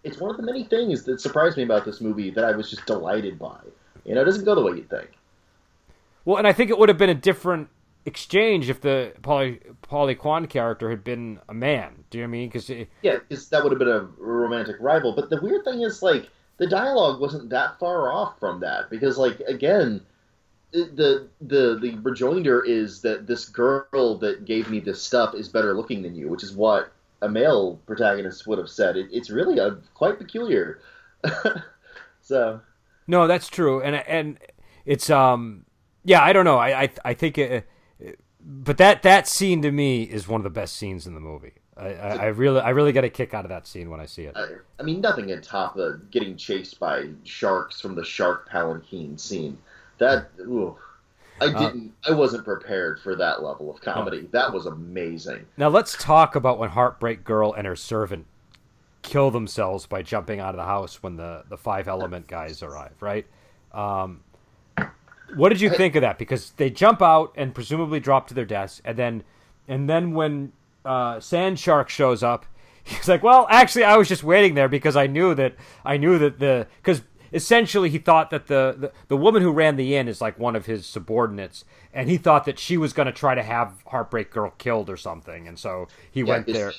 It's 0.02 0.18
one 0.18 0.30
of 0.30 0.36
the 0.36 0.42
many 0.42 0.64
things 0.64 1.04
that 1.04 1.20
surprised 1.20 1.56
me 1.56 1.62
about 1.62 1.84
this 1.84 2.00
movie 2.00 2.30
that 2.30 2.44
I 2.44 2.56
was 2.56 2.68
just 2.68 2.86
delighted 2.86 3.38
by. 3.38 3.58
You 4.04 4.16
know, 4.16 4.22
it 4.22 4.24
doesn't 4.24 4.44
go 4.44 4.56
the 4.56 4.62
way 4.62 4.72
you'd 4.72 4.90
think. 4.90 5.10
Well, 6.24 6.38
and 6.38 6.46
I 6.46 6.52
think 6.52 6.70
it 6.70 6.78
would 6.78 6.88
have 6.88 6.98
been 6.98 7.10
a 7.10 7.14
different 7.14 7.68
exchange 8.04 8.68
if 8.68 8.80
the 8.80 9.12
Polly 9.22 9.60
Polly 9.82 10.14
Kwan 10.14 10.46
character 10.46 10.90
had 10.90 11.04
been 11.04 11.38
a 11.48 11.54
man. 11.54 12.04
Do 12.10 12.18
you 12.18 12.24
know 12.24 12.28
what 12.28 12.36
I 12.36 12.38
mean? 12.38 12.48
Because 12.48 12.70
yeah, 12.70 13.18
because 13.28 13.48
that 13.50 13.62
would 13.62 13.70
have 13.72 13.78
been 13.78 13.88
a 13.88 14.08
romantic 14.18 14.76
rival. 14.80 15.12
But 15.14 15.30
the 15.30 15.40
weird 15.40 15.64
thing 15.64 15.82
is, 15.82 16.02
like, 16.02 16.28
the 16.56 16.66
dialogue 16.66 17.20
wasn't 17.20 17.50
that 17.50 17.78
far 17.78 18.12
off 18.12 18.38
from 18.40 18.60
that 18.60 18.90
because, 18.90 19.18
like, 19.18 19.38
again, 19.40 20.00
the 20.72 21.28
the 21.40 21.78
the 21.78 21.98
rejoinder 22.02 22.64
is 22.64 23.02
that 23.02 23.26
this 23.26 23.48
girl 23.48 24.18
that 24.18 24.44
gave 24.44 24.70
me 24.70 24.80
this 24.80 25.02
stuff 25.02 25.34
is 25.34 25.48
better 25.48 25.74
looking 25.74 26.02
than 26.02 26.14
you, 26.14 26.28
which 26.28 26.42
is 26.42 26.54
what 26.54 26.92
a 27.22 27.28
male 27.28 27.80
protagonist 27.86 28.46
would 28.46 28.58
have 28.58 28.68
said. 28.68 28.96
It, 28.96 29.08
it's 29.10 29.30
really 29.30 29.58
a, 29.58 29.78
quite 29.94 30.18
peculiar. 30.18 30.80
so. 32.20 32.60
No, 33.06 33.26
that's 33.26 33.48
true, 33.48 33.80
and 33.80 33.96
and 33.96 34.38
it's 34.84 35.10
um 35.10 35.64
yeah 36.04 36.22
I 36.22 36.32
don't 36.32 36.44
know 36.44 36.58
I 36.58 36.82
I, 36.82 36.90
I 37.04 37.14
think 37.14 37.38
it, 37.38 37.68
but 38.40 38.76
that 38.78 39.02
that 39.02 39.28
scene 39.28 39.62
to 39.62 39.70
me 39.70 40.02
is 40.02 40.28
one 40.28 40.40
of 40.40 40.44
the 40.44 40.50
best 40.50 40.76
scenes 40.76 41.06
in 41.06 41.14
the 41.14 41.20
movie. 41.20 41.54
I, 41.76 41.88
I, 41.94 42.08
I 42.16 42.26
really 42.26 42.60
I 42.60 42.70
really 42.70 42.92
get 42.92 43.04
a 43.04 43.10
kick 43.10 43.34
out 43.34 43.44
of 43.44 43.48
that 43.48 43.66
scene 43.66 43.90
when 43.90 44.00
I 44.00 44.06
see 44.06 44.24
it. 44.24 44.36
I, 44.36 44.46
I 44.78 44.82
mean, 44.82 45.00
nothing 45.00 45.28
can 45.28 45.40
top 45.40 45.74
the 45.74 46.00
getting 46.10 46.36
chased 46.36 46.78
by 46.78 47.08
sharks 47.24 47.80
from 47.80 47.94
the 47.94 48.04
shark 48.04 48.48
palanquin 48.48 49.18
scene. 49.18 49.58
That 49.98 50.30
ooh, 50.40 50.76
I 51.40 51.46
uh, 51.46 51.58
didn't. 51.58 51.92
Uh, 52.06 52.12
I 52.12 52.14
wasn't 52.14 52.44
prepared 52.44 53.00
for 53.00 53.16
that 53.16 53.42
level 53.42 53.70
of 53.70 53.80
comedy. 53.80 54.28
That 54.32 54.52
was 54.52 54.66
amazing. 54.66 55.46
Now 55.56 55.68
let's 55.68 55.96
talk 55.96 56.36
about 56.36 56.58
when 56.58 56.70
Heartbreak 56.70 57.24
Girl 57.24 57.52
and 57.52 57.66
her 57.66 57.76
servant 57.76 58.26
kill 59.02 59.30
themselves 59.30 59.86
by 59.86 60.02
jumping 60.02 60.38
out 60.38 60.50
of 60.50 60.56
the 60.56 60.64
house 60.64 61.02
when 61.02 61.16
the 61.16 61.44
the 61.48 61.56
five 61.56 61.88
element 61.88 62.26
guys 62.26 62.62
arrive. 62.62 62.94
Right. 63.00 63.26
Um, 63.72 64.20
what 65.34 65.48
did 65.48 65.60
you 65.60 65.70
think 65.70 65.94
of 65.96 66.02
that? 66.02 66.18
Because 66.18 66.50
they 66.52 66.70
jump 66.70 67.02
out 67.02 67.32
and 67.36 67.54
presumably 67.54 68.00
drop 68.00 68.28
to 68.28 68.34
their 68.34 68.44
deaths, 68.44 68.80
and 68.84 68.96
then 68.96 69.24
and 69.68 69.88
then 69.88 70.12
when 70.12 70.52
uh, 70.84 71.20
Sand 71.20 71.58
Shark 71.58 71.88
shows 71.88 72.22
up, 72.22 72.46
he's 72.84 73.08
like, 73.08 73.22
"Well, 73.22 73.46
actually, 73.50 73.84
I 73.84 73.96
was 73.96 74.08
just 74.08 74.22
waiting 74.22 74.54
there 74.54 74.68
because 74.68 74.96
I 74.96 75.06
knew 75.06 75.34
that 75.34 75.56
I 75.84 75.96
knew 75.96 76.18
that 76.18 76.38
the 76.38 76.66
because 76.76 77.02
essentially 77.32 77.90
he 77.90 77.98
thought 77.98 78.30
that 78.30 78.46
the, 78.46 78.74
the, 78.78 78.92
the 79.08 79.16
woman 79.16 79.42
who 79.42 79.50
ran 79.50 79.76
the 79.76 79.96
inn 79.96 80.08
is 80.08 80.20
like 80.20 80.38
one 80.38 80.56
of 80.56 80.66
his 80.66 80.86
subordinates 80.86 81.64
and 81.92 82.08
he 82.08 82.16
thought 82.16 82.44
that 82.44 82.58
she 82.58 82.76
was 82.76 82.92
going 82.92 83.06
to 83.06 83.12
try 83.12 83.34
to 83.34 83.42
have 83.42 83.82
heartbreak 83.86 84.30
girl 84.30 84.52
killed 84.58 84.90
or 84.90 84.96
something 84.96 85.48
and 85.48 85.58
so 85.58 85.88
he 86.10 86.20
yeah, 86.20 86.26
went 86.26 86.46
there. 86.46 86.72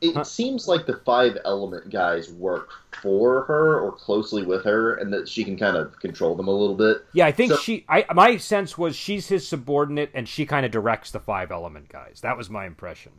It 0.00 0.14
huh? 0.14 0.22
seems 0.22 0.68
like 0.68 0.86
the 0.86 1.00
five 1.04 1.36
element 1.44 1.90
guys 1.90 2.30
work 2.30 2.70
for 3.02 3.42
her 3.42 3.80
or 3.80 3.90
closely 3.90 4.44
with 4.44 4.64
her 4.64 4.94
and 4.94 5.12
that 5.12 5.28
she 5.28 5.42
can 5.42 5.56
kind 5.56 5.76
of 5.76 5.98
control 5.98 6.36
them 6.36 6.46
a 6.46 6.52
little 6.52 6.76
bit. 6.76 6.98
Yeah 7.12 7.26
i 7.26 7.32
think 7.32 7.52
so, 7.52 7.58
she 7.58 7.84
i 7.88 8.04
my 8.14 8.36
sense 8.36 8.78
was 8.78 8.94
she's 8.94 9.28
his 9.28 9.46
subordinate 9.46 10.10
and 10.14 10.28
she 10.28 10.46
kind 10.46 10.64
of 10.64 10.72
directs 10.72 11.10
the 11.10 11.20
five 11.20 11.50
element 11.50 11.88
guys. 11.88 12.20
That 12.22 12.36
was 12.36 12.48
my 12.48 12.66
impression 12.66 13.12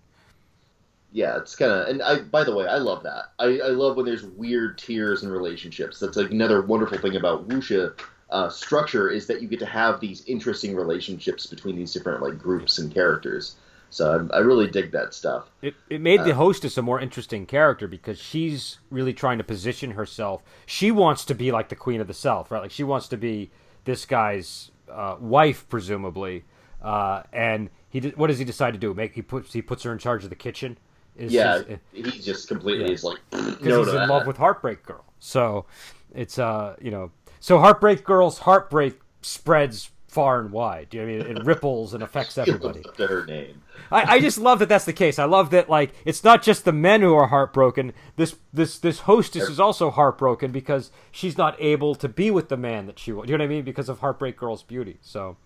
yeah, 1.11 1.37
it's 1.37 1.55
kind 1.55 1.71
of. 1.71 1.87
And 1.87 2.01
I, 2.01 2.19
by 2.19 2.43
the 2.43 2.55
way, 2.55 2.67
I 2.67 2.77
love 2.77 3.03
that. 3.03 3.31
I, 3.39 3.59
I 3.63 3.69
love 3.69 3.97
when 3.97 4.05
there's 4.05 4.23
weird 4.23 4.77
tiers 4.77 5.23
and 5.23 5.31
relationships. 5.31 5.99
That's 5.99 6.17
like 6.17 6.31
another 6.31 6.61
wonderful 6.61 6.99
thing 6.99 7.15
about 7.15 7.47
wuxia 7.47 7.99
uh, 8.29 8.49
structure 8.49 9.09
is 9.09 9.25
that 9.27 9.41
you 9.41 9.47
get 9.47 9.59
to 9.59 9.65
have 9.65 9.99
these 9.99 10.23
interesting 10.25 10.75
relationships 10.75 11.47
between 11.47 11.75
these 11.75 11.91
different 11.93 12.21
like 12.21 12.37
groups 12.37 12.77
and 12.77 12.93
characters. 12.93 13.55
So 13.89 14.29
I, 14.31 14.37
I 14.37 14.39
really 14.41 14.67
dig 14.67 14.91
that 14.91 15.15
stuff. 15.15 15.49
It 15.63 15.73
it 15.89 15.99
made 15.99 16.19
uh, 16.19 16.25
the 16.25 16.35
hostess 16.35 16.77
a 16.77 16.83
more 16.83 16.99
interesting 16.99 17.47
character 17.47 17.87
because 17.87 18.19
she's 18.19 18.77
really 18.91 19.13
trying 19.13 19.39
to 19.39 19.43
position 19.43 19.91
herself. 19.91 20.43
She 20.67 20.91
wants 20.91 21.25
to 21.25 21.33
be 21.33 21.51
like 21.51 21.69
the 21.69 21.75
queen 21.75 22.01
of 22.01 22.07
the 22.07 22.13
south, 22.13 22.51
right? 22.51 22.61
Like 22.61 22.71
she 22.71 22.83
wants 22.83 23.07
to 23.07 23.17
be 23.17 23.49
this 23.85 24.05
guy's 24.05 24.69
uh, 24.91 25.15
wife, 25.19 25.67
presumably. 25.69 26.43
Uh, 26.83 27.23
and 27.33 27.71
he 27.89 27.99
what 28.15 28.27
does 28.27 28.37
he 28.37 28.45
decide 28.45 28.75
to 28.75 28.79
do? 28.79 28.93
Make 28.93 29.15
he 29.15 29.23
puts 29.23 29.53
he 29.53 29.63
puts 29.63 29.81
her 29.81 29.91
in 29.91 29.97
charge 29.97 30.23
of 30.23 30.29
the 30.29 30.35
kitchen 30.35 30.77
yeah, 31.19 31.61
his, 31.63 32.13
he 32.13 32.19
just 32.19 32.47
completely 32.47 32.85
yeah. 32.85 32.91
is 32.91 33.03
like 33.03 33.17
because 33.31 33.61
no 33.61 33.79
he's 33.79 33.89
in 33.89 33.95
that. 33.95 34.09
love 34.09 34.27
with 34.27 34.37
Heartbreak 34.37 34.83
Girl. 34.83 35.03
So 35.19 35.65
it's 36.13 36.39
uh 36.39 36.75
you 36.81 36.91
know 36.91 37.11
so 37.39 37.59
Heartbreak 37.59 38.03
Girl's 38.03 38.39
heartbreak 38.39 38.99
spreads 39.21 39.91
far 40.07 40.39
and 40.39 40.51
wide. 40.51 40.89
Do 40.89 40.97
you 40.97 41.05
know 41.05 41.13
I 41.13 41.27
mean 41.27 41.37
it 41.37 41.45
ripples 41.45 41.93
and 41.93 42.03
affects 42.03 42.37
everybody? 42.37 42.83
her 42.97 43.25
name. 43.25 43.61
I, 43.91 44.15
I 44.15 44.19
just 44.19 44.37
love 44.37 44.59
that 44.59 44.69
that's 44.69 44.85
the 44.85 44.93
case. 44.93 45.19
I 45.19 45.25
love 45.25 45.49
that 45.51 45.69
like 45.69 45.93
it's 46.05 46.23
not 46.23 46.43
just 46.43 46.65
the 46.65 46.71
men 46.71 47.01
who 47.01 47.13
are 47.15 47.27
heartbroken. 47.27 47.93
This 48.15 48.35
this 48.53 48.79
this 48.79 48.99
hostess 48.99 49.49
is 49.49 49.59
also 49.59 49.89
heartbroken 49.89 50.51
because 50.51 50.91
she's 51.11 51.37
not 51.37 51.55
able 51.59 51.95
to 51.95 52.09
be 52.09 52.31
with 52.31 52.49
the 52.49 52.57
man 52.57 52.85
that 52.87 52.99
she. 52.99 53.11
Do 53.11 53.17
you 53.17 53.25
know 53.25 53.33
what 53.33 53.41
I 53.41 53.47
mean? 53.47 53.63
Because 53.63 53.89
of 53.89 53.99
Heartbreak 53.99 54.37
Girl's 54.37 54.63
beauty. 54.63 54.97
So. 55.01 55.37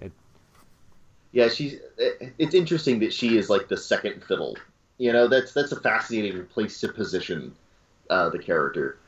It, 0.00 0.12
yeah, 1.32 1.48
she's. 1.48 1.76
It's 2.38 2.54
interesting 2.54 3.00
that 3.00 3.12
she 3.12 3.36
is 3.36 3.50
like 3.50 3.68
the 3.68 3.76
second 3.76 4.24
fiddle 4.24 4.56
you 4.98 5.12
know, 5.12 5.28
that's 5.28 5.52
that's 5.52 5.72
a 5.72 5.80
fascinating 5.80 6.44
place 6.46 6.80
to 6.80 6.88
position 6.88 7.54
uh, 8.10 8.28
the 8.30 8.38
character. 8.38 8.98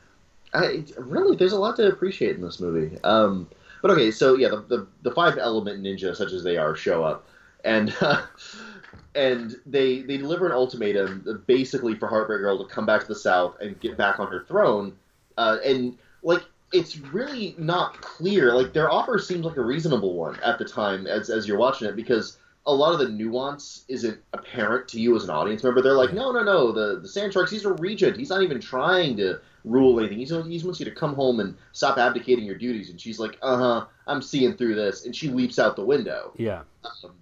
I 0.53 0.83
really, 0.97 1.35
there's 1.35 1.51
a 1.51 1.59
lot 1.59 1.75
to 1.77 1.87
appreciate 1.87 2.35
in 2.35 2.41
this 2.41 2.59
movie. 2.59 2.97
Um, 3.03 3.47
but 3.81 3.91
okay, 3.91 4.11
so 4.11 4.35
yeah, 4.35 4.49
the, 4.49 4.61
the, 4.61 4.87
the 5.03 5.11
five 5.11 5.37
element 5.37 5.83
ninja, 5.83 6.15
such 6.15 6.31
as 6.31 6.43
they 6.43 6.57
are, 6.57 6.75
show 6.75 7.03
up, 7.03 7.27
and 7.63 7.95
uh, 8.01 8.25
and 9.15 9.55
they 9.65 10.01
they 10.01 10.17
deliver 10.17 10.45
an 10.45 10.51
ultimatum, 10.51 11.43
basically 11.47 11.95
for 11.95 12.07
Heartbreak 12.07 12.41
Girl 12.41 12.63
to 12.63 12.73
come 12.73 12.85
back 12.85 13.01
to 13.01 13.07
the 13.07 13.15
South 13.15 13.59
and 13.61 13.79
get 13.79 13.97
back 13.97 14.19
on 14.19 14.27
her 14.27 14.43
throne. 14.47 14.93
Uh, 15.37 15.57
and 15.63 15.97
like, 16.21 16.43
it's 16.73 16.97
really 16.97 17.55
not 17.57 18.01
clear. 18.01 18.53
Like, 18.53 18.73
their 18.73 18.91
offer 18.91 19.17
seems 19.19 19.45
like 19.45 19.55
a 19.55 19.63
reasonable 19.63 20.15
one 20.15 20.37
at 20.43 20.59
the 20.59 20.65
time, 20.65 21.07
as 21.07 21.29
as 21.29 21.47
you're 21.47 21.57
watching 21.57 21.87
it, 21.87 21.95
because 21.95 22.38
a 22.65 22.73
lot 22.73 22.93
of 22.93 22.99
the 22.99 23.09
nuance 23.09 23.85
isn't 23.87 24.19
apparent 24.33 24.87
to 24.89 24.99
you 24.99 25.15
as 25.15 25.23
an 25.23 25.29
audience 25.29 25.63
member. 25.63 25.81
They're 25.81 25.93
like, 25.93 26.13
no, 26.13 26.31
no, 26.31 26.43
no, 26.43 26.71
the 26.71 26.99
the 26.99 27.07
Sand 27.07 27.33
Sharks, 27.33 27.51
he's 27.51 27.65
a 27.65 27.73
regent. 27.73 28.17
He's 28.17 28.29
not 28.29 28.43
even 28.43 28.59
trying 28.59 29.17
to 29.17 29.39
rule 29.65 29.99
anything. 29.99 30.19
He's, 30.19 30.29
he 30.29 30.35
wants 30.63 30.79
you 30.79 30.85
to 30.85 30.91
come 30.91 31.15
home 31.15 31.39
and 31.39 31.55
stop 31.71 31.97
abdicating 31.97 32.45
your 32.45 32.57
duties. 32.57 32.89
And 32.89 32.99
she's 32.99 33.19
like, 33.19 33.37
uh 33.41 33.57
huh, 33.57 33.85
I'm 34.07 34.21
seeing 34.21 34.55
through 34.55 34.75
this. 34.75 35.05
And 35.05 35.15
she 35.15 35.29
leaps 35.29 35.59
out 35.59 35.75
the 35.75 35.85
window. 35.85 36.33
Yeah. 36.37 36.63
Um, 37.03 37.13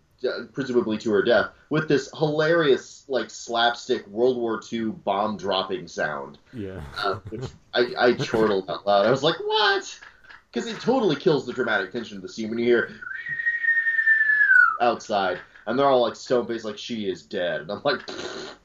presumably 0.51 0.97
to 0.97 1.11
her 1.11 1.21
death 1.21 1.51
with 1.69 1.87
this 1.87 2.09
hilarious 2.17 3.05
like 3.07 3.29
slapstick 3.29 4.07
World 4.07 4.37
War 4.37 4.59
II 4.71 4.85
bomb 4.85 5.37
dropping 5.37 5.87
sound. 5.87 6.39
Yeah. 6.53 6.81
Uh, 6.97 7.15
which 7.29 7.43
I, 7.73 7.93
I 7.97 8.13
chortled 8.13 8.69
out 8.69 8.85
loud. 8.85 9.05
I 9.05 9.11
was 9.11 9.23
like, 9.23 9.37
what? 9.39 9.99
Because 10.51 10.67
it 10.67 10.79
totally 10.81 11.15
kills 11.15 11.45
the 11.45 11.53
dramatic 11.53 11.91
tension 11.91 12.17
of 12.17 12.23
the 12.23 12.29
scene 12.29 12.49
when 12.49 12.57
you 12.57 12.65
hear 12.65 12.89
outside, 14.81 15.39
and 15.65 15.77
they're 15.77 15.87
all 15.87 16.01
like 16.01 16.15
stone 16.15 16.47
faced, 16.47 16.65
like 16.65 16.77
she 16.77 17.09
is 17.09 17.23
dead, 17.23 17.61
and 17.61 17.71
I'm 17.71 17.81
like, 17.83 18.01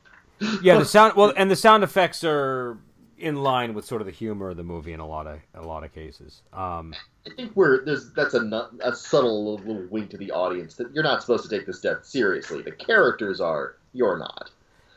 yeah, 0.62 0.78
the 0.78 0.84
sound. 0.84 1.14
Well, 1.16 1.32
and 1.36 1.50
the 1.50 1.56
sound 1.56 1.84
effects 1.84 2.24
are 2.24 2.78
in 3.22 3.36
line 3.36 3.72
with 3.72 3.84
sort 3.84 4.02
of 4.02 4.06
the 4.06 4.12
humor 4.12 4.50
of 4.50 4.56
the 4.56 4.64
movie 4.64 4.92
in 4.92 5.00
a 5.00 5.06
lot 5.06 5.26
of 5.26 5.38
a 5.54 5.62
lot 5.62 5.84
of 5.84 5.94
cases. 5.94 6.42
Um, 6.52 6.92
I 7.26 7.30
think 7.34 7.52
we're 7.54 7.84
there's 7.84 8.12
that's 8.12 8.34
a 8.34 8.68
a 8.80 8.94
subtle 8.94 9.52
little, 9.52 9.66
little 9.66 9.88
wink 9.90 10.10
to 10.10 10.18
the 10.18 10.30
audience 10.32 10.74
that 10.74 10.92
you're 10.92 11.04
not 11.04 11.22
supposed 11.22 11.48
to 11.48 11.56
take 11.56 11.66
this 11.66 11.80
death 11.80 12.04
seriously. 12.04 12.62
The 12.62 12.72
characters 12.72 13.40
are, 13.40 13.76
you're 13.92 14.18
not. 14.18 14.50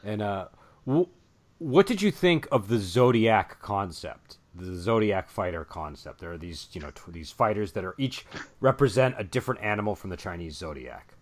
And 0.04 0.22
uh, 0.22 0.48
w- 0.88 1.08
what 1.60 1.86
did 1.86 2.02
you 2.02 2.12
think 2.12 2.48
of 2.52 2.68
the 2.68 2.80
zodiac 2.80 3.62
concept? 3.62 4.38
The 4.56 4.76
Zodiac 4.76 5.30
fighter 5.30 5.66
concept. 5.66 6.20
There 6.20 6.32
are 6.32 6.38
these 6.38 6.68
you 6.74 6.82
know 6.82 6.92
t- 6.92 7.02
these 7.12 7.32
fighters 7.32 7.74
that 7.74 7.84
are 7.84 7.96
each 7.98 8.26
represent 8.60 9.16
a 9.18 9.24
different 9.24 9.62
animal 9.62 9.96
from 9.96 10.10
the 10.10 10.18
Chinese 10.18 10.58
zodiac. 10.58 11.14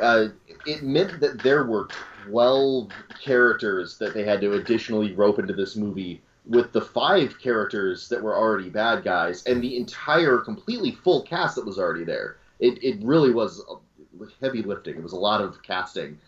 Uh, 0.00 0.28
it 0.66 0.82
meant 0.82 1.20
that 1.20 1.42
there 1.42 1.64
were 1.64 1.88
12 2.26 2.90
characters 3.22 3.98
that 3.98 4.14
they 4.14 4.24
had 4.24 4.40
to 4.40 4.52
additionally 4.54 5.12
rope 5.14 5.38
into 5.38 5.54
this 5.54 5.76
movie 5.76 6.20
with 6.46 6.72
the 6.72 6.80
five 6.80 7.38
characters 7.38 8.08
that 8.08 8.22
were 8.22 8.36
already 8.36 8.70
bad 8.70 9.04
guys 9.04 9.42
and 9.44 9.62
the 9.62 9.76
entire 9.76 10.38
completely 10.38 10.92
full 10.92 11.22
cast 11.22 11.56
that 11.56 11.66
was 11.66 11.78
already 11.78 12.04
there. 12.04 12.36
It, 12.58 12.82
it 12.82 13.02
really 13.02 13.32
was 13.32 13.62
heavy 14.40 14.62
lifting. 14.62 14.96
It 14.96 15.02
was 15.02 15.12
a 15.12 15.18
lot 15.18 15.40
of 15.40 15.62
casting. 15.62 16.18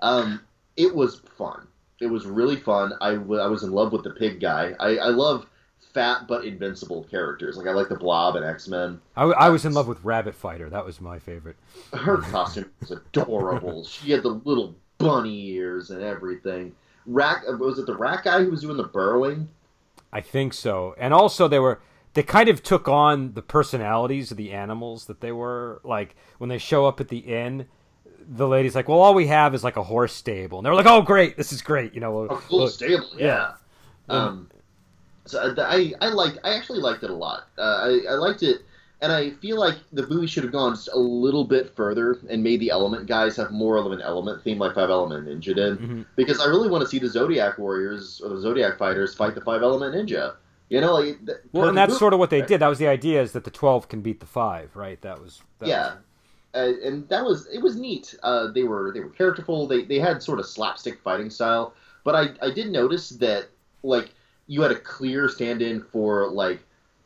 Um, 0.00 0.40
it 0.76 0.94
was 0.94 1.20
fun. 1.36 1.66
It 2.00 2.06
was 2.06 2.26
really 2.26 2.56
fun. 2.56 2.92
I, 3.00 3.14
w- 3.14 3.40
I 3.40 3.46
was 3.46 3.62
in 3.62 3.72
love 3.72 3.92
with 3.92 4.04
the 4.04 4.10
pig 4.10 4.40
guy. 4.40 4.74
I, 4.80 4.96
I 4.96 5.08
love 5.08 5.46
fat 5.92 6.26
but 6.28 6.44
invincible 6.44 7.04
characters. 7.04 7.56
Like 7.56 7.66
I 7.66 7.72
like 7.72 7.88
the 7.88 7.96
Blob 7.96 8.36
and 8.36 8.44
X 8.44 8.68
Men. 8.68 9.00
I, 9.16 9.22
w- 9.22 9.36
I 9.38 9.48
was 9.50 9.64
in 9.64 9.74
love 9.74 9.88
with 9.88 10.02
Rabbit 10.04 10.34
Fighter. 10.34 10.70
That 10.70 10.84
was 10.84 11.00
my 11.00 11.18
favorite. 11.18 11.56
Her 11.92 12.18
costume 12.18 12.70
was 12.80 12.90
adorable. 12.90 13.84
she 13.88 14.12
had 14.12 14.22
the 14.22 14.40
little 14.44 14.74
bunny 14.98 15.50
ears 15.50 15.90
and 15.90 16.02
everything. 16.02 16.74
Rat 17.06 17.42
was 17.58 17.78
it 17.78 17.86
the 17.86 17.96
rat 17.96 18.24
guy 18.24 18.44
who 18.44 18.50
was 18.50 18.60
doing 18.60 18.76
the 18.76 18.84
burrowing? 18.84 19.48
I 20.12 20.20
think 20.20 20.52
so. 20.54 20.94
And 20.98 21.14
also 21.14 21.48
they 21.48 21.58
were 21.58 21.80
they 22.14 22.22
kind 22.22 22.48
of 22.48 22.62
took 22.62 22.88
on 22.88 23.34
the 23.34 23.42
personalities 23.42 24.30
of 24.30 24.36
the 24.36 24.52
animals 24.52 25.06
that 25.06 25.20
they 25.20 25.32
were 25.32 25.80
like 25.84 26.14
when 26.38 26.48
they 26.50 26.58
show 26.58 26.86
up 26.86 27.00
at 27.00 27.08
the 27.08 27.18
inn 27.18 27.66
the 28.28 28.46
lady's 28.46 28.74
like 28.74 28.88
well 28.88 29.00
all 29.00 29.14
we 29.14 29.26
have 29.26 29.54
is 29.54 29.64
like 29.64 29.76
a 29.76 29.82
horse 29.82 30.12
stable 30.12 30.58
and 30.58 30.66
they're 30.66 30.74
like 30.74 30.86
oh 30.86 31.02
great 31.02 31.36
this 31.36 31.52
is 31.52 31.62
great 31.62 31.94
you 31.94 32.00
know 32.00 32.20
a 32.20 32.36
full 32.38 32.68
stable 32.68 33.08
yeah, 33.16 33.52
yeah. 34.08 34.14
um 34.14 34.50
so 35.26 35.54
i 35.58 35.92
i 36.00 36.08
liked 36.08 36.38
i 36.44 36.54
actually 36.54 36.80
liked 36.80 37.02
it 37.02 37.10
a 37.10 37.14
lot 37.14 37.48
uh, 37.58 37.62
i 37.62 38.00
i 38.10 38.14
liked 38.14 38.42
it 38.42 38.62
and 39.02 39.12
I 39.12 39.30
feel 39.30 39.58
like 39.58 39.76
the 39.92 40.06
movie 40.08 40.26
should 40.26 40.42
have 40.42 40.52
gone 40.52 40.74
just 40.74 40.90
a 40.92 40.98
little 40.98 41.44
bit 41.44 41.74
further 41.74 42.18
and 42.28 42.42
made 42.42 42.60
the 42.60 42.70
element 42.70 43.06
guys 43.06 43.36
have 43.36 43.50
more 43.50 43.76
of 43.78 43.90
an 43.92 44.00
element 44.02 44.42
theme 44.42 44.58
like 44.58 44.74
Five 44.74 44.90
Element 44.90 45.26
Ninja 45.26 45.54
did. 45.54 45.78
Mm-hmm. 45.78 46.02
Because 46.16 46.40
I 46.40 46.46
really 46.46 46.68
want 46.68 46.82
to 46.82 46.88
see 46.88 46.98
the 46.98 47.08
Zodiac 47.08 47.56
Warriors 47.56 48.20
or 48.22 48.28
the 48.30 48.40
Zodiac 48.40 48.76
Fighters 48.78 49.14
fight 49.14 49.34
the 49.34 49.40
Five 49.40 49.62
Element 49.62 49.94
Ninja. 49.94 50.34
You 50.68 50.80
know, 50.80 50.94
like 50.94 51.18
well, 51.52 51.68
and 51.68 51.76
that's 51.76 51.90
movie. 51.90 51.98
sort 51.98 52.12
of 52.12 52.20
what 52.20 52.30
they 52.30 52.42
did. 52.42 52.60
That 52.60 52.68
was 52.68 52.78
the 52.78 52.86
idea 52.86 53.20
is 53.20 53.32
that 53.32 53.42
the 53.42 53.50
twelve 53.50 53.88
can 53.88 54.02
beat 54.02 54.20
the 54.20 54.26
five, 54.26 54.76
right? 54.76 55.00
That 55.00 55.20
was 55.20 55.42
that 55.58 55.68
yeah, 55.68 55.84
was... 55.86 55.94
Uh, 56.54 56.72
and 56.84 57.08
that 57.08 57.24
was 57.24 57.46
it 57.46 57.62
was 57.62 57.76
neat. 57.76 58.14
Uh, 58.22 58.48
they 58.48 58.64
were 58.64 58.90
they 58.92 59.00
were 59.00 59.10
characterful. 59.10 59.66
They 59.66 59.84
they 59.84 59.98
had 59.98 60.22
sort 60.22 60.40
of 60.40 60.46
slapstick 60.46 60.98
fighting 61.00 61.30
style, 61.30 61.74
but 62.04 62.14
I 62.14 62.30
I 62.42 62.50
did 62.50 62.70
notice 62.70 63.10
that 63.10 63.48
like 63.82 64.12
you 64.46 64.62
had 64.62 64.72
a 64.72 64.78
clear 64.78 65.28
stand-in 65.28 65.80
for 65.80 66.28
like 66.28 66.60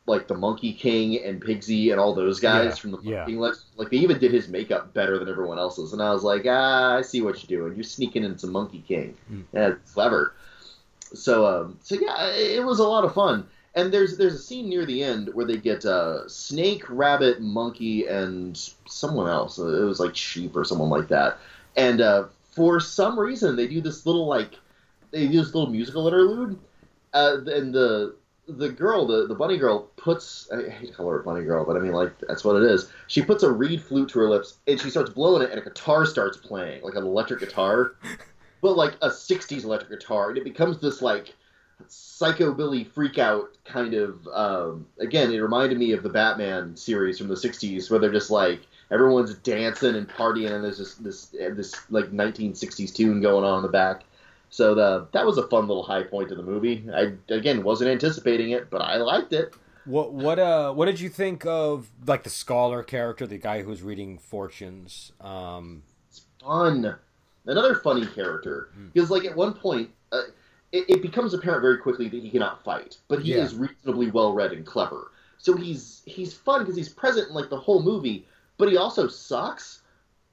like 0.07 0.27
the 0.27 0.35
Monkey 0.35 0.73
King 0.73 1.23
and 1.23 1.43
Pigsy 1.43 1.91
and 1.91 2.01
all 2.01 2.15
those 2.15 2.41
guys 2.41 2.65
yeah, 2.65 2.75
from 2.75 2.91
the 2.93 2.99
yeah. 3.03 3.25
King. 3.25 3.39
Like, 3.39 3.55
like 3.77 3.91
they 3.91 3.99
even 3.99 4.19
did 4.19 4.33
his 4.33 4.49
makeup 4.49 4.93
better 4.93 5.19
than 5.19 5.29
everyone 5.29 5.59
else's, 5.59 5.93
and 5.93 6.03
I 6.03 6.13
was 6.13 6.23
like, 6.23 6.45
ah, 6.49 6.95
I 6.95 7.03
see 7.03 7.21
what 7.21 7.43
you're 7.43 7.61
doing. 7.61 7.75
You're 7.75 7.85
sneaking 7.85 8.25
in 8.25 8.39
some 8.39 8.51
Monkey 8.51 8.85
King. 8.87 9.17
Mm. 9.31 9.45
Yeah, 9.53 9.75
clever. 9.93 10.33
So 11.13 11.47
um, 11.47 11.79
so 11.83 11.97
yeah, 12.01 12.31
it 12.35 12.65
was 12.65 12.79
a 12.79 12.85
lot 12.85 13.05
of 13.05 13.15
fun. 13.15 13.47
And 13.77 13.93
there's 13.93 14.17
there's 14.17 14.35
a 14.35 14.39
scene 14.39 14.69
near 14.69 14.87
the 14.87 15.03
end 15.03 15.31
where 15.35 15.47
they 15.47 15.57
get 15.57 15.85
uh, 15.85 16.29
snake, 16.29 16.85
rabbit, 16.89 17.41
monkey, 17.41 18.07
and 18.07 18.57
someone 18.87 19.29
else. 19.29 19.59
It 19.59 19.65
was 19.65 19.99
like 19.99 20.15
sheep 20.15 20.55
or 20.55 20.65
someone 20.65 20.91
like 20.91 21.09
that. 21.09 21.39
And 21.77 22.01
uh, 22.01 22.27
for 22.53 22.79
some 22.79 23.19
reason, 23.19 23.57
they 23.57 23.67
do 23.67 23.81
this 23.81 24.07
little 24.07 24.27
like 24.27 24.55
they 25.11 25.27
do 25.27 25.43
this 25.43 25.55
little 25.55 25.71
musical 25.71 26.07
interlude. 26.07 26.59
Uh, 27.13 27.39
and 27.47 27.75
the 27.75 28.15
the 28.47 28.69
girl, 28.69 29.07
the, 29.07 29.27
the 29.27 29.35
bunny 29.35 29.57
girl, 29.57 29.91
puts 29.97 30.51
I 30.53 30.69
hate 30.69 30.89
to 30.89 30.93
call 30.93 31.09
her 31.09 31.21
a 31.21 31.23
bunny 31.25 31.45
girl, 31.45 31.65
but 31.65 31.77
I 31.77 31.81
mean 31.81 31.93
like 31.93 32.13
that's 32.29 32.45
what 32.45 32.57
it 32.57 32.71
is. 32.71 32.91
She 33.09 33.23
puts 33.23 33.43
a 33.43 33.51
reed 33.51 33.83
flute 33.83 34.11
to 34.11 34.21
her 34.21 34.29
lips 34.29 34.59
and 34.67 34.81
she 34.81 34.91
starts 34.91 35.11
blowing 35.11 35.43
it, 35.43 35.51
and 35.51 35.59
a 35.59 35.65
guitar 35.65 36.07
starts 36.07 36.37
playing, 36.37 36.83
like 36.83 36.95
an 36.95 37.05
electric 37.05 37.41
guitar, 37.41 37.97
but 38.61 38.77
like 38.77 38.95
a 39.03 39.09
'60s 39.09 39.65
electric 39.65 39.91
guitar, 40.01 40.29
and 40.29 40.39
it 40.39 40.45
becomes 40.45 40.81
this 40.81 41.03
like 41.03 41.35
psychobilly 41.89 42.87
freak 42.87 43.19
out 43.19 43.51
kind 43.65 43.95
of 43.95 44.27
um, 44.29 44.87
again 44.99 45.33
it 45.33 45.39
reminded 45.39 45.79
me 45.79 45.93
of 45.93 46.03
the 46.03 46.09
batman 46.09 46.77
series 46.77 47.19
from 47.19 47.29
the 47.29 47.35
60s 47.35 47.91
where 47.91 47.99
they're 47.99 48.13
just 48.13 48.31
like 48.31 48.61
everyone's 48.91 49.35
dancing 49.35 49.97
and 49.97 50.09
partying 50.09 50.53
and 50.53 50.65
there's 50.65 50.79
this 50.79 50.95
this 50.95 51.27
this 51.27 51.91
like 51.91 52.07
1960s 52.07 52.95
tune 52.95 53.21
going 53.21 53.45
on 53.45 53.59
in 53.59 53.63
the 53.63 53.69
back. 53.69 54.05
So 54.51 54.75
the, 54.75 55.09
that 55.13 55.27
was 55.27 55.37
a 55.37 55.49
fun 55.49 55.67
little 55.67 55.83
high 55.83 56.05
point 56.05 56.31
of 56.31 56.37
the 56.37 56.43
movie. 56.43 56.85
I 56.95 57.13
again 57.33 57.63
wasn't 57.63 57.91
anticipating 57.91 58.51
it 58.51 58.71
but 58.71 58.81
i 58.81 58.97
liked 58.97 59.33
it. 59.33 59.55
What 59.85 60.13
what 60.13 60.39
uh 60.39 60.73
what 60.73 60.87
did 60.87 61.01
you 61.01 61.09
think 61.09 61.45
of 61.47 61.91
like 62.07 62.23
the 62.23 62.31
scholar 62.31 62.83
character 62.83 63.27
the 63.27 63.39
guy 63.39 63.63
who's 63.63 63.83
reading 63.83 64.19
fortunes 64.19 65.13
um? 65.21 65.83
It's 66.09 66.23
fun. 66.43 66.97
Another 67.47 67.75
funny 67.75 68.07
character. 68.07 68.71
Because 68.93 69.09
hmm. 69.09 69.15
like 69.15 69.25
at 69.25 69.37
one 69.37 69.55
point 69.55 69.91
it, 70.75 70.85
it, 70.89 71.03
becomes 71.03 71.33
apparent 71.33 71.63
very 71.63 71.79
quickly 71.79 72.09
that 72.09 72.21
he 72.21 72.31
cannot 72.31 72.65
fight, 72.65 72.99
but 73.07 73.23
he 73.23 73.35
yeah. 73.35 73.43
is 73.43 73.55
reasonably 73.55 74.11
well 74.11 74.35
read 74.35 74.53
and 74.53 74.67
clever. 74.67 75.13
So 75.39 75.57
he's 75.57 76.03
he's 76.05 76.35
fun 76.35 76.63
because 76.63 76.77
he's 76.77 76.89
present 76.89 77.29
in 77.29 77.35
like 77.35 77.49
the 77.49 77.59
whole 77.59 77.81
movie, 77.81 78.27
but 78.59 78.69
he 78.69 78.77
also 78.77 79.07
sucks. 79.07 79.83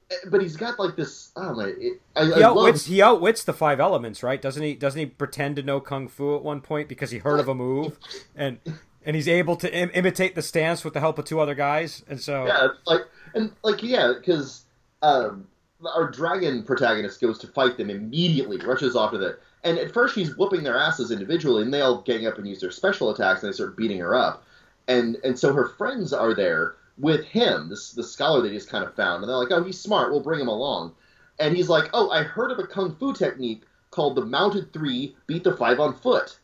Eh, 0.09 0.15
but 0.29 0.41
he's 0.41 0.55
got 0.55 0.79
like 0.79 0.95
this. 0.95 1.31
Oh 1.35 1.53
my! 1.53 1.73
It, 1.77 2.01
I, 2.15 2.25
he, 2.25 2.33
I 2.33 2.47
outwits, 2.47 2.87
love... 2.87 2.95
he 2.95 3.01
outwits 3.01 3.43
the 3.43 3.53
five 3.53 3.79
elements, 3.79 4.23
right? 4.23 4.41
Doesn't 4.41 4.63
he? 4.63 4.73
Doesn't 4.73 4.99
he 4.99 5.05
pretend 5.05 5.57
to 5.57 5.63
know 5.63 5.79
kung 5.79 6.07
fu 6.07 6.35
at 6.35 6.43
one 6.43 6.61
point 6.61 6.89
because 6.89 7.11
he 7.11 7.19
heard 7.19 7.39
of 7.39 7.47
a 7.47 7.53
move, 7.53 7.99
and 8.35 8.57
and 9.05 9.15
he's 9.15 9.27
able 9.27 9.55
to 9.57 9.71
Im- 9.71 9.91
imitate 9.93 10.33
the 10.33 10.41
stance 10.41 10.83
with 10.83 10.95
the 10.95 11.01
help 11.01 11.19
of 11.19 11.25
two 11.25 11.39
other 11.39 11.55
guys, 11.55 12.03
and 12.09 12.19
so 12.19 12.47
yeah, 12.47 12.69
like 12.87 13.01
and 13.35 13.51
like 13.63 13.83
yeah, 13.83 14.13
because 14.17 14.65
um, 15.03 15.47
our 15.93 16.09
dragon 16.09 16.63
protagonist 16.63 17.21
goes 17.21 17.37
to 17.39 17.47
fight 17.47 17.77
them 17.77 17.91
immediately, 17.91 18.57
rushes 18.57 18.95
off 18.95 19.11
to 19.11 19.19
the 19.19 19.37
and 19.63 19.77
at 19.77 19.93
first, 19.93 20.15
she's 20.15 20.35
whooping 20.35 20.63
their 20.63 20.77
asses 20.77 21.11
individually, 21.11 21.61
and 21.61 21.73
they 21.73 21.81
all 21.81 22.01
gang 22.01 22.25
up 22.25 22.37
and 22.37 22.47
use 22.47 22.59
their 22.59 22.71
special 22.71 23.11
attacks, 23.11 23.43
and 23.43 23.51
they 23.51 23.55
start 23.55 23.77
beating 23.77 23.99
her 23.99 24.15
up. 24.15 24.43
And 24.87 25.17
and 25.23 25.37
so 25.37 25.53
her 25.53 25.67
friends 25.67 26.13
are 26.13 26.33
there 26.33 26.75
with 26.97 27.23
him, 27.25 27.69
this 27.69 27.91
the 27.91 28.03
scholar 28.03 28.41
they 28.41 28.49
just 28.49 28.69
kind 28.69 28.83
of 28.83 28.95
found, 28.95 29.21
and 29.21 29.29
they're 29.29 29.37
like, 29.37 29.51
"Oh, 29.51 29.63
he's 29.63 29.79
smart. 29.79 30.11
We'll 30.11 30.19
bring 30.19 30.39
him 30.39 30.47
along." 30.47 30.93
And 31.39 31.55
he's 31.55 31.69
like, 31.69 31.89
"Oh, 31.93 32.09
I 32.09 32.23
heard 32.23 32.51
of 32.51 32.59
a 32.59 32.65
kung 32.65 32.95
fu 32.95 33.13
technique 33.13 33.61
called 33.91 34.15
the 34.15 34.25
mounted 34.25 34.73
three, 34.73 35.15
beat 35.27 35.43
the 35.43 35.55
five 35.55 35.79
on 35.79 35.93
foot." 35.93 36.37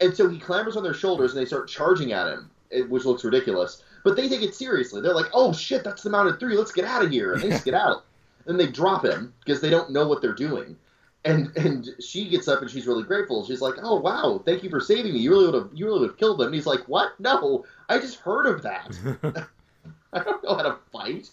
And 0.00 0.14
so 0.14 0.28
he 0.28 0.38
clambers 0.38 0.76
on 0.76 0.82
their 0.82 0.94
shoulders, 0.94 1.32
and 1.32 1.40
they 1.40 1.46
start 1.46 1.68
charging 1.68 2.12
at 2.12 2.28
him, 2.28 2.50
which 2.88 3.04
looks 3.04 3.24
ridiculous. 3.24 3.82
But 4.04 4.14
they 4.14 4.28
take 4.28 4.42
it 4.42 4.54
seriously. 4.54 5.00
They're 5.00 5.14
like, 5.14 5.30
"Oh 5.32 5.54
shit, 5.54 5.84
that's 5.84 6.02
the 6.02 6.10
mounted 6.10 6.38
three. 6.38 6.56
Let's 6.56 6.72
get 6.72 6.84
out 6.92 7.04
of 7.04 7.10
here!" 7.10 7.32
And 7.32 7.42
they 7.42 7.48
just 7.48 7.64
get 7.64 7.74
out. 7.74 8.04
And 8.46 8.60
they 8.60 8.66
drop 8.66 9.04
him 9.04 9.32
because 9.40 9.60
they 9.62 9.70
don't 9.70 9.90
know 9.90 10.06
what 10.06 10.20
they're 10.22 10.32
doing 10.34 10.76
and 11.24 11.56
and 11.56 11.88
she 12.00 12.28
gets 12.28 12.48
up 12.48 12.60
and 12.62 12.70
she's 12.70 12.86
really 12.86 13.02
grateful. 13.02 13.44
She's 13.44 13.60
like, 13.60 13.74
"Oh 13.82 13.96
wow, 13.96 14.40
thank 14.44 14.62
you 14.62 14.70
for 14.70 14.80
saving 14.80 15.12
me. 15.12 15.20
You 15.20 15.30
really 15.30 15.46
would 15.46 15.54
have 15.54 15.70
you 15.74 15.86
really 15.86 16.00
would 16.00 16.10
have 16.10 16.18
killed 16.18 16.38
them." 16.38 16.46
And 16.46 16.54
he's 16.54 16.66
like, 16.66 16.88
"What? 16.88 17.18
No, 17.18 17.64
I 17.88 17.98
just 17.98 18.18
heard 18.20 18.46
of 18.46 18.62
that. 18.62 18.96
I 20.12 20.22
don't 20.22 20.42
know 20.42 20.54
how 20.54 20.62
to 20.62 20.78
fight." 20.92 21.30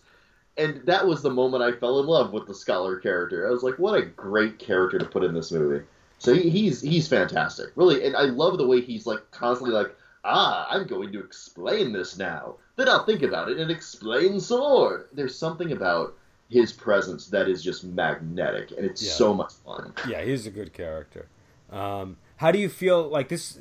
And 0.57 0.85
that 0.85 1.05
was 1.05 1.21
the 1.21 1.29
moment 1.29 1.63
I 1.63 1.73
fell 1.73 1.99
in 1.99 2.05
love 2.05 2.31
with 2.31 2.47
the 2.47 2.55
scholar 2.55 2.97
character. 2.97 3.47
I 3.47 3.51
was 3.51 3.63
like, 3.63 3.77
"What 3.77 3.97
a 3.97 4.05
great 4.05 4.57
character 4.57 4.97
to 4.97 5.05
put 5.05 5.23
in 5.23 5.33
this 5.33 5.51
movie." 5.51 5.85
So 6.17 6.33
he, 6.33 6.49
he's 6.49 6.81
he's 6.81 7.07
fantastic, 7.07 7.71
really, 7.75 8.05
and 8.05 8.15
I 8.15 8.23
love 8.23 8.57
the 8.57 8.67
way 8.67 8.81
he's 8.81 9.05
like 9.05 9.29
constantly 9.31 9.75
like, 9.75 9.95
"Ah, 10.23 10.67
I'm 10.69 10.87
going 10.87 11.11
to 11.11 11.19
explain 11.19 11.91
this 11.91 12.17
now. 12.17 12.55
Then 12.75 12.89
I'll 12.89 13.05
think 13.05 13.21
about 13.21 13.49
it 13.49 13.59
and 13.59 13.69
explain 13.69 14.39
some 14.39 14.59
more." 14.59 15.07
There's 15.13 15.37
something 15.37 15.71
about 15.71 16.15
his 16.49 16.71
presence 16.71 17.27
that 17.27 17.47
is 17.47 17.63
just 17.63 17.83
magnetic, 17.83 18.71
and 18.71 18.85
it's 18.85 19.03
yeah. 19.03 19.11
so 19.11 19.33
much 19.33 19.53
fun. 19.65 19.93
Yeah, 20.07 20.23
he's 20.23 20.45
a 20.45 20.51
good 20.51 20.73
character. 20.73 21.27
Um, 21.71 22.17
how 22.37 22.51
do 22.51 22.59
you 22.59 22.69
feel 22.69 23.07
like 23.07 23.29
this? 23.29 23.59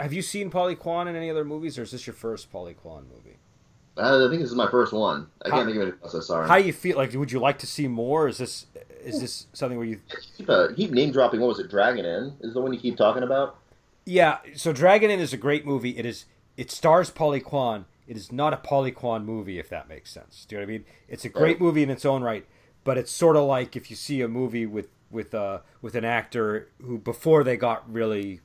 Have 0.00 0.12
you 0.12 0.22
seen 0.22 0.50
Polly 0.50 0.74
Kwan 0.74 1.08
in 1.08 1.16
any 1.16 1.30
other 1.30 1.44
movies, 1.44 1.78
or 1.78 1.82
is 1.82 1.92
this 1.92 2.06
your 2.06 2.14
first 2.14 2.50
Polly 2.50 2.74
Kwan 2.74 3.06
movie? 3.14 3.36
Uh, 3.96 4.26
I 4.26 4.28
think 4.28 4.42
this 4.42 4.50
is 4.50 4.56
my 4.56 4.68
first 4.70 4.92
one. 4.92 5.28
I 5.44 5.50
how, 5.50 5.56
can't 5.56 5.66
think 5.66 5.76
of 5.76 5.82
anything 5.82 6.00
else 6.02 6.14
I 6.16 6.20
saw. 6.20 6.46
How 6.46 6.58
do 6.58 6.64
you 6.64 6.72
feel? 6.72 6.96
Like, 6.96 7.12
would 7.12 7.30
you 7.30 7.38
like 7.38 7.58
to 7.58 7.66
see 7.66 7.86
more? 7.86 8.26
Is 8.26 8.38
this 8.38 8.66
is 9.04 9.20
this 9.20 9.46
something 9.52 9.78
where 9.78 9.86
you 9.86 10.00
keep, 10.36 10.50
uh, 10.50 10.68
keep 10.74 10.90
name 10.90 11.12
dropping? 11.12 11.40
What 11.40 11.48
was 11.48 11.60
it? 11.60 11.70
Dragon 11.70 12.04
Inn 12.04 12.32
is 12.40 12.54
the 12.54 12.60
one 12.60 12.72
you 12.72 12.80
keep 12.80 12.96
talking 12.96 13.22
about. 13.22 13.58
Yeah, 14.04 14.38
so 14.54 14.72
Dragon 14.72 15.10
Inn 15.10 15.20
is 15.20 15.32
a 15.32 15.36
great 15.36 15.64
movie. 15.64 15.96
It 15.96 16.04
is. 16.04 16.24
It 16.56 16.70
stars 16.70 17.10
Polly 17.10 17.40
Kwan 17.40 17.84
it 18.06 18.16
is 18.16 18.32
not 18.32 18.52
a 18.52 18.56
Polly 18.56 18.90
Kwan 18.90 19.24
movie, 19.24 19.58
if 19.58 19.68
that 19.70 19.88
makes 19.88 20.10
sense. 20.10 20.44
Do 20.46 20.56
you 20.56 20.60
know 20.60 20.66
what 20.66 20.70
I 20.70 20.72
mean? 20.72 20.84
It's 21.08 21.24
a 21.24 21.28
great 21.28 21.60
movie 21.60 21.82
in 21.82 21.90
its 21.90 22.04
own 22.04 22.22
right, 22.22 22.46
but 22.84 22.98
it's 22.98 23.10
sort 23.10 23.36
of 23.36 23.44
like 23.44 23.76
if 23.76 23.90
you 23.90 23.96
see 23.96 24.20
a 24.20 24.28
movie 24.28 24.66
with 24.66 24.88
with 25.10 25.34
uh 25.34 25.60
with 25.80 25.94
an 25.94 26.04
actor 26.04 26.68
who 26.82 26.98
before 26.98 27.44
they 27.44 27.56
got 27.56 27.90
really 27.90 28.40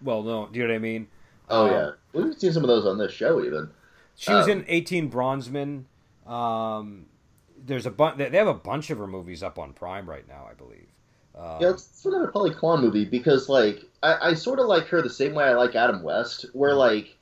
well 0.00 0.22
known. 0.22 0.52
Do 0.52 0.60
you 0.60 0.66
know 0.66 0.72
what 0.72 0.76
I 0.76 0.80
mean? 0.80 1.08
Oh 1.48 1.66
um, 1.66 1.70
yeah, 1.70 1.90
we've 2.12 2.38
seen 2.38 2.52
some 2.52 2.62
of 2.62 2.68
those 2.68 2.86
on 2.86 2.98
this 2.98 3.12
show 3.12 3.42
even. 3.44 3.70
She 4.16 4.32
was 4.32 4.44
um, 4.44 4.50
in 4.52 4.64
18 4.68 5.10
Bronzemen. 5.10 5.84
Um, 6.26 7.06
there's 7.64 7.86
a 7.86 7.90
bunch. 7.90 8.18
They 8.18 8.36
have 8.36 8.46
a 8.46 8.54
bunch 8.54 8.90
of 8.90 8.98
her 8.98 9.06
movies 9.06 9.42
up 9.42 9.58
on 9.58 9.72
Prime 9.72 10.08
right 10.08 10.26
now, 10.28 10.46
I 10.48 10.54
believe. 10.54 10.88
Uh, 11.34 11.58
Yeah, 11.60 11.70
it's 11.70 11.84
sort 12.00 12.14
of 12.14 12.28
a 12.28 12.32
Polly 12.32 12.52
Kwan 12.52 12.80
movie 12.80 13.04
because, 13.04 13.48
like, 13.48 13.82
I, 14.02 14.30
I 14.30 14.34
sort 14.34 14.58
of 14.58 14.66
like 14.66 14.86
her 14.88 15.00
the 15.02 15.10
same 15.10 15.34
way 15.34 15.44
I 15.44 15.54
like 15.54 15.74
Adam 15.74 16.02
West, 16.02 16.46
where, 16.52 16.74
like, 16.74 17.16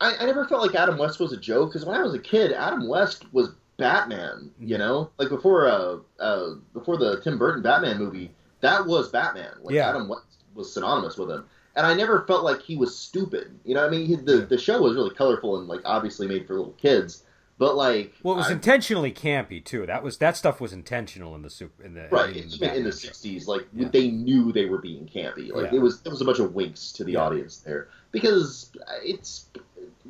I, 0.00 0.16
I 0.18 0.26
never 0.26 0.44
felt 0.46 0.62
like 0.62 0.74
Adam 0.74 0.96
West 0.98 1.20
was 1.20 1.32
a 1.32 1.36
joke 1.36 1.70
because 1.70 1.84
when 1.86 1.96
I 1.96 2.02
was 2.02 2.14
a 2.14 2.18
kid, 2.18 2.52
Adam 2.52 2.88
West 2.88 3.32
was 3.32 3.50
Batman. 3.76 4.50
You 4.60 4.78
know, 4.78 5.10
like 5.18 5.28
before, 5.28 5.66
uh, 5.68 5.96
uh, 6.22 6.54
before 6.72 6.96
the 6.96 7.20
Tim 7.22 7.38
Burton 7.38 7.62
Batman 7.62 7.98
movie, 7.98 8.30
that 8.60 8.86
was 8.86 9.08
Batman. 9.10 9.52
Like, 9.62 9.74
Yeah. 9.74 9.88
Adam 9.90 10.08
West 10.08 10.24
was 10.54 10.72
synonymous 10.72 11.16
with 11.16 11.30
him, 11.30 11.44
and 11.76 11.86
I 11.86 11.94
never 11.94 12.24
felt 12.26 12.44
like 12.44 12.60
he 12.60 12.76
was 12.76 12.96
stupid. 12.96 13.58
You 13.64 13.74
know, 13.74 13.82
what 13.82 13.88
I 13.88 13.96
mean, 13.96 14.06
he, 14.06 14.16
the 14.16 14.38
the 14.38 14.58
show 14.58 14.80
was 14.82 14.94
really 14.94 15.14
colorful 15.14 15.58
and 15.58 15.68
like 15.68 15.80
obviously 15.84 16.26
made 16.26 16.46
for 16.46 16.54
little 16.56 16.72
kids, 16.72 17.22
but 17.58 17.76
like, 17.76 18.12
well, 18.22 18.34
it 18.34 18.38
was 18.38 18.48
I- 18.48 18.52
intentionally 18.52 19.12
campy 19.12 19.64
too. 19.64 19.86
That 19.86 20.02
was 20.02 20.18
that 20.18 20.36
stuff 20.36 20.60
was 20.60 20.72
intentional 20.72 21.34
in 21.34 21.42
the 21.42 21.50
super 21.50 21.82
in 21.84 21.94
the 21.94 22.08
right 22.10 22.36
in 22.36 22.48
the, 22.48 22.54
even 22.56 22.70
in 22.74 22.84
the 22.84 22.90
60s 22.90 23.46
like 23.46 23.66
Yeah. 23.72 23.88
they 23.92 24.10
knew 24.10 24.50
they 24.52 24.64
were 24.66 24.78
being 24.78 25.06
campy 25.06 25.52
like 25.54 25.70
Yeah. 25.72 25.78
it 25.78 25.80
was 25.82 26.00
there 26.02 26.10
was 26.10 26.20
a 26.20 26.24
bunch 26.24 26.38
of 26.40 26.54
winks 26.54 26.92
to 26.92 27.04
the 27.04 27.12
Yeah. 27.12 27.20
audience 27.22 27.58
there 27.58 27.88
because 28.12 28.72
it's 29.04 29.46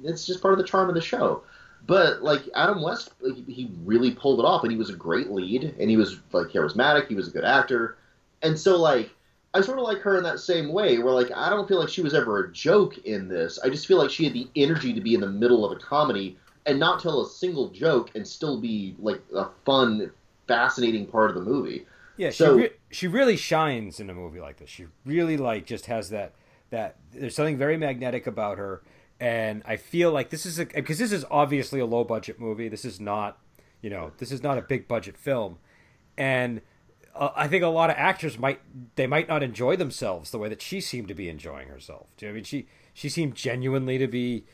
it's 0.05 0.27
just 0.27 0.41
part 0.41 0.53
of 0.53 0.59
the 0.59 0.65
charm 0.65 0.89
of 0.89 0.95
the 0.95 1.01
show 1.01 1.43
but 1.87 2.23
like 2.23 2.43
adam 2.55 2.83
west 2.83 3.11
like, 3.21 3.37
he 3.49 3.71
really 3.85 4.11
pulled 4.11 4.39
it 4.39 4.45
off 4.45 4.63
and 4.63 4.71
he 4.73 4.79
was 4.79 4.91
a 4.91 4.97
great 4.97 5.31
lead 5.31 5.75
and 5.79 5.91
he 5.91 5.97
was 5.97 6.21
like 6.33 6.49
charismatic 6.49 7.09
he 7.09 7.15
was 7.15 7.29
a 7.29 7.31
good 7.31 7.45
actor 7.45 7.97
and 8.43 8.59
so 8.59 8.77
like 8.77 9.11
I 9.53 9.61
sort 9.63 9.79
of 9.79 9.85
like 9.85 9.99
her 10.03 10.17
in 10.17 10.23
that 10.25 10.39
same 10.39 10.73
way, 10.73 10.99
where 10.99 11.13
like 11.13 11.31
I 11.35 11.51
don't 11.51 11.67
feel 11.67 11.81
like 11.81 11.89
she 11.89 12.03
was 12.03 12.15
ever 12.15 12.45
a 12.45 12.53
joke 12.53 12.99
in 12.99 13.29
this. 13.29 13.59
I 13.59 13.69
just 13.69 13.87
feel 13.87 13.99
like 13.99 14.11
she 14.11 14.25
had 14.25 14.33
the 14.33 14.49
energy 14.55 14.93
to 14.93 15.01
be 15.01 15.15
in 15.15 15.21
the 15.21 15.29
middle 15.29 15.65
of 15.65 15.77
a 15.77 15.81
comedy 15.81 16.39
and 16.67 16.79
not 16.79 17.01
tell 17.01 17.23
a 17.23 17.29
single 17.29 17.69
joke 17.69 18.11
and 18.15 18.27
still 18.27 18.61
be 18.61 18.95
like 19.01 19.21
a 19.35 19.47
fun, 19.65 20.13
fascinating 20.47 21.07
part 21.07 21.31
of 21.31 21.35
the 21.35 21.43
movie. 21.43 21.87
Yeah, 22.17 22.31
So- 22.31 22.57
she 22.57 22.63
re- 22.63 22.71
she 22.91 23.09
really 23.09 23.37
shines 23.37 23.99
in 23.99 24.09
a 24.09 24.15
movie 24.15 24.41
like 24.41 24.59
this. 24.59 24.71
She 24.71 24.87
really 25.05 25.37
like 25.37 25.67
just 25.67 25.87
has 25.87 26.11
that 26.11 26.35
that 26.71 26.97
there's 27.11 27.35
something 27.35 27.59
very 27.59 27.77
magnetic 27.77 28.29
about 28.29 28.59
her, 28.59 28.83
and 29.21 29.63
I 29.67 29.77
feel 29.77 30.11
like 30.11 30.31
this 30.31 30.47
is 30.47 30.59
a 30.59 30.65
because 30.65 30.99
this 30.99 31.13
is 31.13 31.25
obviously 31.31 31.79
a 31.79 31.87
low 31.87 32.05
budget 32.05 32.41
movie. 32.41 32.69
This 32.69 32.85
is 32.85 32.99
not, 32.99 33.39
you 33.83 33.91
know, 33.91 34.13
this 34.19 34.33
is 34.33 34.43
not 34.43 34.59
a 34.59 34.63
big 34.63 34.89
budget 34.89 35.17
film, 35.17 35.59
and 36.17 36.63
uh, 37.15 37.31
I 37.37 37.47
think 37.47 37.63
a 37.63 37.69
lot 37.69 37.91
of 37.91 37.97
actors 37.97 38.39
might 38.39 38.61
they 38.97 39.07
might 39.07 39.29
not 39.29 39.43
enjoy 39.43 39.77
themselves 39.77 40.31
the 40.31 40.39
way 40.39 40.49
that 40.49 40.63
she 40.63 40.81
seemed 40.81 41.09
to 41.09 41.15
be 41.15 41.29
enjoying 41.29 41.69
herself. 41.69 42.07
Do 42.17 42.27
you 42.27 42.31
know 42.31 42.35
I 42.35 42.37
mean 42.37 42.45
she 42.45 42.67
she 42.95 43.09
seemed 43.09 43.35
genuinely 43.35 43.99
to 43.99 44.09
be 44.09 44.47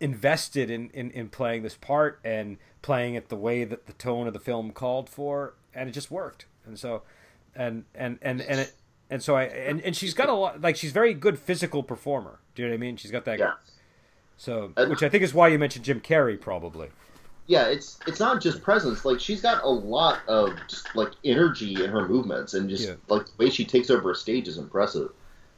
invested 0.00 0.70
in, 0.70 0.90
in, 0.90 1.10
in 1.12 1.28
playing 1.28 1.62
this 1.62 1.76
part 1.76 2.20
and 2.24 2.58
playing 2.82 3.14
it 3.14 3.28
the 3.28 3.36
way 3.36 3.64
that 3.64 3.86
the 3.86 3.92
tone 3.94 4.26
of 4.26 4.32
the 4.32 4.40
film 4.40 4.70
called 4.70 5.08
for 5.08 5.54
and 5.72 5.88
it 5.88 5.92
just 5.92 6.10
worked 6.10 6.46
and 6.66 6.78
so 6.78 7.02
and 7.54 7.84
and 7.94 8.18
and 8.20 8.42
and 8.42 8.60
it 8.60 8.74
and 9.08 9.22
so 9.22 9.36
I 9.36 9.44
and, 9.44 9.80
and 9.80 9.96
she's 9.96 10.12
got 10.12 10.28
a 10.28 10.34
lot 10.34 10.60
like 10.60 10.76
she's 10.76 10.92
very 10.92 11.14
good 11.14 11.38
physical 11.38 11.82
performer 11.82 12.40
do 12.54 12.62
you 12.62 12.68
know 12.68 12.72
what 12.72 12.78
I 12.78 12.80
mean 12.80 12.96
she's 12.96 13.12
got 13.12 13.24
that 13.24 13.38
Yeah. 13.38 13.52
So 14.36 14.72
And- 14.76 14.90
which 14.90 15.02
I 15.02 15.08
think 15.08 15.22
is 15.22 15.32
why 15.34 15.48
you 15.48 15.58
mentioned 15.58 15.84
Jim 15.84 16.00
Carrey 16.00 16.40
probably 16.40 16.88
yeah, 17.46 17.66
it's 17.66 17.98
it's 18.06 18.20
not 18.20 18.40
just 18.40 18.62
presence. 18.62 19.04
Like 19.04 19.20
she's 19.20 19.42
got 19.42 19.62
a 19.64 19.68
lot 19.68 20.20
of 20.28 20.54
just 20.66 20.96
like 20.96 21.10
energy 21.26 21.74
in 21.84 21.90
her 21.90 22.08
movements, 22.08 22.54
and 22.54 22.70
just 22.70 22.88
Yeah. 22.88 22.94
like 23.08 23.26
the 23.26 23.32
way 23.44 23.50
she 23.50 23.66
takes 23.66 23.90
over 23.90 24.10
a 24.12 24.14
stage 24.14 24.48
is 24.48 24.56
impressive. 24.56 25.10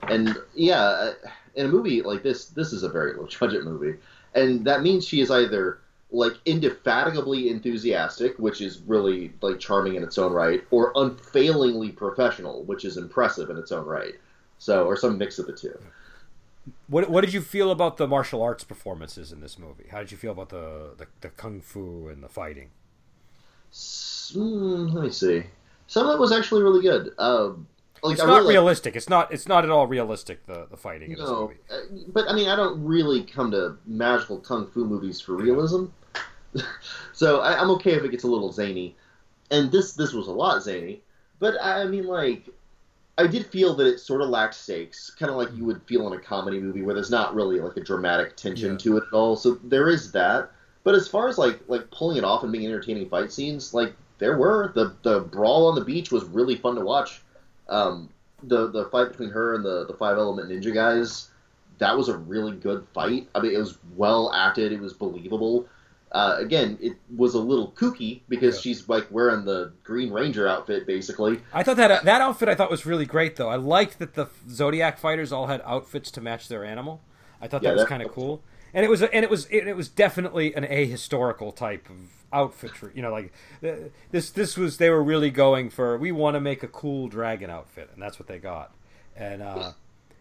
And 0.08 0.36
yeah, 0.54 0.82
uh, 0.82 1.12
in 1.54 1.66
a 1.66 1.68
movie 1.68 2.02
like 2.02 2.24
this, 2.24 2.46
this 2.46 2.72
is 2.72 2.82
a 2.82 2.88
very 2.88 3.14
low 3.14 3.28
budget 3.38 3.62
movie, 3.62 3.98
and 4.34 4.64
that 4.64 4.82
means 4.82 5.06
she 5.06 5.20
is 5.20 5.30
either 5.30 5.78
like 6.10 6.32
indefatigably 6.44 7.50
enthusiastic, 7.50 8.36
which 8.38 8.60
is 8.60 8.80
really 8.88 9.32
like 9.40 9.60
charming 9.60 9.94
in 9.94 10.02
its 10.02 10.18
own 10.18 10.32
right, 10.32 10.64
or 10.72 10.92
unfailingly 10.96 11.90
professional, 11.92 12.64
which 12.64 12.84
is 12.84 12.96
impressive 12.96 13.48
in 13.48 13.56
its 13.58 13.70
own 13.70 13.86
right. 13.86 14.14
So, 14.58 14.86
or 14.86 14.96
some 14.96 15.18
mix 15.18 15.38
of 15.38 15.46
the 15.46 15.52
two. 15.52 15.78
What 16.88 17.10
what 17.10 17.22
did 17.22 17.32
you 17.32 17.40
feel 17.40 17.70
about 17.70 17.96
the 17.96 18.06
martial 18.06 18.42
arts 18.42 18.64
performances 18.64 19.32
in 19.32 19.40
this 19.40 19.58
movie? 19.58 19.86
How 19.90 19.98
did 19.98 20.10
you 20.10 20.16
feel 20.16 20.32
about 20.32 20.48
the 20.50 20.94
the, 20.96 21.06
the 21.20 21.28
kung 21.28 21.60
fu 21.60 22.08
and 22.08 22.22
the 22.22 22.28
fighting? 22.28 22.70
Mm, 23.72 24.92
let 24.92 25.04
me 25.04 25.10
see. 25.10 25.44
Some 25.86 26.08
of 26.08 26.14
it 26.14 26.20
was 26.20 26.32
actually 26.32 26.62
really 26.62 26.82
good. 26.82 27.12
Um, 27.18 27.66
like 28.02 28.14
it's 28.14 28.22
I 28.22 28.26
not 28.26 28.38
really, 28.38 28.54
realistic. 28.54 28.96
It's 28.96 29.08
not 29.08 29.32
it's 29.32 29.48
not 29.48 29.64
at 29.64 29.70
all 29.70 29.86
realistic 29.86 30.46
the 30.46 30.66
the 30.70 30.76
fighting 30.76 31.12
in 31.12 31.18
this 31.18 31.28
movie. 31.28 31.56
uh, 31.70 31.80
but 32.08 32.28
I 32.28 32.34
mean, 32.34 32.48
I 32.48 32.56
don't 32.56 32.82
really 32.84 33.22
come 33.24 33.50
to 33.52 33.76
magical 33.86 34.38
kung 34.38 34.66
fu 34.66 34.84
movies 34.84 35.20
for 35.20 35.34
realism, 35.34 35.86
so 37.12 37.40
I, 37.40 37.60
I'm 37.60 37.70
okay 37.72 37.92
if 37.92 38.04
it 38.04 38.10
gets 38.10 38.24
a 38.24 38.28
little 38.28 38.52
zany. 38.52 38.96
And 39.50 39.70
this 39.70 39.94
this 39.94 40.12
was 40.12 40.26
a 40.26 40.32
lot 40.32 40.62
zany, 40.62 41.02
but 41.38 41.54
I 41.62 41.84
mean, 41.84 42.06
like, 42.06 42.48
I 43.18 43.26
did 43.26 43.46
feel 43.46 43.74
that 43.76 43.86
it 43.86 43.98
sort 43.98 44.20
of 44.20 44.28
lacked 44.28 44.54
stakes, 44.54 45.10
kind 45.10 45.30
of 45.30 45.36
like 45.36 45.54
you 45.56 45.64
would 45.64 45.80
feel 45.82 46.06
in 46.06 46.12
a 46.12 46.20
comedy 46.20 46.60
movie 46.60 46.82
where 46.82 46.94
there's 46.94 47.10
not 47.10 47.34
really 47.34 47.58
like 47.60 47.76
a 47.76 47.80
dramatic 47.80 48.36
tension 48.36 48.72
Yeah. 48.72 48.76
to 48.78 48.96
it 48.98 49.04
at 49.10 49.14
all. 49.14 49.36
So 49.36 49.58
there 49.64 49.88
is 49.88 50.12
that. 50.12 50.50
But 50.84 50.94
as 50.94 51.08
far 51.08 51.26
as 51.28 51.38
like 51.38 51.60
like 51.66 51.90
pulling 51.90 52.16
it 52.18 52.24
off 52.24 52.42
and 52.42 52.52
being 52.52 52.66
entertaining 52.66 53.08
fight 53.08 53.32
scenes, 53.32 53.72
like 53.74 53.94
there 54.18 54.36
were 54.36 54.70
the 54.74 54.92
the 55.02 55.20
brawl 55.20 55.66
on 55.66 55.74
the 55.74 55.80
beach 55.80 56.10
was 56.12 56.24
really 56.24 56.56
fun 56.56 56.74
to 56.76 56.80
watch. 56.82 57.22
Um, 57.68 58.08
the 58.42 58.68
the 58.68 58.84
fight 58.86 59.08
between 59.08 59.30
her 59.30 59.54
and 59.54 59.64
the 59.64 59.86
the 59.86 59.94
five 59.94 60.16
element 60.18 60.48
ninja 60.50 60.72
guys, 60.72 61.28
that 61.78 61.96
was 61.96 62.08
a 62.08 62.16
really 62.16 62.52
good 62.52 62.84
fight. 62.92 63.26
I 63.34 63.40
mean, 63.40 63.52
it 63.54 63.58
was 63.58 63.78
well 63.96 64.30
acted. 64.32 64.72
It 64.72 64.80
was 64.80 64.92
believable. 64.92 65.66
Uh, 66.12 66.36
again, 66.38 66.78
it 66.80 66.92
was 67.14 67.34
a 67.34 67.38
little 67.38 67.72
kooky 67.72 68.20
because 68.28 68.56
Yeah. 68.56 68.60
she's 68.60 68.88
like 68.88 69.06
wearing 69.10 69.44
the 69.44 69.72
Green 69.82 70.12
Ranger 70.12 70.46
outfit, 70.46 70.86
basically. 70.86 71.40
I 71.52 71.62
thought 71.62 71.76
that 71.78 72.04
that 72.04 72.20
outfit 72.20 72.48
I 72.48 72.54
thought 72.54 72.70
was 72.70 72.86
really 72.86 73.06
great 73.06 73.36
though. 73.36 73.48
I 73.48 73.56
liked 73.56 73.98
that 73.98 74.14
the 74.14 74.26
Zodiac 74.48 74.98
fighters 74.98 75.32
all 75.32 75.48
had 75.48 75.60
outfits 75.64 76.10
to 76.12 76.20
match 76.20 76.48
their 76.48 76.64
animal. 76.64 77.02
I 77.40 77.48
thought 77.48 77.62
that 77.62 77.70
Yeah, 77.70 77.82
was 77.82 77.84
kind 77.84 78.02
of 78.02 78.12
cool, 78.12 78.42
and 78.72 78.84
it 78.84 78.88
was 78.88 79.02
and 79.02 79.24
it 79.24 79.30
was 79.30 79.46
it, 79.46 79.66
it 79.66 79.76
was 79.76 79.88
definitely 79.88 80.54
an 80.54 80.64
ahistorical 80.64 81.54
type 81.54 81.90
of 81.90 81.96
outfitry. 82.32 82.92
You 82.94 83.02
know, 83.02 83.10
like 83.10 83.32
uh, 83.64 83.88
this 84.12 84.30
this 84.30 84.56
was 84.56 84.78
they 84.78 84.90
were 84.90 85.02
really 85.02 85.30
going 85.30 85.70
for 85.70 85.98
we 85.98 86.12
want 86.12 86.34
to 86.34 86.40
make 86.40 86.62
a 86.62 86.68
cool 86.68 87.08
dragon 87.08 87.50
outfit, 87.50 87.90
and 87.92 88.00
that's 88.00 88.18
what 88.18 88.28
they 88.28 88.38
got. 88.38 88.72
And 89.16 89.42
uh, 89.42 89.72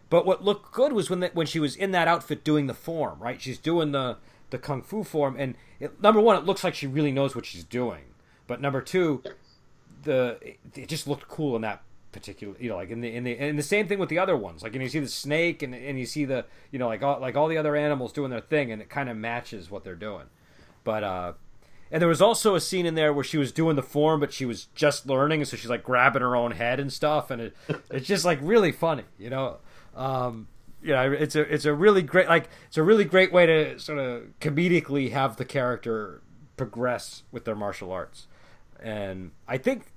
but 0.09 0.25
what 0.25 0.43
looked 0.43 0.71
good 0.73 0.93
was 0.93 1.09
when 1.09 1.19
the, 1.19 1.27
when 1.33 1.45
she 1.47 1.59
was 1.59 1.75
in 1.75 1.91
that 1.91 2.07
outfit 2.07 2.43
doing 2.43 2.67
the 2.67 2.73
form, 2.73 3.19
right? 3.19 3.39
She's 3.39 3.57
doing 3.59 3.91
the 3.91 4.17
the 4.55 4.61
kung 4.61 4.81
fu 4.81 5.03
form, 5.03 5.35
and 5.37 5.55
it, 5.79 6.01
number 6.01 6.21
one, 6.21 6.37
it 6.37 6.45
looks 6.45 6.63
like 6.63 6.73
she 6.73 6.87
really 6.87 7.11
knows 7.11 7.35
what 7.35 7.45
she's 7.45 7.63
doing. 7.63 8.03
But 8.47 8.61
number 8.61 8.81
two, 8.81 9.21
the 10.03 10.37
it, 10.41 10.59
it 10.73 10.89
just 10.89 11.07
looked 11.07 11.27
cool 11.27 11.55
in 11.55 11.61
that 11.63 11.81
particular, 12.11 12.55
you 12.59 12.69
know, 12.69 12.77
like 12.77 12.89
in 12.89 13.01
the 13.01 13.13
in 13.13 13.25
the 13.25 13.37
and 13.37 13.59
the 13.59 13.63
same 13.63 13.87
thing 13.87 13.99
with 13.99 14.09
the 14.09 14.19
other 14.19 14.37
ones. 14.37 14.63
Like, 14.63 14.73
and 14.73 14.81
you 14.81 14.89
see 14.89 14.99
the 14.99 15.07
snake, 15.07 15.61
and 15.61 15.75
and 15.75 15.99
you 15.99 16.05
see 16.05 16.25
the 16.25 16.45
you 16.71 16.79
know 16.79 16.87
like 16.87 17.03
all 17.03 17.19
like 17.19 17.35
all 17.35 17.47
the 17.47 17.57
other 17.57 17.75
animals 17.75 18.13
doing 18.13 18.31
their 18.31 18.39
thing, 18.39 18.71
and 18.71 18.81
it 18.81 18.89
kind 18.89 19.09
of 19.09 19.17
matches 19.17 19.69
what 19.69 19.83
they're 19.83 19.95
doing. 19.95 20.25
But 20.85 21.03
uh, 21.03 21.33
and 21.91 22.01
there 22.01 22.09
was 22.09 22.21
also 22.21 22.55
a 22.55 22.61
scene 22.61 22.85
in 22.85 22.95
there 22.95 23.13
where 23.13 23.23
she 23.23 23.37
was 23.37 23.51
doing 23.51 23.75
the 23.75 23.83
form, 23.83 24.19
but 24.21 24.31
she 24.31 24.45
was 24.45 24.65
just 24.73 25.05
learning, 25.05 25.43
so 25.45 25.57
she's 25.57 25.69
like 25.69 25.83
grabbing 25.83 26.21
her 26.21 26.35
own 26.35 26.51
head 26.51 26.79
and 26.79 26.93
stuff, 26.93 27.29
and 27.29 27.41
it, 27.41 27.55
it's 27.91 28.07
just 28.07 28.23
like 28.23 28.39
really 28.41 28.71
funny, 28.71 29.03
you 29.19 29.29
know. 29.29 29.57
Um, 29.95 30.47
yeah, 30.85 31.03
it's 31.03 31.35
a 31.35 31.41
it's 31.41 31.65
a 31.65 31.73
really 31.73 32.03
great 32.03 32.27
like 32.29 32.47
it's 32.67 32.77
a 32.77 32.83
really 32.83 33.05
great 33.05 33.33
way 33.33 33.45
to 33.45 33.79
sort 33.79 33.97
of 33.97 34.23
comedically 34.39 35.11
have 35.11 35.37
the 35.37 35.45
character 35.45 36.21
progress 36.57 37.23
with 37.31 37.45
their 37.45 37.55
martial 37.55 37.91
arts, 37.91 38.27
and 38.79 39.31
I 39.47 39.57
think 39.57 39.91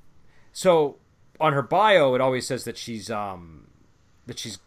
so. 0.52 0.96
On 1.40 1.52
her 1.52 1.62
bio, 1.62 2.16
it 2.16 2.20
always 2.20 2.46
says 2.46 2.64
that 2.64 2.76
she's 2.76 3.10
um 3.10 3.68
that 4.26 4.38
she's 4.38 4.58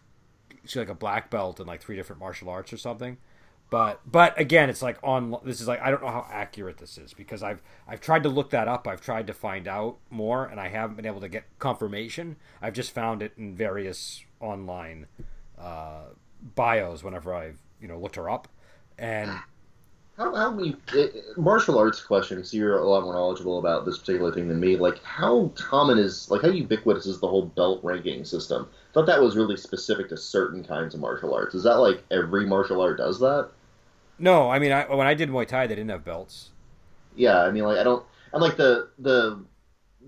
she's 0.63 0.77
like 0.77 0.89
a 0.89 0.95
black 0.95 1.29
belt 1.29 1.59
in 1.59 1.65
like 1.67 1.81
three 1.81 1.95
different 1.95 2.19
martial 2.19 2.49
arts 2.49 2.71
or 2.71 2.77
something. 2.77 3.17
But 3.71 3.99
but 4.05 4.39
again, 4.39 4.69
it's 4.69 4.81
like 4.81 4.99
on 5.01 5.35
this 5.43 5.59
is 5.59 5.67
like 5.67 5.81
I 5.81 5.89
don't 5.89 6.03
know 6.03 6.09
how 6.09 6.27
accurate 6.29 6.77
this 6.77 6.97
is 6.97 7.13
because 7.13 7.41
I've 7.41 7.63
I've 7.87 7.99
tried 7.99 8.23
to 8.23 8.29
look 8.29 8.51
that 8.51 8.67
up. 8.67 8.87
I've 8.87 9.01
tried 9.01 9.27
to 9.27 9.33
find 9.33 9.67
out 9.67 9.97
more, 10.09 10.45
and 10.45 10.59
I 10.59 10.67
haven't 10.67 10.97
been 10.97 11.05
able 11.05 11.21
to 11.21 11.29
get 11.29 11.45
confirmation. 11.57 12.35
I've 12.61 12.73
just 12.73 12.91
found 12.91 13.23
it 13.23 13.33
in 13.37 13.55
various 13.55 14.23
online 14.39 15.07
uh, 15.61 16.05
bios 16.55 17.03
whenever 17.03 17.33
I've 17.33 17.59
you 17.81 17.87
know 17.87 17.99
looked 17.99 18.15
her 18.15 18.29
up, 18.29 18.47
and 18.97 19.43
How, 20.17 20.35
how 20.35 20.51
many 20.51 20.75
it, 20.93 21.37
martial 21.37 21.77
arts 21.79 22.01
questions? 22.03 22.53
You're 22.53 22.77
a 22.79 22.87
lot 22.87 23.03
more 23.03 23.13
knowledgeable 23.13 23.59
about 23.59 23.85
this 23.85 23.97
particular 23.97 24.31
thing 24.31 24.47
than 24.49 24.59
me. 24.59 24.75
Like, 24.77 25.01
how 25.03 25.47
common 25.55 25.97
is 25.97 26.29
like 26.29 26.41
how 26.43 26.49
ubiquitous 26.49 27.05
is 27.07 27.19
the 27.19 27.27
whole 27.27 27.45
belt 27.45 27.79
ranking 27.83 28.25
system? 28.25 28.67
I 28.71 28.93
thought 28.93 29.05
that 29.07 29.21
was 29.21 29.35
really 29.35 29.57
specific 29.57 30.09
to 30.09 30.17
certain 30.17 30.63
kinds 30.63 30.93
of 30.93 30.99
martial 31.01 31.33
arts. 31.33 31.55
Is 31.55 31.63
that 31.63 31.77
like 31.79 32.03
every 32.11 32.45
martial 32.45 32.81
art 32.81 32.97
does 32.97 33.19
that? 33.19 33.51
no, 34.19 34.49
I 34.49 34.59
mean 34.59 34.71
I, 34.71 34.85
when 34.93 35.07
I 35.07 35.13
did 35.13 35.29
Muay 35.29 35.47
Thai, 35.47 35.67
they 35.67 35.75
didn't 35.75 35.89
have 35.91 36.03
belts. 36.05 36.51
Yeah, 37.15 37.41
I 37.43 37.51
mean, 37.51 37.63
like 37.63 37.77
I 37.77 37.83
don't, 37.83 38.05
and 38.33 38.41
like 38.41 38.57
the 38.57 38.89
the 38.99 39.43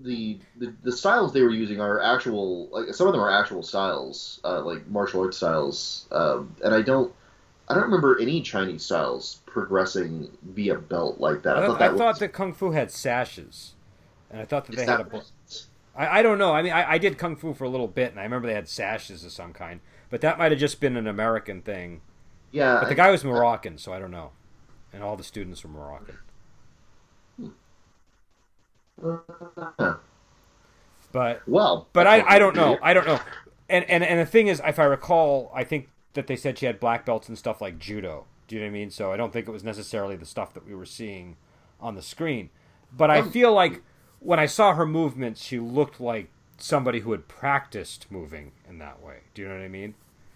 the 0.02 0.38
the, 0.56 0.74
the 0.82 0.92
styles 0.92 1.32
they 1.32 1.42
were 1.42 1.50
using 1.50 1.80
are 1.80 2.00
actual. 2.00 2.68
Like 2.68 2.94
some 2.94 3.06
of 3.06 3.12
them 3.12 3.22
are 3.22 3.30
actual 3.30 3.62
styles, 3.62 4.40
uh, 4.44 4.62
like 4.62 4.86
martial 4.88 5.22
arts 5.22 5.36
styles, 5.36 6.06
um, 6.10 6.54
and 6.64 6.74
I 6.74 6.82
don't. 6.82 7.12
I 7.66 7.72
don't 7.72 7.84
remember 7.84 8.20
any 8.20 8.42
Chinese 8.42 8.84
styles 8.84 9.40
progressing 9.46 10.30
via 10.42 10.74
belt 10.74 11.18
like 11.18 11.42
that. 11.44 11.56
I, 11.56 11.64
I, 11.64 11.66
thought 11.66 11.76
I 11.76 11.88
that 11.88 11.96
thought 11.96 12.08
was, 12.08 12.18
that 12.18 12.32
kung 12.32 12.52
fu 12.52 12.72
had 12.72 12.90
sashes, 12.90 13.74
and 14.30 14.40
I 14.40 14.44
thought 14.44 14.66
that 14.66 14.72
is 14.74 14.80
they 14.80 14.86
that 14.86 14.98
had 14.98 15.06
a. 15.06 15.10
right? 15.10 15.66
I, 15.96 16.18
I 16.18 16.22
don't 16.22 16.38
know. 16.38 16.52
I 16.52 16.62
mean, 16.62 16.72
I, 16.72 16.92
I 16.92 16.98
did 16.98 17.16
kung 17.16 17.36
fu 17.36 17.54
for 17.54 17.64
a 17.64 17.68
little 17.68 17.88
bit, 17.88 18.10
and 18.10 18.20
I 18.20 18.24
remember 18.24 18.48
they 18.48 18.54
had 18.54 18.68
sashes 18.68 19.24
of 19.24 19.32
some 19.32 19.52
kind, 19.52 19.80
but 20.10 20.20
that 20.20 20.38
might 20.38 20.52
have 20.52 20.60
just 20.60 20.80
been 20.80 20.96
an 20.96 21.06
American 21.06 21.62
thing. 21.62 22.02
Yeah, 22.50 22.78
But 22.80 22.88
the 22.88 22.94
guy 22.94 23.10
was 23.10 23.24
Moroccan, 23.24 23.78
so 23.78 23.92
I 23.92 23.98
don't 23.98 24.12
know, 24.12 24.30
and 24.92 25.02
all 25.02 25.16
the 25.16 25.24
students 25.24 25.64
were 25.64 25.70
Moroccan. 25.70 26.18
But 31.12 31.42
well, 31.46 31.88
but 31.92 32.06
I, 32.06 32.24
I 32.26 32.38
don't 32.38 32.56
know. 32.56 32.78
I 32.82 32.94
don't 32.94 33.06
know. 33.06 33.20
And, 33.68 33.84
and 33.88 34.04
and 34.04 34.20
the 34.20 34.26
thing 34.26 34.48
is, 34.48 34.60
if 34.64 34.78
I 34.78 34.84
recall, 34.84 35.50
I 35.54 35.64
think 35.64 35.88
that 36.14 36.26
they 36.26 36.36
said 36.36 36.58
she 36.58 36.66
had 36.66 36.80
black 36.80 37.06
belts 37.06 37.28
and 37.28 37.38
stuff 37.38 37.60
like 37.60 37.78
judo. 37.78 38.26
Do 38.46 38.56
you 38.56 38.60
know 38.60 38.66
what 38.66 38.70
I 38.70 38.74
mean? 38.74 38.90
So 38.90 39.12
I 39.12 39.16
don't 39.16 39.32
think 39.32 39.48
it 39.48 39.52
was 39.52 39.64
necessarily 39.64 40.16
the 40.16 40.26
stuff 40.26 40.52
that 40.54 40.66
we 40.66 40.74
were 40.74 40.84
seeing 40.84 41.36
on 41.80 41.94
the 41.94 42.02
screen. 42.02 42.50
But 42.92 43.10
I 43.10 43.22
Um, 43.22 43.22
feel 43.22 43.52
like 43.52 43.82
when 44.20 44.38
I 44.38 44.46
saw 44.46 44.74
her 44.74 44.86
movements, 44.86 45.42
she 45.42 45.58
looked 45.58 46.00
like 46.00 46.30
somebody 46.58 47.00
who 47.00 47.12
had 47.12 47.26
practiced 47.28 48.10
moving 48.10 48.52
in 48.68 48.78
that 48.78 49.02
way. 49.02 49.20
Do 49.34 49.42
you 49.42 49.48
know 49.48 49.54
what 49.54 49.64
I 49.64 49.68
mean? 49.68 49.94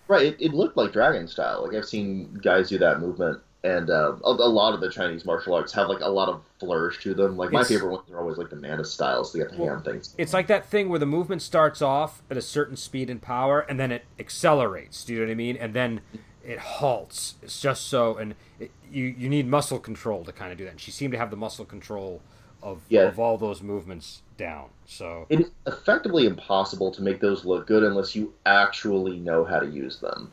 Right, 0.08 0.26
it, 0.26 0.36
it 0.40 0.54
looked 0.54 0.76
like 0.76 0.92
dragon 0.92 1.28
style. 1.28 1.64
Like 1.66 1.76
I've 1.76 1.84
seen 1.84 2.34
guys 2.42 2.68
do 2.70 2.78
that 2.78 3.00
movement, 3.00 3.40
and 3.64 3.90
uh, 3.90 4.14
a, 4.24 4.30
a 4.30 4.48
lot 4.48 4.72
of 4.74 4.80
the 4.80 4.90
Chinese 4.90 5.24
martial 5.24 5.54
arts 5.54 5.72
have 5.72 5.88
like 5.88 6.00
a 6.00 6.08
lot 6.08 6.28
of 6.28 6.42
flourish 6.60 7.00
to 7.02 7.12
them. 7.14 7.36
Like 7.36 7.50
my 7.50 7.60
It's- 7.60 7.68
favorite 7.72 7.90
ones 7.92 8.10
are 8.10 8.20
always 8.20 8.38
like 8.38 8.50
the 8.50 8.56
mana 8.56 8.84
styles. 8.84 9.32
The 9.32 9.48
Well, 9.58 9.68
hand 9.70 9.84
things. 9.84 10.14
It's 10.18 10.32
like 10.32 10.46
that 10.46 10.66
thing 10.66 10.88
where 10.88 10.98
the 10.98 11.06
movement 11.06 11.42
starts 11.42 11.82
off 11.82 12.22
at 12.30 12.36
a 12.36 12.42
certain 12.42 12.76
speed 12.76 13.10
and 13.10 13.20
power, 13.20 13.60
and 13.60 13.78
then 13.80 13.90
it 13.90 14.04
accelerates. 14.18 15.04
Do 15.04 15.12
you 15.14 15.20
know 15.20 15.26
what 15.26 15.32
I 15.32 15.34
mean? 15.34 15.56
And 15.56 15.74
then 15.74 16.00
it 16.44 16.58
halts. 16.58 17.34
It's 17.42 17.60
just 17.60 17.86
so, 17.88 18.16
and 18.16 18.34
it, 18.60 18.70
you 18.90 19.04
you 19.04 19.28
need 19.28 19.46
muscle 19.48 19.78
control 19.78 20.24
to 20.24 20.32
kind 20.32 20.52
of 20.52 20.58
do 20.58 20.64
that. 20.64 20.70
And 20.70 20.80
she 20.80 20.90
seemed 20.90 21.12
to 21.12 21.18
have 21.18 21.30
the 21.30 21.36
muscle 21.36 21.64
control 21.64 22.22
of 22.62 22.82
Yeah. 22.88 23.02
of 23.08 23.18
all 23.18 23.36
those 23.38 23.60
movements 23.62 24.22
down. 24.36 24.68
So 24.86 25.26
It 25.28 25.40
is 25.40 25.50
effectively 25.66 26.26
impossible 26.26 26.90
to 26.92 27.02
make 27.02 27.20
those 27.20 27.44
look 27.44 27.66
good 27.66 27.82
unless 27.82 28.14
you 28.16 28.32
actually 28.46 29.18
know 29.18 29.44
how 29.44 29.58
to 29.58 29.66
use 29.66 29.98
them. 29.98 30.32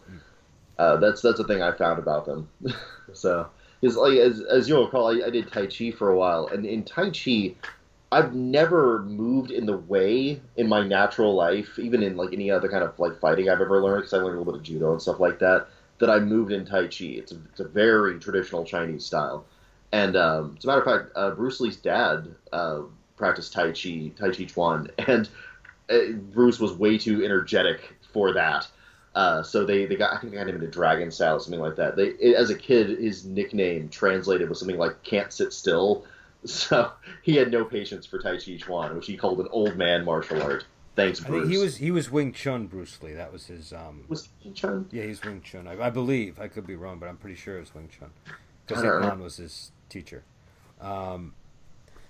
Uh, 0.78 0.98
that's 0.98 1.22
that's 1.22 1.38
the 1.38 1.44
thing 1.44 1.62
I 1.62 1.72
found 1.72 2.00
about 2.00 2.26
them. 2.26 2.50
so, 3.14 3.48
is 3.82 3.96
like 3.96 4.18
as 4.18 4.42
as 4.42 4.68
you'll 4.68 4.86
recall, 4.86 5.08
I, 5.08 5.28
I 5.28 5.30
did 5.30 5.52
Tai 5.52 5.68
Chi 5.68 5.92
for 5.92 6.10
a 6.10 6.18
while, 6.18 6.48
and 6.48 6.66
in 6.66 6.84
Tai 6.84 7.12
Chi, 7.12 7.56
I've 8.12 8.34
never 8.34 9.04
moved 9.04 9.52
in 9.52 9.66
the 9.66 9.78
way 9.78 10.42
in 10.58 10.68
my 10.68 10.86
natural 10.86 11.34
life, 11.34 11.80
even 11.80 12.04
in 12.04 12.18
like 12.18 12.34
any 12.34 12.52
other 12.52 12.70
kind 12.70 12.84
of 12.84 12.98
like 13.00 13.20
fighting 13.20 13.50
I've 13.50 13.62
ever 13.62 13.82
learned, 13.82 14.04
because 14.04 14.14
I 14.14 14.18
learned 14.18 14.36
a 14.36 14.40
little 14.40 14.54
bit 14.54 14.60
of 14.60 14.64
judo 14.64 14.92
and 14.92 15.02
stuff 15.02 15.20
like 15.20 15.40
that. 15.40 15.68
That 16.00 16.10
I 16.10 16.20
moved 16.20 16.52
in 16.52 16.66
Tai 16.66 16.88
Chi. 16.88 17.06
It's 17.06 17.32
a, 17.32 17.38
it's 17.52 17.62
a 17.62 17.68
very 17.68 18.20
traditional 18.20 18.66
Chinese 18.66 19.06
style, 19.06 19.46
and 19.94 20.18
um, 20.18 20.56
as 20.58 20.66
a 20.66 20.68
matter 20.68 20.82
of 20.82 20.86
fact, 20.86 21.12
uh, 21.16 21.32
Bruce 21.32 21.62
Lee's 21.62 21.78
dad 21.78 22.36
uh, 22.52 22.82
practiced 23.16 23.54
Tai 23.54 23.72
Chi, 23.72 24.12
Tai 24.18 24.32
Chi 24.32 24.44
Chuan, 24.44 24.90
and 25.08 25.30
uh, 25.90 26.12
Bruce 26.34 26.60
was 26.60 26.74
way 26.74 26.98
too 26.98 27.24
energetic 27.24 27.96
for 28.12 28.34
that. 28.34 28.68
Uh, 29.16 29.42
so 29.42 29.66
they, 29.66 29.86
they 29.86 29.96
got 29.96 30.14
I 30.14 30.18
think 30.20 30.32
they 30.34 30.38
got 30.38 30.48
him 30.50 30.56
into 30.56 30.68
Dragon 30.68 31.10
Style 31.10 31.38
or 31.38 31.40
something 31.40 31.60
like 31.62 31.78
that. 31.78 31.96
They 31.96 32.36
as 32.36 32.50
a 32.50 32.56
kid 32.56 33.00
his 33.00 33.26
nickname 33.26 33.88
translated 33.90 34.48
was 34.50 34.60
something 34.60 34.78
like 34.78 35.02
"can't 35.04 35.32
sit 35.32 35.54
still," 35.54 36.04
so 36.46 36.92
he 37.24 37.36
had 37.38 37.50
no 37.50 37.64
patience 37.64 38.06
for 38.06 38.20
Tai 38.20 38.38
Chi 38.38 38.58
Chuan, 38.58 38.94
which 38.96 39.08
he 39.08 39.16
called 39.16 39.40
an 39.40 39.48
old 39.52 39.78
man 39.78 40.04
martial 40.06 40.42
art. 40.42 40.66
Thanks, 40.98 41.24
I 41.24 41.28
Bruce. 41.28 41.42
think 41.44 41.52
he 41.54 41.58
was 41.58 41.78
he 41.78 41.92
was 41.92 42.12
Wing 42.12 42.34
Chun 42.34 42.68
Bruce 42.68 43.02
Lee. 43.02 43.14
That 43.14 43.32
was 43.32 43.48
his. 43.48 43.72
Um, 43.72 44.04
was 44.10 44.28
he 44.40 44.52
Chun? 44.52 44.88
yeah, 44.92 45.04
he's 45.04 45.22
Wing 45.24 45.42
Chun. 45.42 45.66
I, 45.68 45.86
I 45.86 45.90
believe 45.90 46.40
I 46.40 46.48
could 46.50 46.68
be 46.68 46.76
wrong, 46.76 47.00
but 47.00 47.08
I'm 47.08 47.18
pretty 47.18 47.36
sure 47.38 47.56
it 47.58 47.62
was 47.62 47.74
Wing 47.74 47.90
Chun 47.98 48.12
because 48.68 48.84
I 48.84 48.88
don't 48.88 49.02
know. 49.02 49.08
Man 49.10 49.20
was 49.22 49.38
his 49.38 49.72
teacher. 49.90 50.24
Um, 50.82 51.34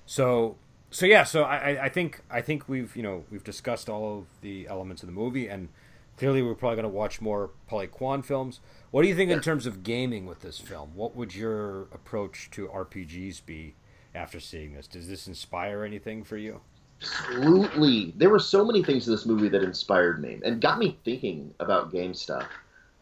so 0.06 0.56
so 0.92 1.06
yeah, 1.06 1.24
so 1.24 1.44
I, 1.44 1.56
I- 1.74 1.84
I 1.86 1.90
think 1.90 2.22
I 2.32 2.42
think 2.42 2.68
we've 2.70 2.96
you 2.96 3.04
know 3.04 3.26
we've 3.32 3.44
discussed 3.44 3.90
all 3.90 4.20
of 4.20 4.26
the 4.42 4.68
elements 4.68 5.04
of 5.04 5.08
the 5.08 5.14
movie, 5.14 5.48
and 5.48 5.70
clearly 6.18 6.42
we're 6.42 6.56
probably 6.56 6.76
going 6.78 6.84
to 6.92 6.98
watch 6.98 7.22
more 7.22 7.52
Polly 7.68 7.88
Kwan 7.88 8.22
films. 8.22 8.60
What 8.92 9.02
do 9.02 9.08
you 9.08 9.16
think 9.16 9.32
in 9.32 9.42
terms 9.42 9.66
of 9.66 9.84
gaming 9.84 10.26
with 10.26 10.42
this 10.42 10.60
film? 10.60 10.92
What 10.96 11.16
would 11.16 11.36
your 11.36 11.84
approach 11.94 12.50
to 12.52 12.68
RPGs 12.68 13.46
be 13.46 13.76
after 14.14 14.40
seeing 14.40 14.74
this? 14.74 14.88
Does 14.88 15.08
this 15.08 15.28
inspire 15.28 15.84
anything 15.84 16.24
for 16.24 16.38
you? 16.38 16.62
Absolutely. 17.02 18.14
There 18.16 18.30
were 18.30 18.40
so 18.40 18.64
many 18.66 18.84
things 18.84 19.08
in 19.08 19.14
this 19.14 19.26
movie 19.26 19.50
that 19.50 19.64
inspired 19.64 20.22
me 20.22 20.40
and 20.44 20.62
got 20.62 20.80
me 20.80 20.98
thinking 21.04 21.54
about 21.60 21.92
game 21.92 22.14
stuff. 22.14 22.48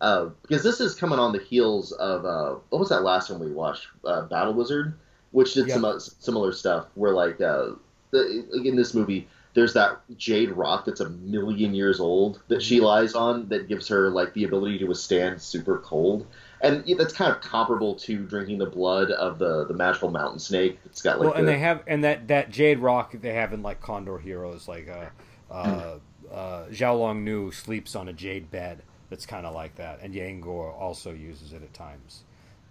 Uh, 0.01 0.29
because 0.41 0.63
this 0.63 0.81
is 0.81 0.95
coming 0.95 1.19
on 1.19 1.31
the 1.31 1.39
heels 1.39 1.91
of 1.93 2.25
uh, 2.25 2.55
what 2.69 2.79
was 2.79 2.89
that 2.89 3.03
last 3.03 3.29
one 3.29 3.39
we 3.39 3.51
watched? 3.51 3.87
Uh, 4.03 4.23
Battle 4.23 4.53
Wizard, 4.53 4.95
which 5.31 5.53
did 5.53 5.67
Yeah. 5.67 5.75
some 5.75 5.85
uh, 5.85 5.99
similar 5.99 6.51
stuff. 6.51 6.87
Where 6.95 7.13
like 7.13 7.39
uh, 7.39 7.71
the, 8.11 8.45
in 8.65 8.75
this 8.75 8.93
movie, 8.93 9.27
there's 9.53 9.73
that 9.73 10.01
jade 10.17 10.51
rock 10.51 10.85
that's 10.85 10.99
a 10.99 11.09
million 11.09 11.73
years 11.75 11.99
old 11.99 12.41
that 12.47 12.61
she 12.61 12.79
lies 12.79 13.13
on 13.13 13.47
that 13.49 13.67
gives 13.67 13.87
her 13.87 14.09
like 14.09 14.33
the 14.33 14.43
ability 14.43 14.79
to 14.79 14.85
withstand 14.85 15.41
super 15.41 15.77
cold. 15.79 16.25
And 16.61 16.83
yeah, 16.87 16.95
that's 16.97 17.13
kind 17.13 17.31
of 17.31 17.41
comparable 17.41 17.93
to 17.95 18.25
drinking 18.25 18.57
the 18.57 18.65
blood 18.65 19.11
of 19.11 19.37
the, 19.37 19.65
the 19.65 19.73
magical 19.73 20.09
mountain 20.09 20.39
snake. 20.39 20.79
It's 20.85 21.01
got 21.01 21.19
like 21.19 21.29
well, 21.29 21.33
and 21.37 21.47
the- 21.47 21.51
they 21.51 21.59
have 21.59 21.83
and 21.87 22.03
that 22.03 22.27
that 22.29 22.49
jade 22.49 22.79
rock 22.79 23.13
they 23.19 23.33
have 23.33 23.53
in 23.53 23.61
like 23.61 23.81
Condor 23.81 24.17
Heroes, 24.17 24.67
like 24.67 24.87
uh, 24.89 25.53
uh, 25.53 25.99
uh, 26.31 26.65
Xiao 26.71 26.97
Long 26.97 27.23
Nu 27.23 27.51
sleeps 27.51 27.95
on 27.95 28.07
a 28.07 28.13
jade 28.13 28.49
bed 28.49 28.81
that's 29.09 29.25
kind 29.25 29.45
of 29.45 29.53
like 29.53 29.75
that, 29.75 29.99
and 30.01 30.15
Yang 30.15 30.41
Guo 30.43 30.73
also 30.73 31.11
uses 31.11 31.53
it 31.53 31.61
at 31.61 31.73
times. 31.73 32.23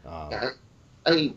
Um, 0.04 0.32
I, 0.32 0.48
I 1.06 1.32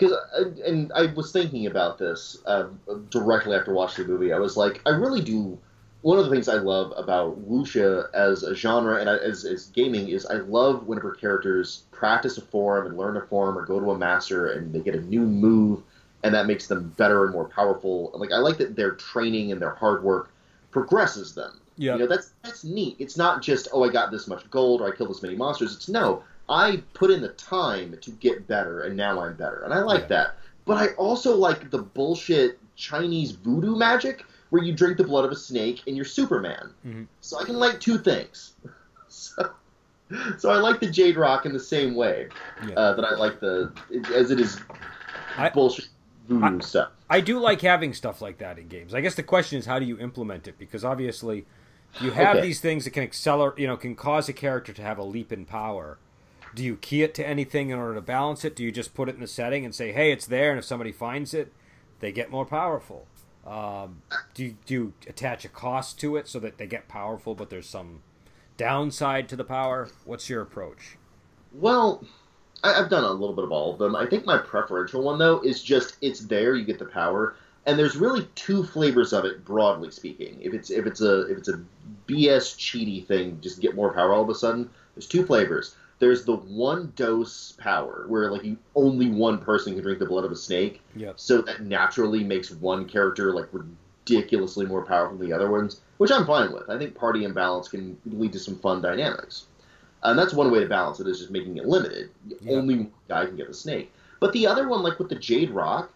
because 0.00 0.16
and 0.64 0.90
I 0.94 1.06
was 1.06 1.30
thinking 1.30 1.66
about 1.66 1.98
this 1.98 2.38
uh, 2.46 2.68
directly 3.10 3.54
after 3.54 3.72
watching 3.72 4.06
the 4.06 4.12
movie. 4.12 4.32
I 4.32 4.38
was 4.38 4.56
like, 4.56 4.80
I 4.86 4.90
really 4.90 5.20
do. 5.20 5.58
One 6.02 6.18
of 6.18 6.24
the 6.24 6.30
things 6.30 6.48
I 6.48 6.54
love 6.54 6.94
about 6.96 7.46
wuxia 7.46 8.06
as 8.14 8.42
a 8.42 8.54
genre 8.54 8.98
and 8.98 9.06
as, 9.06 9.44
as 9.44 9.66
gaming 9.66 10.08
is 10.08 10.24
I 10.24 10.36
love 10.36 10.86
whenever 10.86 11.12
characters 11.12 11.82
practice 11.92 12.38
a 12.38 12.40
form 12.40 12.86
and 12.86 12.96
learn 12.96 13.18
a 13.18 13.20
form 13.20 13.58
or 13.58 13.66
go 13.66 13.78
to 13.78 13.90
a 13.90 13.98
master 13.98 14.52
and 14.52 14.72
they 14.72 14.80
get 14.80 14.94
a 14.94 15.02
new 15.02 15.20
move 15.20 15.82
and 16.24 16.34
that 16.34 16.46
makes 16.46 16.68
them 16.68 16.94
better 16.96 17.24
and 17.24 17.34
more 17.34 17.44
powerful. 17.48 18.10
Like 18.14 18.32
I 18.32 18.38
like 18.38 18.56
that 18.58 18.76
their 18.76 18.92
training 18.92 19.52
and 19.52 19.60
their 19.60 19.74
hard 19.74 20.02
work 20.02 20.30
progresses 20.70 21.34
them. 21.34 21.60
Yeah. 21.76 21.94
You 21.94 22.00
know, 22.00 22.06
that's 22.06 22.32
that's 22.42 22.64
neat. 22.64 22.96
It's 22.98 23.18
not 23.18 23.42
just, 23.42 23.68
oh, 23.70 23.84
I 23.84 23.92
got 23.92 24.10
this 24.10 24.26
much 24.26 24.48
gold 24.50 24.80
or 24.80 24.90
I 24.90 24.96
killed 24.96 25.10
this 25.10 25.22
many 25.22 25.36
monsters. 25.36 25.74
It's 25.74 25.88
no, 25.90 26.22
I 26.50 26.82
put 26.94 27.10
in 27.10 27.20
the 27.22 27.28
time 27.30 27.96
to 28.00 28.10
get 28.10 28.46
better 28.48 28.80
and 28.80 28.96
now 28.96 29.20
I'm 29.22 29.34
better. 29.36 29.62
And 29.62 29.72
I 29.72 29.80
like 29.82 30.02
Yeah. 30.02 30.06
that. 30.08 30.36
But 30.66 30.76
I 30.78 30.88
also 30.94 31.36
like 31.36 31.70
the 31.70 31.78
bullshit 31.78 32.58
Chinese 32.76 33.32
voodoo 33.32 33.76
magic 33.76 34.24
where 34.50 34.62
you 34.62 34.72
drink 34.74 34.96
the 34.98 35.04
blood 35.04 35.24
of 35.24 35.30
a 35.30 35.36
snake 35.36 35.82
and 35.86 35.94
you're 35.96 36.04
Superman. 36.04 36.70
Mhm. 36.86 37.06
So 37.20 37.38
I 37.38 37.44
can 37.44 37.56
like 37.56 37.80
two 37.80 37.98
things. 37.98 38.52
So, 39.12 39.50
so 40.38 40.50
I 40.50 40.56
like 40.58 40.78
the 40.78 40.88
Jade 40.88 41.16
Rock 41.16 41.44
in 41.44 41.52
the 41.52 41.58
same 41.58 41.96
way 41.96 42.28
Yeah. 42.66 42.74
uh, 42.74 42.92
that 42.94 43.04
I 43.04 43.16
like 43.16 43.40
the, 43.40 43.72
as 44.14 44.30
it 44.30 44.38
is 44.38 44.60
I- 45.36 45.50
bullshit 45.50 45.88
voodoo 46.28 46.60
stuff. 46.60 46.90
I 47.08 47.20
do 47.20 47.40
like 47.40 47.60
having 47.60 47.92
stuff 47.92 48.22
like 48.22 48.38
that 48.38 48.56
in 48.58 48.68
games. 48.68 48.94
I 48.94 49.00
guess 49.00 49.16
the 49.16 49.24
question 49.24 49.58
is 49.58 49.66
how 49.66 49.80
do 49.80 49.84
you 49.84 49.98
implement 49.98 50.46
it? 50.46 50.58
Because 50.60 50.84
obviously, 50.84 51.44
you 52.00 52.12
have 52.12 52.36
Okay. 52.36 52.46
these 52.46 52.60
things 52.60 52.84
that 52.84 52.90
can 52.90 53.02
accelerate, 53.02 53.58
you 53.58 53.66
know, 53.66 53.76
can 53.76 53.96
cause 53.96 54.28
a 54.28 54.32
character 54.32 54.72
to 54.72 54.82
have 54.82 54.98
a 54.98 55.02
leap 55.04 55.32
in 55.32 55.44
power. 55.44 55.98
Do 56.54 56.64
you 56.64 56.76
key 56.76 57.02
it 57.02 57.14
to 57.14 57.26
anything 57.26 57.70
in 57.70 57.78
order 57.78 57.94
to 57.94 58.00
balance 58.00 58.44
it? 58.44 58.56
Do 58.56 58.64
you 58.64 58.72
just 58.72 58.94
put 58.94 59.08
it 59.08 59.14
in 59.14 59.20
the 59.20 59.26
setting 59.26 59.64
and 59.64 59.74
say, 59.74 59.92
"Hey, 59.92 60.12
it's 60.12 60.26
there," 60.26 60.50
and 60.50 60.58
if 60.58 60.64
somebody 60.64 60.92
finds 60.92 61.32
it, 61.34 61.52
they 62.00 62.12
get 62.12 62.30
more 62.30 62.44
powerful? 62.44 63.06
Um, 63.46 64.02
do 64.34 64.44
you, 64.44 64.56
do 64.66 64.74
you 64.74 64.92
attach 65.06 65.44
a 65.44 65.48
cost 65.48 65.98
to 66.00 66.16
it 66.16 66.28
so 66.28 66.38
that 66.40 66.58
they 66.58 66.66
get 66.66 66.88
powerful, 66.88 67.34
but 67.34 67.50
there's 67.50 67.68
some 67.68 68.02
downside 68.56 69.28
to 69.30 69.36
the 69.36 69.44
power? 69.44 69.88
What's 70.04 70.28
your 70.28 70.42
approach? 70.42 70.96
Well, 71.52 72.04
I, 72.62 72.74
I've 72.74 72.90
done 72.90 73.04
a 73.04 73.10
little 73.10 73.34
bit 73.34 73.44
of 73.44 73.52
all 73.52 73.72
of 73.72 73.78
them. 73.78 73.96
I 73.96 74.06
think 74.06 74.26
my 74.26 74.38
preferential 74.38 75.02
one 75.02 75.18
though 75.18 75.40
is 75.40 75.62
just 75.62 75.96
it's 76.00 76.20
there, 76.20 76.54
you 76.54 76.64
get 76.64 76.78
the 76.78 76.84
power, 76.84 77.36
and 77.66 77.78
there's 77.78 77.96
really 77.96 78.28
two 78.34 78.64
flavors 78.64 79.12
of 79.12 79.24
it, 79.24 79.44
broadly 79.44 79.90
speaking. 79.90 80.38
If 80.40 80.54
it's 80.54 80.70
if 80.70 80.86
it's 80.86 81.00
a 81.00 81.22
if 81.30 81.38
it's 81.38 81.48
a 81.48 81.62
BS 82.06 82.56
cheaty 82.56 83.06
thing, 83.06 83.40
just 83.40 83.60
get 83.60 83.74
more 83.74 83.92
power 83.92 84.12
all 84.12 84.22
of 84.22 84.28
a 84.28 84.34
sudden. 84.34 84.70
There's 84.94 85.06
two 85.06 85.24
flavors. 85.24 85.74
There's 86.00 86.24
the 86.24 86.34
one 86.36 86.92
dose 86.96 87.52
power 87.52 88.06
where 88.08 88.32
like 88.32 88.42
you 88.42 88.56
only 88.74 89.10
one 89.10 89.38
person 89.38 89.74
can 89.74 89.82
drink 89.82 89.98
the 90.00 90.06
blood 90.06 90.24
of 90.24 90.32
a 90.32 90.36
snake, 90.36 90.80
Yep. 90.96 91.20
so 91.20 91.42
that 91.42 91.62
naturally 91.62 92.24
makes 92.24 92.50
one 92.50 92.86
character 92.88 93.32
like 93.32 93.48
ridiculously 93.52 94.66
more 94.66 94.84
powerful 94.84 95.16
than 95.18 95.28
the 95.28 95.34
other 95.34 95.50
ones, 95.50 95.80
which 95.98 96.10
I'm 96.10 96.26
fine 96.26 96.52
with. 96.52 96.68
I 96.68 96.78
think 96.78 96.94
party 96.94 97.24
imbalance 97.24 97.68
can 97.68 97.96
lead 98.06 98.32
to 98.32 98.38
some 98.38 98.58
fun 98.58 98.80
dynamics. 98.82 99.44
And 100.02 100.18
that's 100.18 100.32
one 100.32 100.50
way 100.50 100.60
to 100.60 100.66
balance 100.66 100.98
it 101.00 101.06
is 101.06 101.18
just 101.18 101.30
making 101.30 101.58
it 101.58 101.66
limited. 101.66 102.10
Yeah. 102.40 102.52
Only 102.56 102.76
one 102.76 102.92
guy 103.06 103.26
can 103.26 103.36
get 103.36 103.48
the 103.48 103.54
snake. 103.54 103.92
But 104.18 104.32
the 104.32 104.46
other 104.46 104.68
one, 104.68 104.82
like 104.82 104.98
with 104.98 105.10
the 105.10 105.14
Jade 105.16 105.50
Rock, 105.50 105.92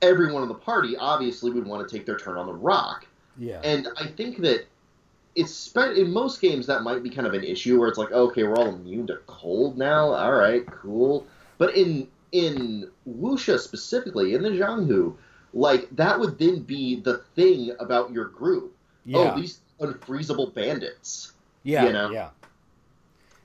everyone 0.00 0.42
in 0.42 0.48
the 0.48 0.54
party 0.54 0.96
obviously 0.96 1.50
would 1.50 1.66
want 1.66 1.86
to 1.86 1.94
take 1.96 2.06
their 2.06 2.16
turn 2.16 2.38
on 2.38 2.46
the 2.46 2.54
rock. 2.54 3.06
Yeah. 3.36 3.60
And 3.62 3.88
I 3.98 4.06
think 4.06 4.38
that 4.38 4.66
it's 5.34 5.52
spe- 5.54 5.96
in 5.96 6.12
most 6.12 6.40
games 6.40 6.66
that 6.66 6.82
might 6.82 7.02
be 7.02 7.10
kind 7.10 7.26
of 7.26 7.34
an 7.34 7.44
issue 7.44 7.78
where 7.78 7.88
it's 7.88 7.98
like, 7.98 8.12
okay, 8.12 8.42
we're 8.42 8.56
all 8.56 8.74
immune 8.74 9.06
to 9.08 9.16
cold 9.26 9.78
now. 9.78 10.12
All 10.12 10.32
right, 10.32 10.66
cool. 10.66 11.26
But 11.58 11.76
in 11.76 12.08
in 12.32 12.90
Wuxia 13.08 13.58
specifically, 13.58 14.34
in 14.34 14.42
the 14.42 14.50
Jianghu, 14.50 15.14
like 15.54 15.88
that 15.96 16.18
would 16.18 16.38
then 16.38 16.60
be 16.60 17.00
the 17.00 17.18
thing 17.34 17.72
about 17.80 18.12
your 18.12 18.26
group. 18.26 18.74
Yeah. 19.04 19.32
oh, 19.32 19.40
these 19.40 19.60
unfreezable 19.80 20.54
bandits. 20.54 21.32
Yeah, 21.62 21.86
you 21.86 21.92
know? 21.92 22.10
yeah. 22.10 22.30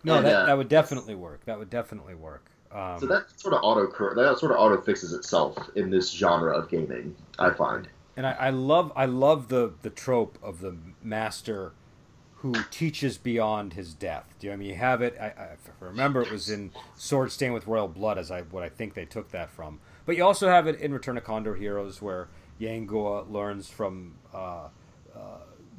No, 0.04 0.18
And, 0.18 0.26
that, 0.26 0.36
uh, 0.36 0.46
that 0.48 0.58
would 0.58 0.68
definitely 0.70 1.16
work. 1.16 1.46
That 1.46 1.58
would 1.58 1.70
definitely 1.70 2.16
work. 2.16 2.46
Um, 2.72 3.00
So 3.00 3.06
that 3.06 3.40
sort 3.40 3.54
of 3.54 3.62
auto 3.64 3.86
that 4.16 4.38
sort 4.40 4.52
of 4.52 4.58
auto 4.58 4.82
fixes 4.82 5.14
itself 5.14 5.58
in 5.76 5.90
this 5.90 6.12
genre 6.12 6.58
of 6.58 6.70
gaming. 6.70 7.16
I 7.40 7.52
find. 7.52 7.88
And 8.16 8.28
I, 8.28 8.32
I 8.34 8.50
love 8.50 8.92
I 8.96 9.06
love 9.06 9.48
the 9.48 9.74
the 9.82 9.90
trope 9.90 10.38
of 10.42 10.60
the 10.62 10.76
master 11.02 11.74
who 12.44 12.54
teaches 12.70 13.18
beyond 13.18 13.74
his 13.74 13.94
death. 13.94 14.26
Do 14.38 14.48
you 14.48 14.52
know 14.52 14.56
I 14.56 14.58
mean? 14.58 14.70
You 14.70 14.76
have 14.76 15.02
it. 15.02 15.18
I, 15.20 15.28
I 15.28 15.48
remember 15.80 16.22
it 16.22 16.32
was 16.32 16.50
in 16.50 16.72
Sword 16.98 17.32
Stained 17.32 17.54
with 17.54 17.68
Royal 17.68 17.88
Blood, 17.88 18.18
as 18.18 18.30
I 18.32 18.42
what 18.42 18.64
I 18.64 18.70
think 18.70 18.94
they 18.94 19.06
took 19.06 19.32
that 19.32 19.50
from. 19.50 19.80
But 20.06 20.18
you 20.18 20.26
also 20.26 20.50
have 20.50 20.68
it 20.68 20.80
in 20.82 20.94
Return 20.94 21.18
of 21.18 21.24
Condor 21.24 21.56
Heroes, 21.56 22.02
where 22.02 22.28
Yang 22.60 22.88
Guo 22.88 23.32
learns 23.32 23.70
from 23.70 24.16
uh, 24.34 24.68
uh, 25.16 25.20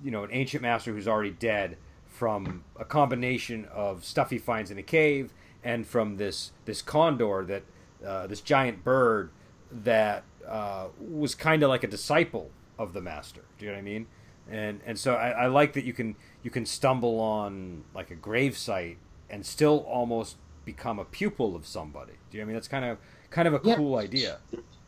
you 0.02 0.10
know 0.10 0.24
an 0.24 0.30
ancient 0.32 0.62
master 0.62 0.92
who's 0.92 1.06
already 1.06 1.32
dead 1.32 1.76
from 2.06 2.64
a 2.78 2.84
combination 2.84 3.66
of 3.66 4.04
stuff 4.04 4.30
he 4.30 4.38
finds 4.38 4.70
in 4.70 4.78
a 4.78 4.82
cave 4.82 5.32
and 5.62 5.86
from 5.86 6.16
this 6.16 6.52
this 6.64 6.80
condor 6.80 7.44
that 7.44 7.62
uh, 8.06 8.26
this 8.26 8.40
giant 8.40 8.84
bird 8.84 9.30
that 9.70 10.22
uh, 10.48 10.88
was 11.00 11.34
kind 11.34 11.62
of 11.62 11.68
like 11.68 11.84
a 11.84 11.88
disciple 11.88 12.50
of 12.78 12.92
the 12.92 13.00
master. 13.00 13.42
Do 13.58 13.66
you 13.66 13.70
know 13.72 13.76
what 13.76 13.80
I 13.80 13.84
mean? 13.84 14.06
And 14.50 14.80
and 14.84 14.98
so 14.98 15.14
I, 15.14 15.30
I 15.30 15.46
like 15.46 15.72
that 15.74 15.84
you 15.84 15.92
can 15.92 16.16
you 16.42 16.50
can 16.50 16.66
stumble 16.66 17.18
on 17.20 17.84
like 17.94 18.10
a 18.10 18.14
grave 18.14 18.56
site 18.58 18.98
and 19.30 19.44
still 19.46 19.78
almost 19.88 20.36
become 20.64 20.98
a 20.98 21.04
pupil 21.04 21.56
of 21.56 21.66
somebody. 21.66 22.12
Do 22.30 22.36
you 22.36 22.42
know 22.42 22.44
what 22.44 22.44
I 22.44 22.48
mean? 22.48 22.54
That's 22.56 22.68
kind 22.68 22.84
of 22.84 22.98
kind 23.30 23.48
of 23.48 23.54
a 23.54 23.60
Yeah. 23.64 23.76
cool 23.76 23.96
idea. 23.96 24.38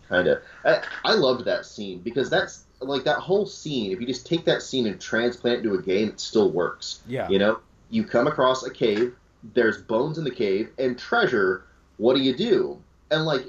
Kind 0.08 0.28
of. 0.28 0.42
I, 0.64 0.82
I 1.04 1.14
loved 1.14 1.44
that 1.46 1.66
scene 1.66 1.98
because 2.00 2.28
that's 2.30 2.64
like 2.80 3.04
that 3.04 3.16
whole 3.18 3.46
scene. 3.46 3.92
If 3.92 4.00
you 4.00 4.06
just 4.06 4.26
take 4.26 4.44
that 4.44 4.62
scene 4.62 4.86
and 4.86 5.00
transplant 5.00 5.60
it 5.60 5.64
into 5.64 5.78
a 5.78 5.82
game, 5.82 6.08
it 6.10 6.20
still 6.20 6.52
works. 6.52 7.00
Yeah. 7.08 7.28
You 7.28 7.38
know, 7.38 7.58
you 7.90 8.04
come 8.04 8.26
across 8.26 8.62
a 8.64 8.70
cave. 8.70 9.14
There's 9.54 9.80
bones 9.80 10.18
in 10.18 10.24
the 10.24 10.30
cave 10.30 10.70
and 10.78 10.98
treasure. 10.98 11.64
What 11.96 12.14
do 12.14 12.22
you 12.22 12.36
do? 12.36 12.78
And 13.10 13.24
like, 13.24 13.46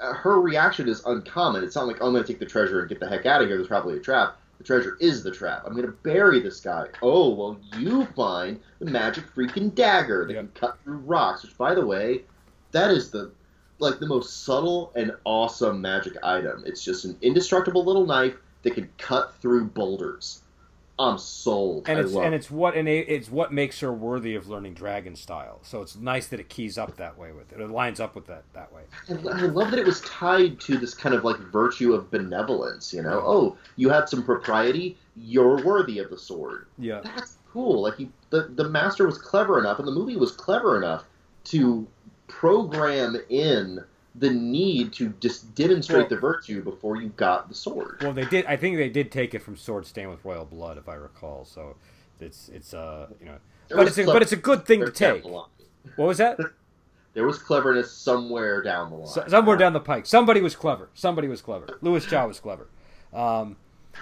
Uh, 0.00 0.14
her 0.14 0.40
reaction 0.40 0.88
is 0.88 1.04
uncommon. 1.04 1.62
It's 1.62 1.76
not 1.76 1.86
like, 1.86 1.98
oh, 2.00 2.06
I'm 2.06 2.12
going 2.12 2.24
to 2.24 2.32
take 2.32 2.40
the 2.40 2.46
treasure 2.46 2.80
and 2.80 2.88
get 2.88 3.00
the 3.00 3.08
heck 3.08 3.26
out 3.26 3.42
of 3.42 3.48
here. 3.48 3.56
There's 3.56 3.68
probably 3.68 3.96
a 3.96 4.00
trap. 4.00 4.36
The 4.58 4.64
treasure 4.64 4.96
is 5.00 5.22
the 5.22 5.30
trap. 5.30 5.62
I'm 5.66 5.72
going 5.72 5.86
to 5.86 5.92
bury 5.92 6.40
this 6.40 6.60
guy. 6.60 6.86
Oh, 7.02 7.30
well, 7.34 7.60
you 7.78 8.04
find 8.16 8.60
the 8.78 8.90
magic 8.90 9.24
freaking 9.34 9.74
dagger 9.74 10.26
that 10.26 10.34
Yep. 10.34 10.54
can 10.54 10.60
cut 10.60 10.78
through 10.84 10.98
rocks. 10.98 11.42
Which, 11.42 11.56
by 11.56 11.74
the 11.74 11.84
way, 11.84 12.22
that 12.72 12.90
is 12.90 13.10
the 13.10 13.30
like 13.78 13.98
the 13.98 14.06
most 14.06 14.44
subtle 14.44 14.92
and 14.94 15.12
awesome 15.24 15.80
magic 15.80 16.14
item. 16.22 16.62
It's 16.66 16.84
just 16.84 17.06
an 17.06 17.16
indestructible 17.22 17.82
little 17.82 18.04
knife 18.04 18.34
that 18.62 18.74
can 18.74 18.90
cut 18.98 19.34
through 19.40 19.64
boulders. 19.68 20.42
I'm 21.00 21.16
sold. 21.18 21.88
and 21.88 21.98
I 21.98 22.02
it's 22.02 22.14
and 22.14 22.34
it. 22.34 22.36
it's 22.36 22.50
what 22.50 22.76
and 22.76 22.88
it's 22.88 23.30
what 23.30 23.52
makes 23.52 23.80
her 23.80 23.92
worthy 23.92 24.34
of 24.34 24.48
learning 24.48 24.74
dragon 24.74 25.16
style. 25.16 25.60
So 25.62 25.80
it's 25.80 25.96
nice 25.96 26.26
that 26.28 26.40
it 26.40 26.50
keys 26.50 26.76
up 26.76 26.96
that 26.96 27.16
way 27.16 27.32
with 27.32 27.52
it. 27.52 27.60
It 27.60 27.70
lines 27.70 28.00
up 28.00 28.14
with 28.14 28.26
that 28.26 28.44
that 28.52 28.70
way. 28.72 28.82
And 29.08 29.26
I 29.28 29.46
love 29.46 29.70
that 29.70 29.80
it 29.80 29.86
was 29.86 30.02
tied 30.02 30.60
to 30.60 30.76
this 30.76 30.92
kind 30.92 31.14
of 31.14 31.24
like 31.24 31.38
virtue 31.38 31.94
of 31.94 32.10
benevolence. 32.10 32.92
You 32.92 33.02
know, 33.02 33.22
oh, 33.24 33.56
you 33.76 33.88
had 33.88 34.08
some 34.08 34.22
propriety. 34.22 34.98
You're 35.16 35.64
worthy 35.64 35.98
of 36.00 36.10
the 36.10 36.18
sword. 36.18 36.66
Yeah. 36.78 37.00
That's 37.02 37.38
cool. 37.50 37.82
Like 37.82 37.96
he, 37.96 38.10
the 38.28 38.50
the 38.54 38.68
master 38.68 39.06
was 39.06 39.16
clever 39.16 39.58
enough, 39.58 39.78
and 39.78 39.88
the 39.88 39.92
movie 39.92 40.16
was 40.16 40.32
clever 40.32 40.76
enough 40.76 41.04
to 41.44 41.86
program 42.28 43.16
in 43.30 43.82
the 44.20 44.30
need 44.30 44.92
to 44.92 45.08
just 45.20 45.54
demonstrate 45.54 46.00
Well- 46.02 46.08
the 46.10 46.16
virtue 46.16 46.62
before 46.62 46.96
you 46.96 47.08
got 47.08 47.48
the 47.48 47.54
sword. 47.54 47.98
Well, 48.02 48.12
they 48.12 48.26
did. 48.26 48.46
I 48.46 48.56
think 48.56 48.76
they 48.76 48.90
did 48.90 49.10
take 49.10 49.34
it 49.34 49.40
from 49.40 49.56
Sword 49.56 49.86
Stained 49.86 50.10
with 50.10 50.24
Royal 50.24 50.44
Blood, 50.44 50.78
if 50.78 50.88
I 50.88 50.94
recall. 50.94 51.44
So 51.44 51.76
it's 52.20 52.48
it's 52.50 52.74
uh 52.74 53.08
you 53.18 53.26
know, 53.26 53.38
There 53.68 53.78
but 53.78 53.88
it's 53.88 53.98
a, 53.98 54.04
but 54.04 54.22
it's 54.22 54.32
a 54.32 54.36
good 54.36 54.66
thing 54.66 54.80
to 54.80 54.90
take. 54.90 55.24
What 55.24 55.48
was 55.96 56.18
that? 56.18 56.38
There 57.12 57.26
was 57.26 57.38
cleverness 57.38 57.90
somewhere 57.90 58.62
down 58.62 58.90
the 58.90 58.96
line. 58.96 59.08
So, 59.08 59.24
somewhere 59.26 59.56
down 59.56 59.72
the 59.72 59.80
pike, 59.80 60.06
somebody 60.06 60.40
was 60.40 60.54
clever. 60.54 60.90
Somebody 60.94 61.26
was 61.26 61.42
clever. 61.42 61.66
Louis 61.80 62.06
Cha 62.06 62.24
was 62.24 62.38
clever. 62.38 62.68
Um, 63.12 63.56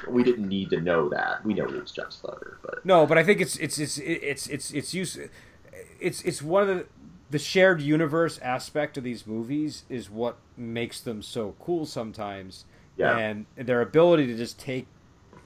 We 0.07 0.23
didn't 0.23 0.47
need 0.47 0.69
to 0.71 0.81
know 0.83 1.09
that. 1.09 1.43
We 1.43 1.55
know 1.55 1.65
was 1.65 1.91
just 1.91 2.23
clever, 2.23 2.59
but 2.63 2.85
No, 2.85 3.07
but 3.07 3.17
I 3.17 3.25
think 3.25 3.41
it's 3.41 3.57
it's 3.57 3.79
it's 3.79 3.97
it's 3.97 4.47
it's 4.49 4.71
it's 4.73 4.93
use 4.93 5.19
it's 5.99 6.21
it's 6.23 6.43
one 6.43 6.69
of 6.69 6.69
the 6.69 6.87
the 7.31 7.39
shared 7.39 7.81
universe 7.81 8.39
aspect 8.39 8.97
of 8.97 9.05
these 9.05 9.27
movies 9.27 9.85
is 9.89 10.11
what 10.11 10.39
makes 10.57 11.01
them 11.01 11.23
so 11.23 11.55
cool 11.61 11.87
sometimes. 11.87 12.65
Yeah. 12.97 13.17
And 13.17 13.47
their 13.57 13.81
ability 13.81 14.27
to 14.27 14.37
just 14.37 14.59
take 14.59 14.87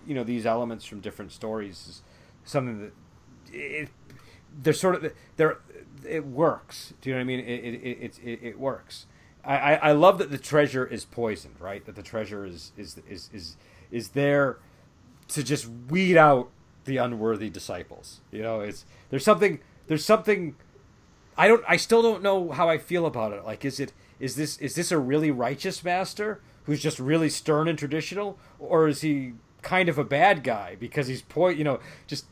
you 0.07 0.14
know 0.14 0.24
these 0.24 0.47
elements 0.47 0.85
from 0.85 1.01
different 1.01 1.33
stories 1.33 1.87
is 1.89 2.03
something 2.45 2.80
that 2.80 2.93
it 3.53 3.89
they're 4.62 4.72
sort 4.72 4.97
of 4.97 5.12
they're 5.37 5.59
it 6.09 6.26
works. 6.26 6.95
Do 7.01 7.11
you 7.11 7.14
know 7.16 7.20
what 7.20 7.22
I 7.22 7.26
mean? 7.26 7.41
It 7.41 7.64
it 7.64 7.74
it, 7.85 8.18
it, 8.24 8.41
it 8.43 8.59
works. 8.59 9.07
I, 9.45 9.57
I, 9.57 9.74
I 9.74 9.93
love 9.93 10.18
that 10.18 10.30
the 10.30 10.39
treasure 10.39 10.87
is 10.87 11.05
poisoned, 11.05 11.61
right? 11.61 11.85
That 11.85 11.97
the 11.97 12.03
treasure 12.03 12.45
is 12.45 12.72
is 12.76 13.01
is 13.09 13.30
is 13.33 13.57
is 13.91 14.09
there 14.11 14.59
to 15.28 15.43
just 15.43 15.68
weed 15.89 16.16
out 16.16 16.51
the 16.85 16.97
unworthy 16.97 17.51
disciples. 17.51 18.20
You 18.30 18.43
know, 18.43 18.61
it's 18.61 18.85
there's 19.11 19.24
something 19.24 19.61
there's 19.87 20.05
something 20.05 20.57
I 21.37 21.49
don't 21.49 21.64
I 21.68 21.76
still 21.76 22.03
don't 22.03 22.22
know 22.22 22.51
how 22.51 22.68
I 22.68 22.78
feel 22.78 23.07
about 23.07 23.33
it. 23.33 23.45
Like 23.45 23.64
is 23.64 23.80
it 23.80 23.93
is 24.20 24.37
this 24.37 24.59
is 24.59 24.74
this 24.74 24.93
a 24.93 24.99
really 24.99 25.30
righteous 25.30 25.83
master 25.83 26.41
who's 26.64 26.80
just 26.80 26.99
really 26.99 27.28
stern 27.28 27.68
and 27.68 27.78
traditional 27.78 28.39
or 28.59 28.89
is 28.89 29.01
he 29.01 29.33
kind 29.62 29.89
of 29.89 29.99
a 29.99 30.05
bad 30.05 30.45
guy 30.45 30.76
because 30.78 31.07
he's 31.07 31.22
po 31.22 31.49
you 31.49 31.64
know, 31.64 31.80
just 32.07 32.26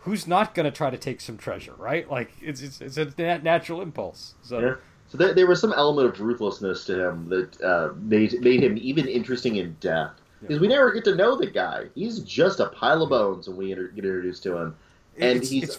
who's 0.00 0.26
not 0.26 0.54
going 0.54 0.64
to 0.64 0.70
try 0.70 0.90
to 0.90 0.96
take 0.96 1.20
some 1.20 1.36
treasure, 1.36 1.74
right? 1.76 2.10
Like 2.10 2.32
it's 2.40 2.62
it's, 2.62 2.80
it's 2.80 2.96
a 2.96 3.12
nat- 3.18 3.42
natural 3.42 3.80
impulse. 3.82 4.34
So 4.42 4.58
yeah. 4.58 4.74
So 5.08 5.16
there, 5.16 5.32
there 5.32 5.46
was 5.46 5.58
some 5.58 5.72
element 5.72 6.06
of 6.08 6.20
ruthlessness 6.20 6.84
to 6.84 7.08
him 7.08 7.28
that 7.30 7.62
uh, 7.62 7.94
made 7.96 8.40
made 8.42 8.62
him 8.62 8.78
even 8.78 9.06
interesting 9.06 9.56
in 9.56 9.76
death. 9.80 10.12
Because 10.40 10.60
we 10.60 10.68
never 10.68 10.92
get 10.92 11.04
to 11.04 11.16
know 11.16 11.36
the 11.36 11.48
guy. 11.48 11.86
He's 11.96 12.20
just 12.20 12.60
a 12.60 12.66
pile 12.66 13.02
of 13.02 13.08
bones 13.08 13.48
when 13.48 13.56
we 13.56 13.72
inter- 13.72 13.88
get 13.88 14.04
introduced 14.04 14.44
to 14.44 14.56
him, 14.56 14.76
and 15.18 15.38
it's, 15.38 15.48
he's 15.48 15.64
it's 15.64 15.78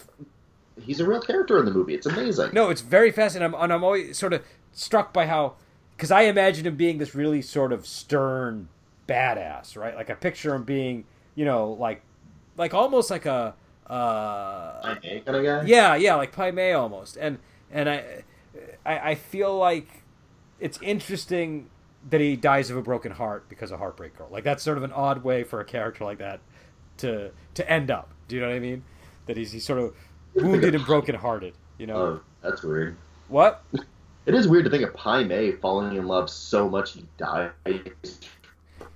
he's 0.82 1.00
a 1.00 1.06
real 1.06 1.22
character 1.22 1.60
in 1.60 1.66
the 1.66 1.72
movie. 1.72 1.94
It's 1.96 2.06
amazing. 2.06 2.52
No, 2.54 2.70
it's 2.70 2.82
very 2.82 3.12
fascinating. 3.12 3.54
I'm, 3.54 3.62
and 3.62 3.74
I'm 3.74 3.84
always 3.84 4.18
sort 4.18 4.34
of 4.34 4.44
struck 4.72 5.14
by 5.14 5.28
how, 5.28 5.56
because 5.96 6.12
I 6.12 6.22
imagine 6.24 6.66
him 6.66 6.76
being 6.76 6.98
this 6.98 7.16
really 7.16 7.42
sort 7.42 7.72
of 7.74 7.86
stern 7.86 8.70
badass, 9.08 9.76
right? 9.78 9.96
Like 9.96 10.10
I 10.10 10.14
picture 10.14 10.54
him 10.54 10.64
being, 10.64 11.06
you 11.36 11.46
know, 11.46 11.72
like, 11.74 12.02
like 12.58 12.74
almost 12.74 13.10
like 13.10 13.26
a, 13.26 13.56
uh, 13.90 14.82
kind 14.82 15.28
of 15.28 15.44
guy. 15.44 15.64
yeah, 15.66 15.96
yeah, 15.96 16.16
like 16.16 16.32
Pai 16.32 16.52
Mei 16.52 16.74
almost. 16.74 17.18
And 17.18 17.40
and 17.72 17.90
I, 17.90 18.24
I, 18.86 19.00
I 19.00 19.16
feel 19.16 19.58
like 19.58 19.88
it's 20.60 20.80
interesting 20.82 21.70
that 22.10 22.22
he 22.22 22.36
dies 22.36 22.70
of 22.70 22.78
a 22.78 22.82
broken 22.82 23.12
heart 23.12 23.50
because 23.50 23.72
of 23.72 23.80
Heartbreak 23.80 24.18
Girl. 24.18 24.28
Like 24.32 24.44
that's 24.44 24.64
sort 24.64 24.78
of 24.78 24.84
an 24.84 24.94
odd 24.94 25.24
way 25.24 25.44
for 25.44 25.60
a 25.60 25.66
character 25.66 26.04
like 26.04 26.20
that 26.20 26.40
to 26.98 27.32
to 27.56 27.70
end 27.70 27.92
up. 27.92 28.14
Do 28.28 28.36
you 28.36 28.42
know 28.42 28.48
what 28.48 28.56
I 28.56 28.60
mean? 28.60 28.84
That 29.26 29.38
he's 29.38 29.52
he's 29.52 29.66
sort 29.66 29.80
of 29.80 29.96
wounded 30.36 30.76
and 30.76 30.86
broken 30.86 31.16
hearted. 31.16 31.54
You 31.78 31.88
know 31.88 31.96
Oh, 31.98 32.22
that's 32.42 32.64
weird. 32.64 32.96
what? 33.28 33.64
It 34.26 34.36
is 34.36 34.48
weird 34.48 34.66
to 34.66 34.70
think 34.72 34.84
of 34.84 34.94
Pai 34.94 35.24
Mei 35.24 35.54
falling 35.54 35.96
in 35.96 36.06
love 36.08 36.30
so 36.30 36.70
much 36.70 36.92
he 36.94 37.06
dies. 37.18 37.52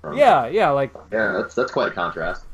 from- 0.02 0.18
Yeah, 0.18 0.48
yeah, 0.48 0.70
like 0.70 0.94
yeah, 1.12 1.32
that's 1.34 1.56
that's 1.56 1.72
quite 1.72 1.92
a 1.92 1.96
contrast. 1.96 2.46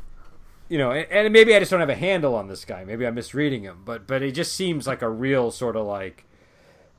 you 0.69 0.77
know, 0.77 0.91
and, 0.91 1.11
and 1.11 1.33
maybe 1.33 1.55
I 1.55 1.59
just 1.59 1.71
don't 1.71 1.79
have 1.79 1.89
a 1.89 1.95
handle 1.95 2.35
on 2.35 2.47
this 2.47 2.63
guy. 2.65 2.83
Maybe 2.85 3.05
I'm 3.07 3.15
misreading 3.15 3.63
him, 3.63 3.81
but 3.85 4.07
but 4.07 4.21
he 4.21 4.31
just 4.31 4.53
seems 4.53 4.85
like 4.87 5.01
a 5.01 5.09
real 5.09 5.51
sort 5.51 5.75
of 5.75 5.85
like 5.85 6.25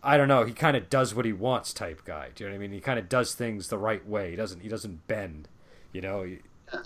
I 0.02 0.16
don't 0.16 0.28
know. 0.28 0.44
He 0.44 0.52
kind 0.52 0.76
of 0.76 0.88
does 0.90 1.14
what 1.14 1.24
he 1.26 1.32
wants 1.32 1.72
type 1.74 2.04
guy. 2.04 2.30
Do 2.34 2.44
you 2.44 2.50
know 2.50 2.54
what 2.56 2.58
I 2.64 2.66
mean? 2.66 2.72
He 2.72 2.80
kind 2.80 2.98
of 2.98 3.08
does 3.08 3.34
things 3.34 3.68
the 3.68 3.78
right 3.78 4.06
way. 4.06 4.30
He 4.30 4.36
doesn't 4.36 4.60
he 4.60 4.68
doesn't 4.68 5.06
bend. 5.06 5.48
You 5.92 6.00
know, 6.00 6.22
He- 6.24 6.40
Uh, 6.72 6.78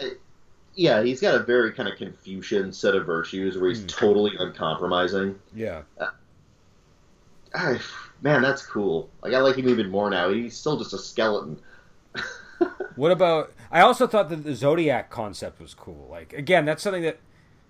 Yeah, 0.77 1.03
he's 1.03 1.21
got 1.21 1.35
a 1.37 1.41
very 1.41 1.73
kind 1.73 1.89
of 1.89 1.97
Confucian 1.97 2.73
set 2.73 2.95
of 2.95 3.07
virtues 3.07 3.57
where 3.59 3.69
he's 3.71 3.83
Hmm. 3.83 3.87
totally 3.87 4.33
uncompromising. 4.39 5.39
yeah. 5.55 5.83
Ah, 7.55 7.79
man, 8.21 8.43
that's 8.43 8.67
cool. 8.67 9.09
Like 9.23 9.33
I 9.35 9.39
like 9.41 9.57
him 9.57 9.69
even 9.69 9.89
more 9.91 10.11
now. 10.11 10.31
He's 10.31 10.57
still 10.57 10.77
just 10.77 10.93
a 10.93 10.99
skeleton. 10.99 11.61
What 12.97 13.11
about? 13.11 13.53
I 13.73 13.81
also 13.81 14.07
thought 14.07 14.29
that 14.29 14.45
the 14.45 14.55
zodiac 14.55 15.11
concept 15.11 15.61
was 15.61 15.75
cool. 15.75 16.07
Like 16.11 16.33
again, 16.33 16.65
that's 16.65 16.83
something 16.83 17.03
that 17.03 17.19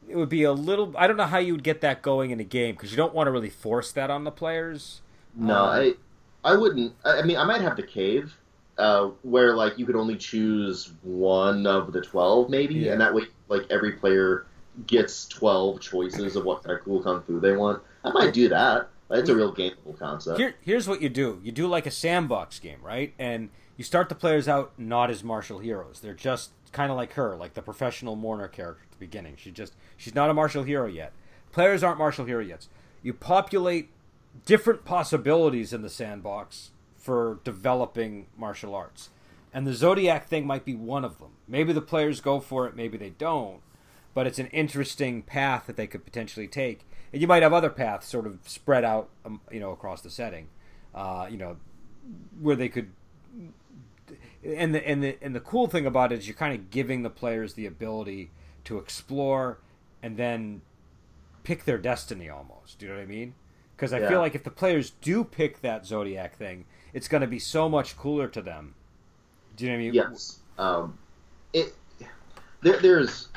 it 0.08 0.16
would 0.16 0.28
be 0.28 0.42
a 0.42 0.52
little. 0.52 0.94
I 0.96 1.06
don't 1.06 1.16
know 1.16 1.24
how 1.26 1.38
you 1.38 1.54
would 1.54 1.64
get 1.64 1.80
that 1.80 2.02
going 2.02 2.30
in 2.30 2.40
a 2.40 2.44
game 2.44 2.74
because 2.74 2.90
you 2.90 2.96
don't 2.96 3.14
want 3.14 3.26
to 3.28 3.30
really 3.30 3.50
force 3.50 3.90
that 3.92 4.10
on 4.10 4.24
the 4.24 4.30
players. 4.30 5.00
No, 5.34 5.64
Um, 5.64 5.64
I 5.64 5.94
I 6.44 6.56
wouldn't. 6.56 6.94
I, 7.04 7.20
I 7.20 7.22
mean, 7.22 7.36
I 7.36 7.44
might 7.44 7.60
have 7.62 7.76
the 7.76 7.82
cave, 7.82 8.36
uh, 8.78 9.10
where 9.22 9.54
like 9.54 9.78
you 9.78 9.86
could 9.86 9.96
only 9.96 10.16
choose 10.16 10.92
one 11.02 11.66
of 11.66 11.92
the 11.92 12.00
twelve, 12.00 12.48
maybe, 12.50 12.74
Yeah. 12.74 12.92
and 12.92 13.00
that 13.00 13.14
way, 13.14 13.22
like 13.48 13.62
every 13.70 13.92
player 13.92 14.46
gets 14.86 15.26
twelve 15.26 15.80
choices 15.80 16.36
of 16.36 16.44
what 16.44 16.62
kind 16.64 16.76
of 16.78 16.84
cool 16.84 17.02
kung 17.02 17.22
fu 17.22 17.38
they 17.40 17.54
want. 17.56 17.82
I 18.04 18.10
might 18.10 18.32
do 18.34 18.48
that. 18.48 18.88
It's 19.10 19.28
a 19.28 19.36
real 19.36 19.54
gameable 19.54 19.96
concept. 19.98 20.38
Here, 20.38 20.54
here's 20.62 20.88
what 20.88 21.00
you 21.02 21.08
do: 21.08 21.40
you 21.44 21.52
do 21.52 21.66
like 21.66 21.86
a 21.86 21.90
sandbox 21.90 22.58
game, 22.58 22.78
right? 22.82 23.14
And 23.18 23.50
you 23.76 23.84
start 23.84 24.08
the 24.08 24.14
players 24.14 24.48
out 24.48 24.72
not 24.78 25.10
as 25.10 25.22
martial 25.22 25.58
heroes; 25.60 26.00
they're 26.00 26.14
just 26.14 26.50
kind 26.72 26.90
of 26.90 26.96
like 26.96 27.12
her, 27.12 27.36
like 27.36 27.54
the 27.54 27.62
professional 27.62 28.16
mourner 28.16 28.48
character 28.48 28.82
at 28.84 28.90
the 28.90 28.98
beginning. 28.98 29.34
She 29.36 29.50
just 29.52 29.74
she's 29.96 30.14
not 30.14 30.30
a 30.30 30.34
martial 30.34 30.64
hero 30.64 30.86
yet. 30.86 31.12
Players 31.52 31.84
aren't 31.84 31.98
martial 31.98 32.24
hero 32.24 32.42
yet. 32.42 32.66
You 33.02 33.12
populate 33.12 33.90
different 34.46 34.84
possibilities 34.84 35.72
in 35.72 35.82
the 35.82 35.88
sandbox 35.90 36.70
for 37.04 37.38
developing 37.44 38.26
martial 38.36 38.74
arts. 38.74 39.10
And 39.52 39.66
the 39.66 39.74
Zodiac 39.74 40.26
thing 40.26 40.46
might 40.46 40.64
be 40.64 40.74
one 40.74 41.04
of 41.04 41.18
them. 41.18 41.32
Maybe 41.46 41.72
the 41.74 41.82
players 41.82 42.20
go 42.22 42.40
for 42.40 42.66
it, 42.66 42.74
maybe 42.74 42.96
they 42.96 43.10
don't. 43.10 43.60
But 44.14 44.26
it's 44.26 44.38
an 44.38 44.46
interesting 44.48 45.22
path 45.22 45.66
that 45.66 45.76
they 45.76 45.86
could 45.86 46.04
potentially 46.04 46.48
take. 46.48 46.86
And 47.12 47.20
you 47.20 47.28
might 47.28 47.42
have 47.42 47.52
other 47.52 47.68
paths 47.68 48.08
sort 48.08 48.26
of 48.26 48.38
spread 48.46 48.84
out, 48.84 49.10
um, 49.24 49.40
you 49.50 49.60
know, 49.60 49.70
across 49.70 50.00
the 50.00 50.10
setting. 50.10 50.48
Uh, 50.94 51.26
you 51.30 51.36
know, 51.36 51.56
where 52.40 52.56
they 52.56 52.68
could 52.68 52.90
and 54.44 54.74
the 54.74 54.86
and 54.88 55.02
the 55.02 55.18
and 55.22 55.34
the 55.34 55.40
cool 55.40 55.66
thing 55.66 55.86
about 55.86 56.12
it 56.12 56.18
is 56.20 56.28
you're 56.28 56.36
kind 56.36 56.54
of 56.54 56.70
giving 56.70 57.02
the 57.02 57.10
players 57.10 57.54
the 57.54 57.66
ability 57.66 58.30
to 58.64 58.78
explore 58.78 59.58
and 60.02 60.16
then 60.16 60.62
pick 61.42 61.64
their 61.64 61.78
destiny 61.78 62.28
almost. 62.28 62.78
Do 62.78 62.86
you 62.86 62.92
know 62.92 62.98
what 62.98 63.04
I 63.04 63.06
mean? 63.06 63.34
Because 63.76 63.92
I 63.92 64.00
Yeah. 64.00 64.08
feel 64.08 64.20
like 64.20 64.34
if 64.34 64.44
the 64.44 64.50
players 64.50 64.90
do 64.90 65.24
pick 65.24 65.60
that 65.62 65.86
zodiac 65.86 66.36
thing, 66.36 66.64
it's 66.94 67.08
going 67.08 67.20
to 67.20 67.26
be 67.26 67.38
so 67.38 67.68
much 67.68 67.96
cooler 67.98 68.28
to 68.28 68.40
them. 68.40 68.74
Do 69.56 69.64
you 69.64 69.70
know 69.70 69.76
what 69.76 69.80
I 69.80 69.84
mean? 69.84 69.94
Yes. 69.94 70.38
Um, 70.58 70.98
it 71.52 71.74
there, 72.62 72.78
there's 72.80 73.28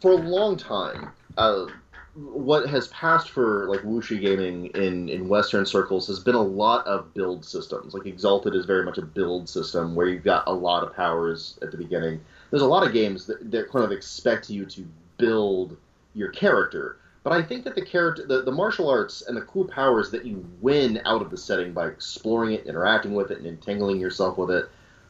for 0.00 0.12
a 0.12 0.16
long 0.16 0.56
time. 0.56 1.12
Uh, 1.36 1.66
what 2.14 2.66
has 2.66 2.88
passed 2.88 3.28
for 3.28 3.66
like 3.68 3.80
wuxi 3.80 4.18
gaming 4.18 4.66
in 4.68 5.08
in 5.08 5.28
Western 5.28 5.66
circles 5.66 6.06
has 6.06 6.18
been 6.18 6.34
a 6.34 6.42
lot 6.42 6.86
of 6.86 7.12
build 7.12 7.44
systems. 7.44 7.94
Like 7.94 8.06
Exalted 8.06 8.54
is 8.54 8.64
very 8.64 8.84
much 8.84 8.98
a 8.98 9.02
build 9.02 9.48
system 9.48 9.94
where 9.94 10.06
you've 10.06 10.24
got 10.24 10.44
a 10.46 10.52
lot 10.52 10.82
of 10.82 10.96
powers 10.96 11.58
at 11.62 11.70
the 11.70 11.76
beginning. 11.76 12.20
There's 12.50 12.62
a 12.62 12.66
lot 12.66 12.86
of 12.86 12.92
games 12.92 13.26
that, 13.26 13.50
that 13.50 13.70
kind 13.70 13.84
of 13.84 13.92
expect 13.92 14.48
you 14.48 14.64
to 14.66 14.86
build 15.18 15.76
your 16.14 16.30
character. 16.30 16.96
But 17.26 17.32
I 17.32 17.42
think 17.42 17.64
that 17.64 17.74
the 17.74 17.82
character, 17.82 18.24
the, 18.24 18.42
the 18.42 18.52
martial 18.52 18.88
arts 18.88 19.22
and 19.26 19.36
the 19.36 19.40
cool 19.40 19.64
powers 19.64 20.12
that 20.12 20.24
you 20.24 20.48
win 20.60 21.00
out 21.04 21.22
of 21.22 21.30
the 21.32 21.36
setting 21.36 21.72
by 21.72 21.88
exploring 21.88 22.52
it, 22.52 22.66
interacting 22.66 23.14
with 23.14 23.32
it, 23.32 23.38
and 23.38 23.48
entangling 23.48 23.98
yourself 23.98 24.38
with 24.38 24.52
it, 24.52 24.68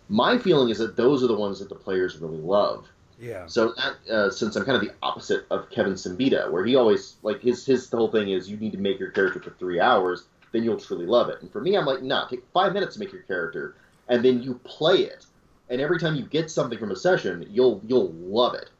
my 0.08 0.38
feeling 0.38 0.70
is 0.70 0.78
that 0.78 0.96
those 0.96 1.22
are 1.22 1.26
the 1.26 1.36
ones 1.36 1.58
that 1.58 1.68
the 1.68 1.74
players 1.74 2.16
really 2.16 2.38
love. 2.38 2.88
Yeah. 3.20 3.44
So 3.44 3.74
that, 3.76 4.10
uh, 4.10 4.30
since 4.30 4.56
I'm 4.56 4.64
kind 4.64 4.76
of 4.76 4.88
the 4.88 4.94
opposite 5.02 5.44
of 5.50 5.68
Kevin 5.68 5.92
Siembieda, 5.92 6.50
where 6.50 6.64
he 6.64 6.74
always 6.74 7.16
like 7.22 7.42
his 7.42 7.66
his 7.66 7.90
whole 7.90 8.10
thing 8.10 8.30
is 8.30 8.48
you 8.48 8.56
need 8.56 8.72
to 8.72 8.78
make 8.78 8.98
your 8.98 9.10
character 9.10 9.38
for 9.38 9.50
three 9.50 9.78
hours, 9.78 10.24
then 10.52 10.64
you'll 10.64 10.80
truly 10.80 11.04
love 11.04 11.28
it. 11.28 11.42
And 11.42 11.52
for 11.52 11.60
me, 11.60 11.76
I'm 11.76 11.84
like, 11.84 12.02
nah, 12.02 12.26
take 12.28 12.44
five 12.54 12.72
minutes 12.72 12.94
to 12.94 13.00
make 13.00 13.12
your 13.12 13.24
character, 13.24 13.74
and 14.08 14.24
then 14.24 14.42
you 14.42 14.54
play 14.64 15.00
it. 15.00 15.26
And 15.68 15.82
every 15.82 15.98
time 15.98 16.14
you 16.16 16.24
get 16.24 16.50
something 16.50 16.78
from 16.78 16.92
a 16.92 16.96
session, 16.96 17.46
you'll 17.50 17.82
you'll 17.86 18.12
love 18.12 18.54
it. 18.54 18.70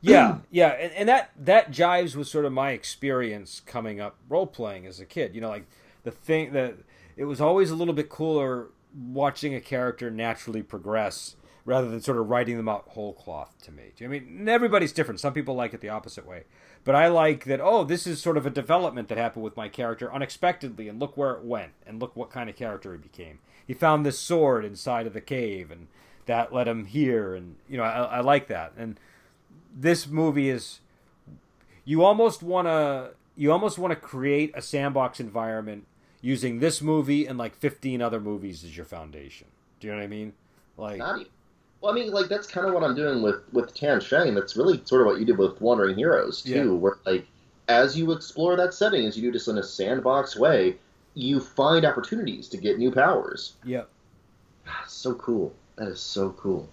Yeah, 0.00 0.38
yeah, 0.50 0.68
and, 0.68 0.92
and 0.92 1.08
that 1.08 1.30
that 1.38 1.70
jives 1.70 2.14
with 2.14 2.28
sort 2.28 2.44
of 2.44 2.52
my 2.52 2.70
experience 2.70 3.60
coming 3.66 4.00
up 4.00 4.16
role 4.28 4.46
playing 4.46 4.86
as 4.86 5.00
a 5.00 5.04
kid. 5.04 5.34
You 5.34 5.40
know, 5.40 5.48
like 5.48 5.66
the 6.04 6.10
thing 6.10 6.52
that 6.52 6.74
it 7.16 7.24
was 7.24 7.40
always 7.40 7.70
a 7.70 7.76
little 7.76 7.94
bit 7.94 8.08
cooler 8.08 8.68
watching 8.96 9.54
a 9.54 9.60
character 9.60 10.10
naturally 10.10 10.62
progress 10.62 11.36
rather 11.64 11.90
than 11.90 12.00
sort 12.00 12.16
of 12.16 12.30
writing 12.30 12.56
them 12.56 12.68
out 12.68 12.84
whole 12.88 13.12
cloth 13.12 13.54
to 13.62 13.70
me. 13.70 13.92
I 14.02 14.06
mean, 14.06 14.48
everybody's 14.48 14.92
different. 14.92 15.20
Some 15.20 15.34
people 15.34 15.54
like 15.54 15.74
it 15.74 15.82
the 15.82 15.90
opposite 15.90 16.26
way, 16.26 16.44
but 16.82 16.94
I 16.94 17.08
like 17.08 17.44
that. 17.44 17.60
Oh, 17.60 17.84
this 17.84 18.06
is 18.06 18.22
sort 18.22 18.38
of 18.38 18.46
a 18.46 18.50
development 18.50 19.08
that 19.08 19.18
happened 19.18 19.44
with 19.44 19.56
my 19.56 19.68
character 19.68 20.12
unexpectedly, 20.12 20.88
and 20.88 20.98
look 20.98 21.16
where 21.16 21.32
it 21.32 21.44
went, 21.44 21.72
and 21.86 22.00
look 22.00 22.16
what 22.16 22.30
kind 22.30 22.48
of 22.48 22.56
character 22.56 22.92
he 22.92 22.98
became. 22.98 23.40
He 23.66 23.74
found 23.74 24.06
this 24.06 24.18
sword 24.18 24.64
inside 24.64 25.06
of 25.06 25.12
the 25.12 25.20
cave, 25.20 25.70
and 25.70 25.88
that 26.24 26.54
led 26.54 26.68
him 26.68 26.86
here, 26.86 27.34
and 27.34 27.56
you 27.68 27.76
know, 27.76 27.82
I, 27.82 28.02
I 28.04 28.20
like 28.20 28.46
that 28.46 28.72
and 28.78 28.98
this 29.74 30.06
movie 30.06 30.48
is 30.48 30.80
you 31.84 32.04
almost 32.04 32.42
want 32.42 32.66
to 32.66 33.10
you 33.36 33.52
almost 33.52 33.78
want 33.78 33.90
to 33.92 33.96
create 33.96 34.52
a 34.54 34.62
sandbox 34.62 35.20
environment 35.20 35.86
using 36.20 36.58
this 36.58 36.82
movie 36.82 37.26
and 37.26 37.38
like 37.38 37.54
15 37.54 38.02
other 38.02 38.20
movies 38.20 38.64
as 38.64 38.76
your 38.76 38.86
foundation 38.86 39.46
do 39.80 39.86
you 39.86 39.92
know 39.92 39.98
what 39.98 40.04
i 40.04 40.08
mean 40.08 40.32
like 40.76 40.96
even, 40.96 41.26
well, 41.80 41.92
I 41.92 41.94
mean, 41.94 42.10
like 42.12 42.28
that's 42.28 42.46
kind 42.48 42.66
of 42.66 42.74
what 42.74 42.82
I'm 42.82 42.96
doing 42.96 43.22
with 43.22 43.36
with 43.52 43.72
Tan 43.72 44.00
Shang. 44.00 44.34
That's 44.34 44.56
really 44.56 44.80
sort 44.84 45.02
of 45.02 45.06
what 45.06 45.20
you 45.20 45.24
did 45.24 45.38
with 45.38 45.60
Wandering 45.60 45.96
Heroes 45.96 46.42
too, 46.42 46.50
Yeah. 46.50 46.64
where 46.72 46.98
like 47.06 47.24
as 47.68 47.96
you 47.96 48.10
explore 48.12 48.56
that 48.56 48.74
setting, 48.74 49.06
as 49.06 49.16
you 49.16 49.22
do 49.22 49.32
just 49.32 49.46
in 49.46 49.58
a 49.58 49.62
sandbox 49.62 50.36
way, 50.36 50.76
you 51.14 51.38
find 51.38 51.84
opportunities 51.84 52.48
to 52.48 52.56
get 52.56 52.78
new 52.78 52.90
powers. 52.90 53.54
yep 53.64 53.88
ah, 54.66 54.84
So 54.88 55.14
cool. 55.14 55.54
That 55.76 55.86
is 55.88 56.00
so 56.00 56.30
cool. 56.30 56.68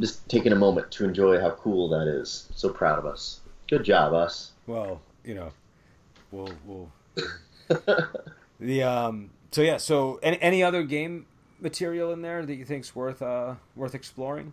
Just 0.00 0.28
taking 0.28 0.52
a 0.52 0.56
moment 0.56 0.90
to 0.92 1.04
enjoy 1.04 1.40
how 1.40 1.50
cool 1.50 1.88
that 1.90 2.08
is. 2.08 2.48
So 2.54 2.70
proud 2.70 2.98
of 2.98 3.06
us. 3.06 3.40
Good 3.68 3.84
job, 3.84 4.12
us. 4.12 4.52
well 4.66 5.00
you 5.24 5.34
know 5.34 5.50
we'll 6.30 6.50
we'll 6.64 6.90
the 8.58 8.82
um 8.82 9.30
so 9.50 9.62
yeah 9.62 9.76
so 9.76 10.18
any, 10.22 10.40
any 10.40 10.62
other 10.62 10.82
game 10.82 11.26
material 11.60 12.12
in 12.12 12.22
there 12.22 12.44
that 12.44 12.54
you 12.54 12.64
think's 12.64 12.94
worth 12.94 13.20
uh 13.20 13.54
worth 13.76 13.94
exploring 13.94 14.52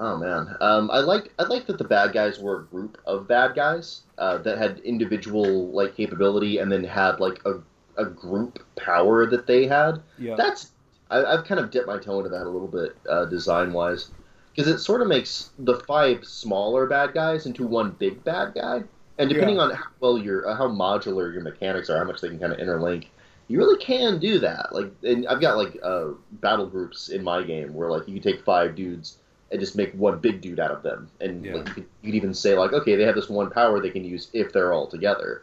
Oh 0.00 0.16
man, 0.16 0.56
um, 0.60 0.92
I 0.92 1.00
like 1.00 1.32
I 1.40 1.42
like 1.42 1.66
that 1.66 1.76
the 1.76 1.82
bad 1.84 2.12
guys 2.12 2.38
were 2.38 2.60
a 2.60 2.64
group 2.64 2.98
of 3.04 3.26
bad 3.26 3.56
guys 3.56 4.02
uh, 4.16 4.38
that 4.38 4.56
had 4.56 4.78
individual 4.80 5.70
like 5.72 5.96
capability 5.96 6.58
and 6.58 6.70
then 6.70 6.84
had 6.84 7.18
like 7.18 7.40
a, 7.44 7.54
a 7.96 8.04
group 8.04 8.64
power 8.76 9.26
that 9.26 9.48
they 9.48 9.66
had. 9.66 10.00
yeah 10.16 10.36
That's 10.36 10.70
I, 11.10 11.24
I've 11.24 11.44
kind 11.44 11.60
of 11.60 11.70
dipped 11.70 11.86
my 11.86 11.98
toe 11.98 12.18
into 12.18 12.30
that 12.30 12.46
a 12.46 12.50
little 12.50 12.68
bit 12.68 12.96
uh, 13.08 13.24
design 13.26 13.72
wise 13.72 14.10
because 14.54 14.68
it 14.70 14.78
sort 14.78 15.02
of 15.02 15.08
makes 15.08 15.50
the 15.58 15.74
five 15.74 16.24
smaller 16.24 16.86
bad 16.86 17.14
guys 17.14 17.46
into 17.46 17.66
one 17.66 17.90
big 17.92 18.22
bad 18.24 18.54
guy. 18.54 18.84
And 19.18 19.28
depending 19.28 19.56
Yeah. 19.56 19.62
on 19.64 19.70
how 19.70 19.84
well 20.00 20.18
your 20.18 20.46
uh, 20.48 20.54
how 20.54 20.68
modular 20.68 21.32
your 21.32 21.42
mechanics 21.42 21.90
are, 21.90 21.98
how 21.98 22.04
much 22.04 22.20
they 22.20 22.28
can 22.28 22.38
kind 22.38 22.52
of 22.52 22.58
interlink, 22.58 23.06
you 23.48 23.58
really 23.58 23.76
can 23.78 24.18
do 24.18 24.38
that. 24.40 24.72
Like, 24.72 24.90
and 25.02 25.26
I've 25.26 25.40
got 25.40 25.56
like 25.56 25.78
uh, 25.82 26.08
battle 26.30 26.66
groups 26.66 27.08
in 27.08 27.22
my 27.24 27.42
game 27.42 27.74
where 27.74 27.90
like 27.90 28.06
you 28.06 28.14
can 28.14 28.22
take 28.22 28.40
five 28.40 28.74
dudes 28.74 29.16
and 29.50 29.60
just 29.60 29.74
make 29.74 29.92
one 29.92 30.18
big 30.18 30.40
dude 30.40 30.60
out 30.60 30.70
of 30.70 30.82
them, 30.82 31.10
and 31.20 31.44
Yeah. 31.44 31.54
like, 31.54 31.66
you, 31.68 31.72
could, 31.72 31.86
you 32.02 32.08
could 32.10 32.16
even 32.16 32.34
say 32.34 32.54
like, 32.54 32.72
okay, 32.72 32.96
they 32.96 33.04
have 33.04 33.14
this 33.14 33.30
one 33.30 33.48
power 33.48 33.80
they 33.80 33.90
can 33.90 34.04
use 34.04 34.28
if 34.34 34.52
they're 34.52 34.72
all 34.74 34.86
together, 34.86 35.42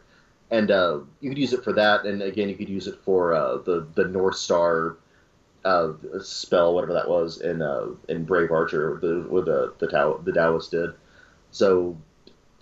and 0.50 0.70
uh, 0.70 1.00
you 1.20 1.28
could 1.28 1.38
use 1.38 1.52
it 1.52 1.64
for 1.64 1.72
that, 1.72 2.04
and 2.06 2.22
again, 2.22 2.48
you 2.48 2.54
could 2.54 2.68
use 2.68 2.86
it 2.86 2.96
for 3.04 3.34
uh, 3.34 3.56
the 3.58 3.84
the 3.94 4.04
North 4.04 4.36
Star 4.36 4.94
uh, 5.66 5.92
spell, 6.22 6.74
whatever 6.74 6.94
that 6.94 7.08
was, 7.08 7.40
in 7.40 7.60
uh, 7.60 7.86
in 8.08 8.24
Brave 8.24 8.50
Archer, 8.50 8.98
the 9.00 9.26
with 9.28 9.46
the 9.46 9.74
the 9.78 9.88
Tao, 9.88 10.18
the 10.24 10.32
Taoist 10.32 10.70
did. 10.70 10.90
So, 11.50 11.96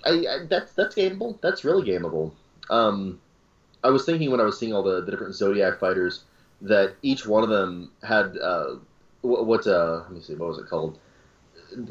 I, 0.05 0.11
I 0.11 0.47
that's 0.49 0.73
that's 0.73 0.95
gameable. 0.95 1.41
That's 1.41 1.65
really 1.65 1.87
gameable. 1.89 2.33
Um, 2.71 3.21
I 3.83 3.91
was 3.91 4.07
thinking 4.07 4.31
when 4.31 4.41
I 4.41 4.45
was 4.45 4.59
seeing 4.59 4.73
all 4.73 4.83
the, 4.83 5.03
the 5.03 5.11
different 5.11 5.35
Zodiac 5.35 5.79
fighters 5.79 6.25
that 6.63 6.95
each 7.03 7.27
one 7.27 7.43
of 7.43 7.51
them 7.51 7.91
had 8.03 8.39
uh, 8.39 8.77
what, 9.25 9.67
uh, 9.67 10.03
let 10.05 10.13
me 10.13 10.21
see, 10.21 10.35
what 10.35 10.49
was 10.49 10.59
it 10.59 10.67
called? 10.69 10.99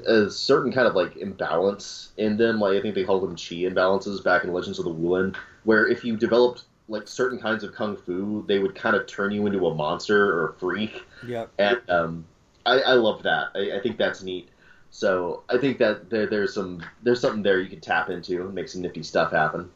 A 0.07 0.29
certain 0.29 0.71
kind 0.71 0.87
of 0.87 0.95
like 0.95 1.17
imbalance 1.17 2.11
in 2.17 2.37
them. 2.37 2.59
Like 2.59 2.77
I 2.77 2.81
think 2.81 2.95
they 2.95 3.03
called 3.03 3.23
them 3.23 3.35
chi 3.35 3.65
imbalances 3.67 4.23
back 4.23 4.43
in 4.43 4.53
Legends 4.53 4.79
of 4.79 4.85
the 4.85 4.93
Wulin, 4.93 5.35
where 5.63 5.87
if 5.87 6.03
you 6.03 6.15
developed 6.15 6.63
like 6.89 7.07
certain 7.07 7.39
kinds 7.39 7.63
of 7.63 7.73
kung 7.73 7.95
fu, 7.95 8.43
they 8.47 8.59
would 8.59 8.75
kind 8.75 8.95
of 8.95 9.07
turn 9.07 9.31
you 9.31 9.45
into 9.45 9.67
a 9.67 9.73
monster 9.73 10.35
or 10.35 10.49
a 10.49 10.53
freak 10.53 11.03
yep 11.25 11.49
and 11.57 11.79
um, 11.89 12.25
I, 12.65 12.79
I 12.79 12.93
love 12.93 13.23
that. 13.23 13.49
I, 13.55 13.77
I 13.77 13.79
think 13.81 13.97
that's 13.97 14.23
neat. 14.23 14.49
So 14.91 15.43
I 15.49 15.57
think 15.57 15.79
that 15.79 16.09
there, 16.09 16.27
there's 16.27 16.53
some 16.53 16.83
there's 17.01 17.19
something 17.19 17.43
there 17.43 17.59
you 17.59 17.69
can 17.69 17.81
tap 17.81 18.09
into 18.09 18.45
and 18.45 18.53
make 18.53 18.69
some 18.69 18.81
nifty 18.81 19.03
stuff 19.03 19.31
happen. 19.31 19.69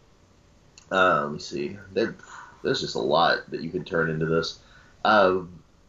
Uh, 0.92 1.24
let 1.24 1.32
me 1.34 1.40
see. 1.40 1.78
There, 1.94 2.16
there's 2.64 2.82
just 2.82 2.96
a 2.96 3.00
lot 3.00 3.50
that 3.52 3.62
you 3.62 3.70
can 3.70 3.84
turn 3.84 4.10
into 4.10 4.26
this. 4.26 4.60
Uh, 5.04 5.40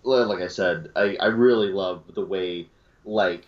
like 0.02 0.40
I 0.40 0.48
said, 0.48 0.90
I, 0.96 1.16
I 1.20 1.26
really 1.26 1.68
love 1.68 2.02
the 2.14 2.24
way 2.24 2.68
like 3.04 3.44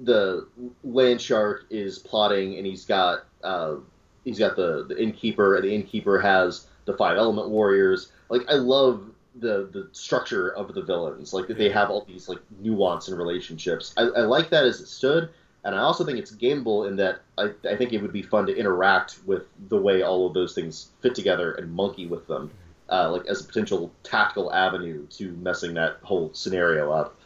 the 0.00 0.46
land 0.82 1.20
shark 1.20 1.66
is 1.70 1.98
plotting 1.98 2.56
and 2.56 2.66
he's 2.66 2.86
got 2.86 3.26
uh, 3.44 3.76
he's 4.24 4.38
got 4.38 4.56
the, 4.56 4.86
the 4.88 5.00
innkeeper 5.00 5.56
and 5.56 5.64
the 5.64 5.74
innkeeper 5.74 6.18
has 6.18 6.66
the 6.90 6.96
five 6.96 7.16
element 7.16 7.48
warriors. 7.48 8.12
Like 8.28 8.42
I 8.48 8.54
love 8.54 9.02
the 9.36 9.68
the 9.72 9.88
structure 9.92 10.54
of 10.54 10.74
the 10.74 10.82
villains. 10.82 11.32
Like 11.32 11.46
that 11.48 11.58
they 11.58 11.70
have 11.70 11.90
all 11.90 12.04
these 12.04 12.28
like 12.28 12.40
nuance 12.60 13.08
and 13.08 13.18
relationships. 13.18 13.94
I, 13.96 14.02
I 14.02 14.20
like 14.22 14.50
that 14.50 14.64
as 14.64 14.80
it 14.80 14.86
stood, 14.86 15.30
and 15.64 15.74
I 15.74 15.78
also 15.78 16.04
think 16.04 16.18
it's 16.18 16.34
gameable 16.34 16.88
in 16.88 16.96
that 16.96 17.20
I, 17.38 17.50
I 17.68 17.76
think 17.76 17.92
it 17.92 18.02
would 18.02 18.12
be 18.12 18.22
fun 18.22 18.46
to 18.46 18.56
interact 18.56 19.18
with 19.26 19.44
the 19.68 19.80
way 19.80 20.02
all 20.02 20.26
of 20.26 20.34
those 20.34 20.54
things 20.54 20.88
fit 21.00 21.14
together 21.14 21.52
and 21.52 21.72
monkey 21.72 22.06
with 22.06 22.26
them, 22.26 22.50
uh, 22.90 23.10
like 23.10 23.26
as 23.26 23.40
a 23.40 23.44
potential 23.44 23.92
tactical 24.02 24.52
avenue 24.52 25.06
to 25.08 25.32
messing 25.32 25.74
that 25.74 25.98
whole 26.02 26.30
scenario 26.34 26.90
up. 26.92 27.16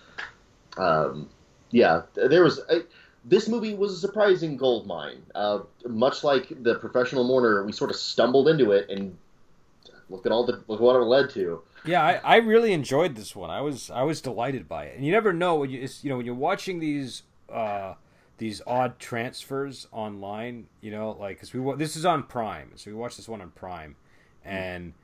Um, 0.77 1.29
yeah, 1.71 2.03
there 2.15 2.45
was. 2.45 2.61
I, 2.71 2.83
this 3.27 3.49
movie 3.49 3.75
was 3.75 3.93
a 3.93 3.97
surprising 3.97 4.59
gold 4.59 4.87
mine. 4.87 5.23
Uh, 5.35 5.61
much 5.87 6.23
like 6.23 6.63
the 6.63 6.75
professional 6.75 7.25
mourner, 7.25 7.65
we 7.65 7.73
sort 7.73 7.91
of 7.91 7.97
stumbled 7.97 8.49
into 8.49 8.73
it 8.73 8.91
and 8.91 9.17
look 10.15 10.27
at 10.27 10.33
all 10.33 10.47
the 10.47 10.63
look 10.69 10.81
what 10.81 10.97
it 10.97 11.01
led 11.01 11.31
to. 11.31 11.63
Yeah, 11.85 12.03
I, 12.03 12.21
I 12.25 12.37
really 12.37 12.73
enjoyed 12.73 13.15
this 13.15 13.37
one. 13.37 13.51
I 13.51 13.61
was 13.61 13.91
I 13.91 14.03
was 14.03 14.21
delighted 14.21 14.69
by 14.69 14.85
it. 14.85 14.97
And 14.97 15.05
you 15.05 15.13
never 15.13 15.33
know 15.33 15.57
when 15.57 15.71
you 15.71 15.83
it's, 15.83 16.03
you 16.03 16.11
know 16.11 16.17
when 16.17 16.27
you're 16.27 16.35
watching 16.35 16.79
these 16.81 17.23
uh, 17.53 17.95
these 18.39 18.63
odd 18.67 18.99
transfers 18.99 19.87
online. 19.93 20.67
You 20.81 20.91
know, 20.93 21.17
like 21.19 21.37
because 21.37 21.53
we 21.53 21.77
this 21.77 21.97
is 21.97 22.05
on 22.05 22.23
Prime, 22.23 22.73
so 22.77 22.91
we 22.91 22.97
watched 22.97 23.17
this 23.17 23.29
one 23.29 23.41
on 23.41 23.51
Prime, 23.51 23.97
and 24.45 24.95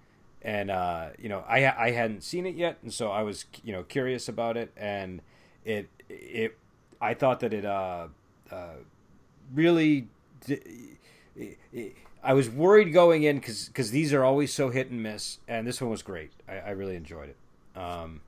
and 0.43 0.71
uh, 0.71 1.09
you 1.19 1.29
know 1.29 1.45
I 1.47 1.67
I 1.87 1.91
hadn't 1.91 2.23
seen 2.23 2.47
it 2.47 2.55
yet, 2.55 2.79
and 2.83 2.93
so 2.93 3.11
I 3.11 3.23
was 3.23 3.45
you 3.65 3.73
know 3.73 3.83
curious 3.83 4.29
about 4.29 4.57
it, 4.57 4.73
and 4.77 5.21
it 5.65 5.89
it 6.09 6.57
I 7.01 7.15
thought 7.15 7.41
that 7.41 7.53
it 7.53 7.65
uh, 7.65 8.09
uh 8.51 8.75
really. 9.53 10.09
d- 10.47 10.61
it- 11.73 11.97
I 12.23 12.35
was 12.35 12.51
worried 12.51 12.93
going 12.93 13.23
in 13.23 13.37
because 13.39 13.91
these 13.91 14.13
are 14.13 14.25
always 14.25 14.53
so 14.53 14.69
hit 14.71 14.91
and 14.91 15.03
miss, 15.03 15.39
and 15.49 15.67
this 15.67 15.81
one 15.81 15.91
was 15.91 16.03
great. 16.03 16.33
I, 16.49 16.57
I 16.59 16.71
really 16.71 16.97
enjoyed 16.97 17.31
it. 17.31 17.79
Um, 17.79 18.21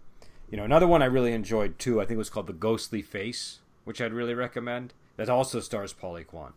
you 0.51 0.57
know, 0.57 0.65
another 0.65 0.87
one 0.87 1.03
I 1.03 1.07
really 1.07 1.33
enjoyed 1.33 1.79
too. 1.79 2.01
I 2.01 2.05
think 2.05 2.17
it 2.17 2.19
was 2.19 2.31
called 2.31 2.47
The 2.47 2.53
Ghostly 2.53 3.03
Face, 3.03 3.61
which 3.85 4.01
I'd 4.01 4.13
really 4.13 4.35
recommend. 4.35 4.95
That 5.17 5.29
also 5.29 5.61
stars 5.61 5.93
Polly 5.93 6.25
Kwan. 6.25 6.53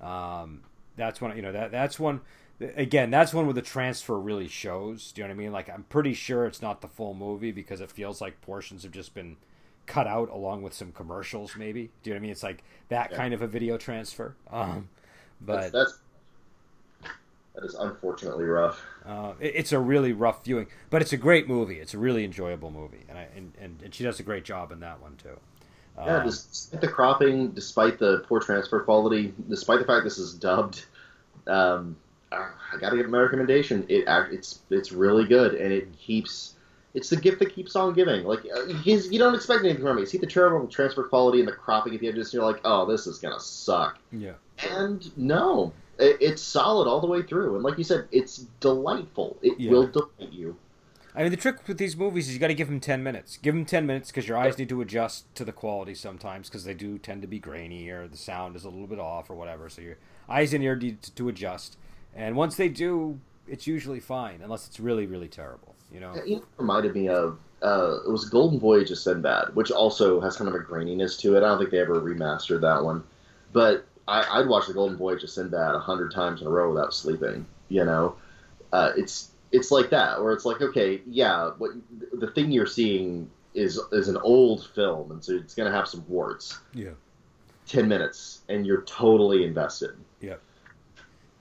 Um, 0.00 0.62
that's 0.96 1.20
one. 1.20 1.34
You 1.36 1.42
know 1.42 1.52
that 1.52 1.70
that's 1.70 1.98
one. 2.00 2.22
Again, 2.76 3.10
that's 3.10 3.32
one 3.32 3.46
where 3.46 3.54
the 3.54 3.62
transfer 3.62 4.18
really 4.18 4.48
shows. 4.48 5.12
Do 5.12 5.20
you 5.22 5.26
know 5.28 5.32
what 5.32 5.40
I 5.40 5.44
mean? 5.44 5.52
Like, 5.52 5.70
I'm 5.70 5.84
pretty 5.84 6.12
sure 6.12 6.44
it's 6.44 6.60
not 6.60 6.82
the 6.82 6.88
full 6.88 7.14
movie 7.14 7.52
because 7.52 7.80
it 7.80 7.90
feels 7.90 8.20
like 8.20 8.40
portions 8.42 8.82
have 8.82 8.92
just 8.92 9.14
been 9.14 9.36
cut 9.86 10.06
out 10.06 10.28
along 10.28 10.60
with 10.62 10.74
some 10.74 10.92
commercials. 10.92 11.56
Maybe. 11.56 11.90
Do 12.02 12.10
you 12.10 12.14
know 12.14 12.16
what 12.16 12.20
I 12.20 12.22
mean? 12.22 12.30
It's 12.32 12.42
like 12.42 12.62
that 12.90 13.12
Yeah. 13.12 13.16
kind 13.16 13.32
of 13.32 13.40
a 13.40 13.46
video 13.46 13.78
transfer. 13.78 14.34
Um, 14.50 14.90
but 15.40 15.72
That's, 15.72 15.72
that's 15.72 15.98
that 17.54 17.64
is 17.64 17.74
unfortunately 17.74 18.44
rough. 18.44 18.80
uh, 19.06 19.32
it- 19.40 19.54
it's 19.56 19.72
a 19.72 19.78
really 19.78 20.12
rough 20.12 20.44
viewing, 20.44 20.66
but 20.90 21.02
it's 21.02 21.12
a 21.12 21.16
great 21.16 21.48
movie. 21.48 21.80
It's 21.80 21.94
a 21.94 21.98
really 21.98 22.24
enjoyable 22.24 22.70
movie, 22.70 23.04
and 23.08 23.18
I, 23.18 23.28
and, 23.36 23.52
and, 23.60 23.80
and 23.82 23.94
she 23.94 24.04
does 24.04 24.20
a 24.20 24.22
great 24.22 24.44
job 24.44 24.70
in 24.72 24.80
that 24.80 25.00
one 25.00 25.16
too. 25.16 25.38
Yeah, 25.98 26.18
Um, 26.18 26.26
despite 26.26 26.80
the 26.80 26.88
cropping, 26.88 27.50
despite 27.50 27.98
the 27.98 28.24
poor 28.28 28.40
transfer 28.40 28.80
quality, 28.80 29.34
despite 29.48 29.80
the 29.80 29.84
fact 29.84 30.04
this 30.04 30.18
is 30.18 30.32
dubbed, 30.34 30.84
um, 31.46 31.96
I 32.32 32.48
got 32.80 32.90
to 32.90 32.96
give 32.96 33.08
my 33.10 33.18
recommendation. 33.18 33.84
It 33.88 34.04
it's 34.32 34.60
it's 34.70 34.92
really 34.92 35.24
good, 35.26 35.54
and 35.54 35.72
it 35.72 35.92
keeps. 35.98 36.54
It's 36.94 37.08
the 37.10 37.16
gift 37.16 37.38
that 37.40 37.52
keeps 37.54 37.74
on 37.76 37.92
giving. 37.92 38.24
Like 38.24 38.40
uh, 38.46 38.66
you 38.84 39.18
don't 39.18 39.34
expect 39.34 39.64
anything 39.64 39.82
from 39.82 39.98
it. 39.98 40.00
You 40.02 40.06
see 40.06 40.18
the 40.18 40.26
terrible 40.26 40.66
transfer 40.68 41.02
quality 41.04 41.40
and 41.40 41.48
the 41.48 41.52
cropping 41.52 41.94
at 41.94 42.00
the 42.00 42.08
edges, 42.08 42.28
and 42.28 42.34
you're 42.34 42.50
like, 42.50 42.60
oh, 42.64 42.86
this 42.86 43.06
is 43.08 43.18
gonna 43.18 43.40
suck. 43.40 43.98
yeah, 44.12 44.32
And 44.70 45.10
no, 45.18 45.72
it's 46.00 46.42
solid 46.42 46.88
all 46.88 47.00
the 47.00 47.06
way 47.06 47.22
through. 47.22 47.54
And 47.54 47.64
like 47.64 47.78
you 47.78 47.84
said, 47.84 48.08
it's 48.12 48.38
delightful. 48.60 49.36
It 49.42 49.58
Yeah. 49.58 49.70
will 49.70 49.86
delight 49.86 50.32
you. 50.32 50.56
I 51.14 51.22
mean 51.22 51.32
the 51.32 51.36
trick 51.36 51.66
with 51.66 51.78
these 51.78 51.96
movies 51.96 52.28
is 52.28 52.34
you 52.34 52.40
got 52.40 52.48
to 52.48 52.54
give 52.54 52.68
them 52.68 52.78
ten 52.78 53.02
minutes. 53.02 53.36
Give 53.36 53.54
them 53.54 53.64
ten 53.64 53.84
minutes 53.84 54.10
because 54.10 54.28
your 54.28 54.38
eyes 54.38 54.56
need 54.56 54.68
to 54.68 54.80
adjust 54.80 55.32
to 55.34 55.44
the 55.44 55.52
quality 55.52 55.94
sometimes 55.94 56.48
because 56.48 56.64
they 56.64 56.74
do 56.74 56.98
tend 56.98 57.22
to 57.22 57.28
be 57.28 57.38
grainy 57.40 57.88
or 57.88 58.06
the 58.06 58.16
sound 58.16 58.54
is 58.54 58.64
a 58.64 58.70
little 58.70 58.86
bit 58.86 59.00
off 59.00 59.28
or 59.28 59.34
whatever. 59.34 59.68
So 59.68 59.82
your 59.82 59.96
eyes 60.28 60.54
and 60.54 60.62
ear 60.62 60.76
need 60.76 61.02
to, 61.02 61.14
to 61.16 61.28
adjust, 61.28 61.76
and 62.14 62.36
once 62.36 62.54
they 62.54 62.68
do, 62.68 63.18
it's 63.48 63.66
usually 63.66 63.98
fine 63.98 64.40
unless 64.40 64.68
it's 64.68 64.78
really 64.78 65.06
really 65.06 65.28
terrible. 65.28 65.74
You 65.92 65.98
know. 65.98 66.14
You 66.24 66.36
know, 66.36 66.42
it 66.42 66.44
reminded 66.58 66.94
me 66.94 67.08
of 67.08 67.38
uh, 67.62 67.98
it 68.06 68.10
was 68.10 68.28
Golden 68.28 68.60
Voyage 68.60 68.92
of 68.92 68.98
Sinbad, 68.98 69.56
which 69.56 69.72
also 69.72 70.20
has 70.20 70.36
kind 70.36 70.48
of 70.48 70.54
a 70.54 70.60
graininess 70.60 71.18
to 71.20 71.34
it. 71.34 71.38
I 71.38 71.48
don't 71.48 71.58
think 71.58 71.70
they 71.70 71.80
ever 71.80 72.00
remastered 72.00 72.60
that 72.60 72.84
one, 72.84 73.02
but 73.52 73.84
I, 74.10 74.40
I'd 74.40 74.48
watch 74.48 74.66
the 74.66 74.74
Golden 74.74 74.96
Voyage 74.96 75.22
of 75.22 75.30
Sinbad 75.30 75.74
a 75.74 75.78
hundred 75.78 76.12
times 76.12 76.40
in 76.40 76.46
a 76.46 76.50
row 76.50 76.72
without 76.72 76.92
sleeping. 76.92 77.46
You 77.68 77.84
know, 77.84 78.16
uh, 78.72 78.92
it's 78.96 79.30
it's 79.52 79.70
like 79.70 79.90
that 79.90 80.20
where 80.20 80.32
it's 80.32 80.44
like, 80.44 80.60
okay, 80.60 81.00
yeah, 81.06 81.50
what 81.58 81.70
the 82.12 82.28
thing 82.28 82.50
you're 82.50 82.66
seeing 82.66 83.30
is 83.54 83.80
is 83.92 84.08
an 84.08 84.16
old 84.18 84.66
film, 84.74 85.12
and 85.12 85.24
so 85.24 85.34
it's 85.34 85.54
gonna 85.54 85.70
have 85.70 85.88
some 85.88 86.04
warts. 86.08 86.58
Yeah. 86.74 86.90
Ten 87.66 87.86
minutes, 87.86 88.40
and 88.48 88.66
you're 88.66 88.82
totally 88.82 89.44
invested. 89.44 89.92
Yeah. 90.20 90.36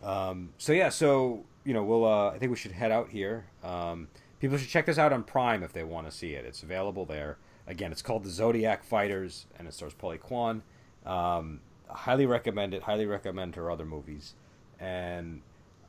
Um, 0.03 0.49
so 0.59 0.71
yeah, 0.71 0.89
so 0.89 1.43
you 1.65 1.73
know, 1.73 1.83
we'll. 1.83 2.05
Uh, 2.05 2.29
I 2.29 2.37
think 2.37 2.51
we 2.51 2.57
should 2.57 2.71
head 2.71 2.91
out 2.91 3.09
here. 3.09 3.45
Um, 3.63 4.07
people 4.39 4.57
should 4.57 4.69
check 4.69 4.85
this 4.85 4.99
out 4.99 5.11
on 5.11 5.23
Prime 5.23 5.63
if 5.63 5.73
they 5.73 5.83
want 5.83 6.09
to 6.09 6.15
see 6.15 6.33
it. 6.33 6.45
It's 6.45 6.61
available 6.61 7.05
there. 7.05 7.37
Again, 7.65 7.91
it's 7.91 8.01
called 8.01 8.23
the 8.23 8.29
Zodiac 8.29 8.83
Fighters, 8.83 9.47
and 9.57 9.67
it 9.67 9.73
stars 9.73 9.93
Polly 9.93 10.17
Kwan. 10.17 10.61
Um, 11.05 11.61
highly 11.89 12.25
recommend 12.25 12.73
it. 12.73 12.83
Highly 12.83 13.05
recommend 13.05 13.55
her 13.55 13.69
other 13.71 13.85
movies, 13.85 14.33
and 14.79 15.41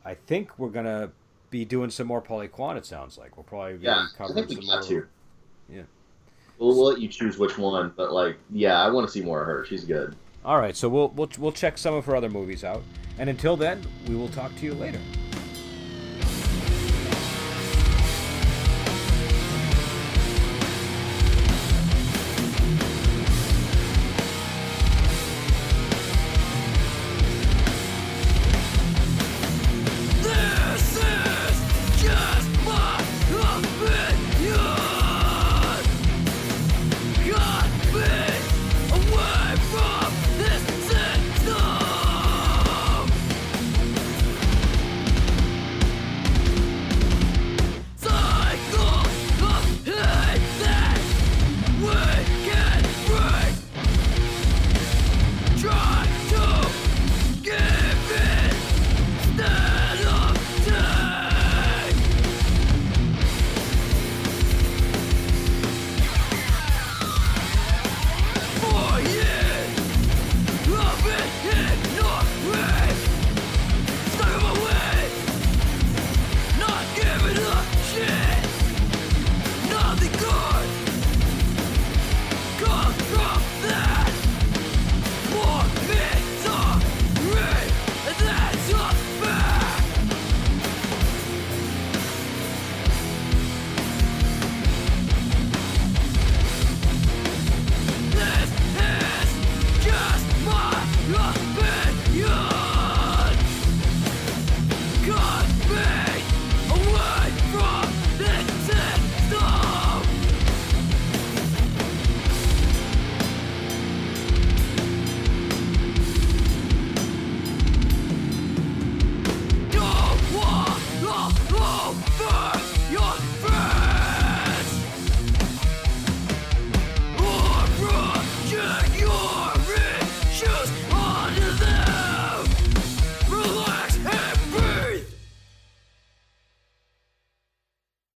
I 0.04 0.14
think 0.14 0.58
we're 0.58 0.68
gonna 0.70 1.10
be 1.50 1.64
doing 1.64 1.90
some 1.90 2.06
more 2.06 2.20
Polly 2.20 2.48
Kwan. 2.48 2.76
It 2.76 2.86
sounds 2.86 3.18
like 3.18 3.36
we'll 3.36 3.44
probably 3.44 3.76
be 3.78 3.86
Yeah, 3.86 4.06
covering 4.16 4.48
some 4.48 4.64
more. 4.66 4.82
to. 4.82 5.06
Yeah. 5.68 5.82
We'll, 6.58 6.76
we'll 6.76 6.86
let 6.88 7.00
you 7.00 7.08
choose 7.08 7.38
which 7.38 7.56
one, 7.58 7.92
but 7.96 8.12
like, 8.12 8.36
yeah, 8.50 8.80
I 8.82 8.90
want 8.90 9.06
to 9.06 9.12
see 9.12 9.22
more 9.22 9.40
of 9.40 9.46
her. 9.46 9.64
She's 9.66 9.84
good. 9.84 10.14
All 10.44 10.58
right, 10.58 10.76
so 10.76 10.88
we'll 10.88 11.08
we'll 11.10 11.30
we'll 11.38 11.52
check 11.52 11.76
some 11.78 11.94
of 11.94 12.04
her 12.06 12.16
other 12.16 12.30
movies 12.30 12.64
out, 12.64 12.82
and 13.18 13.28
until 13.28 13.56
then, 13.56 13.82
we 14.08 14.14
will 14.14 14.28
talk 14.28 14.54
to 14.56 14.64
you 14.64 14.74
later. 14.74 15.00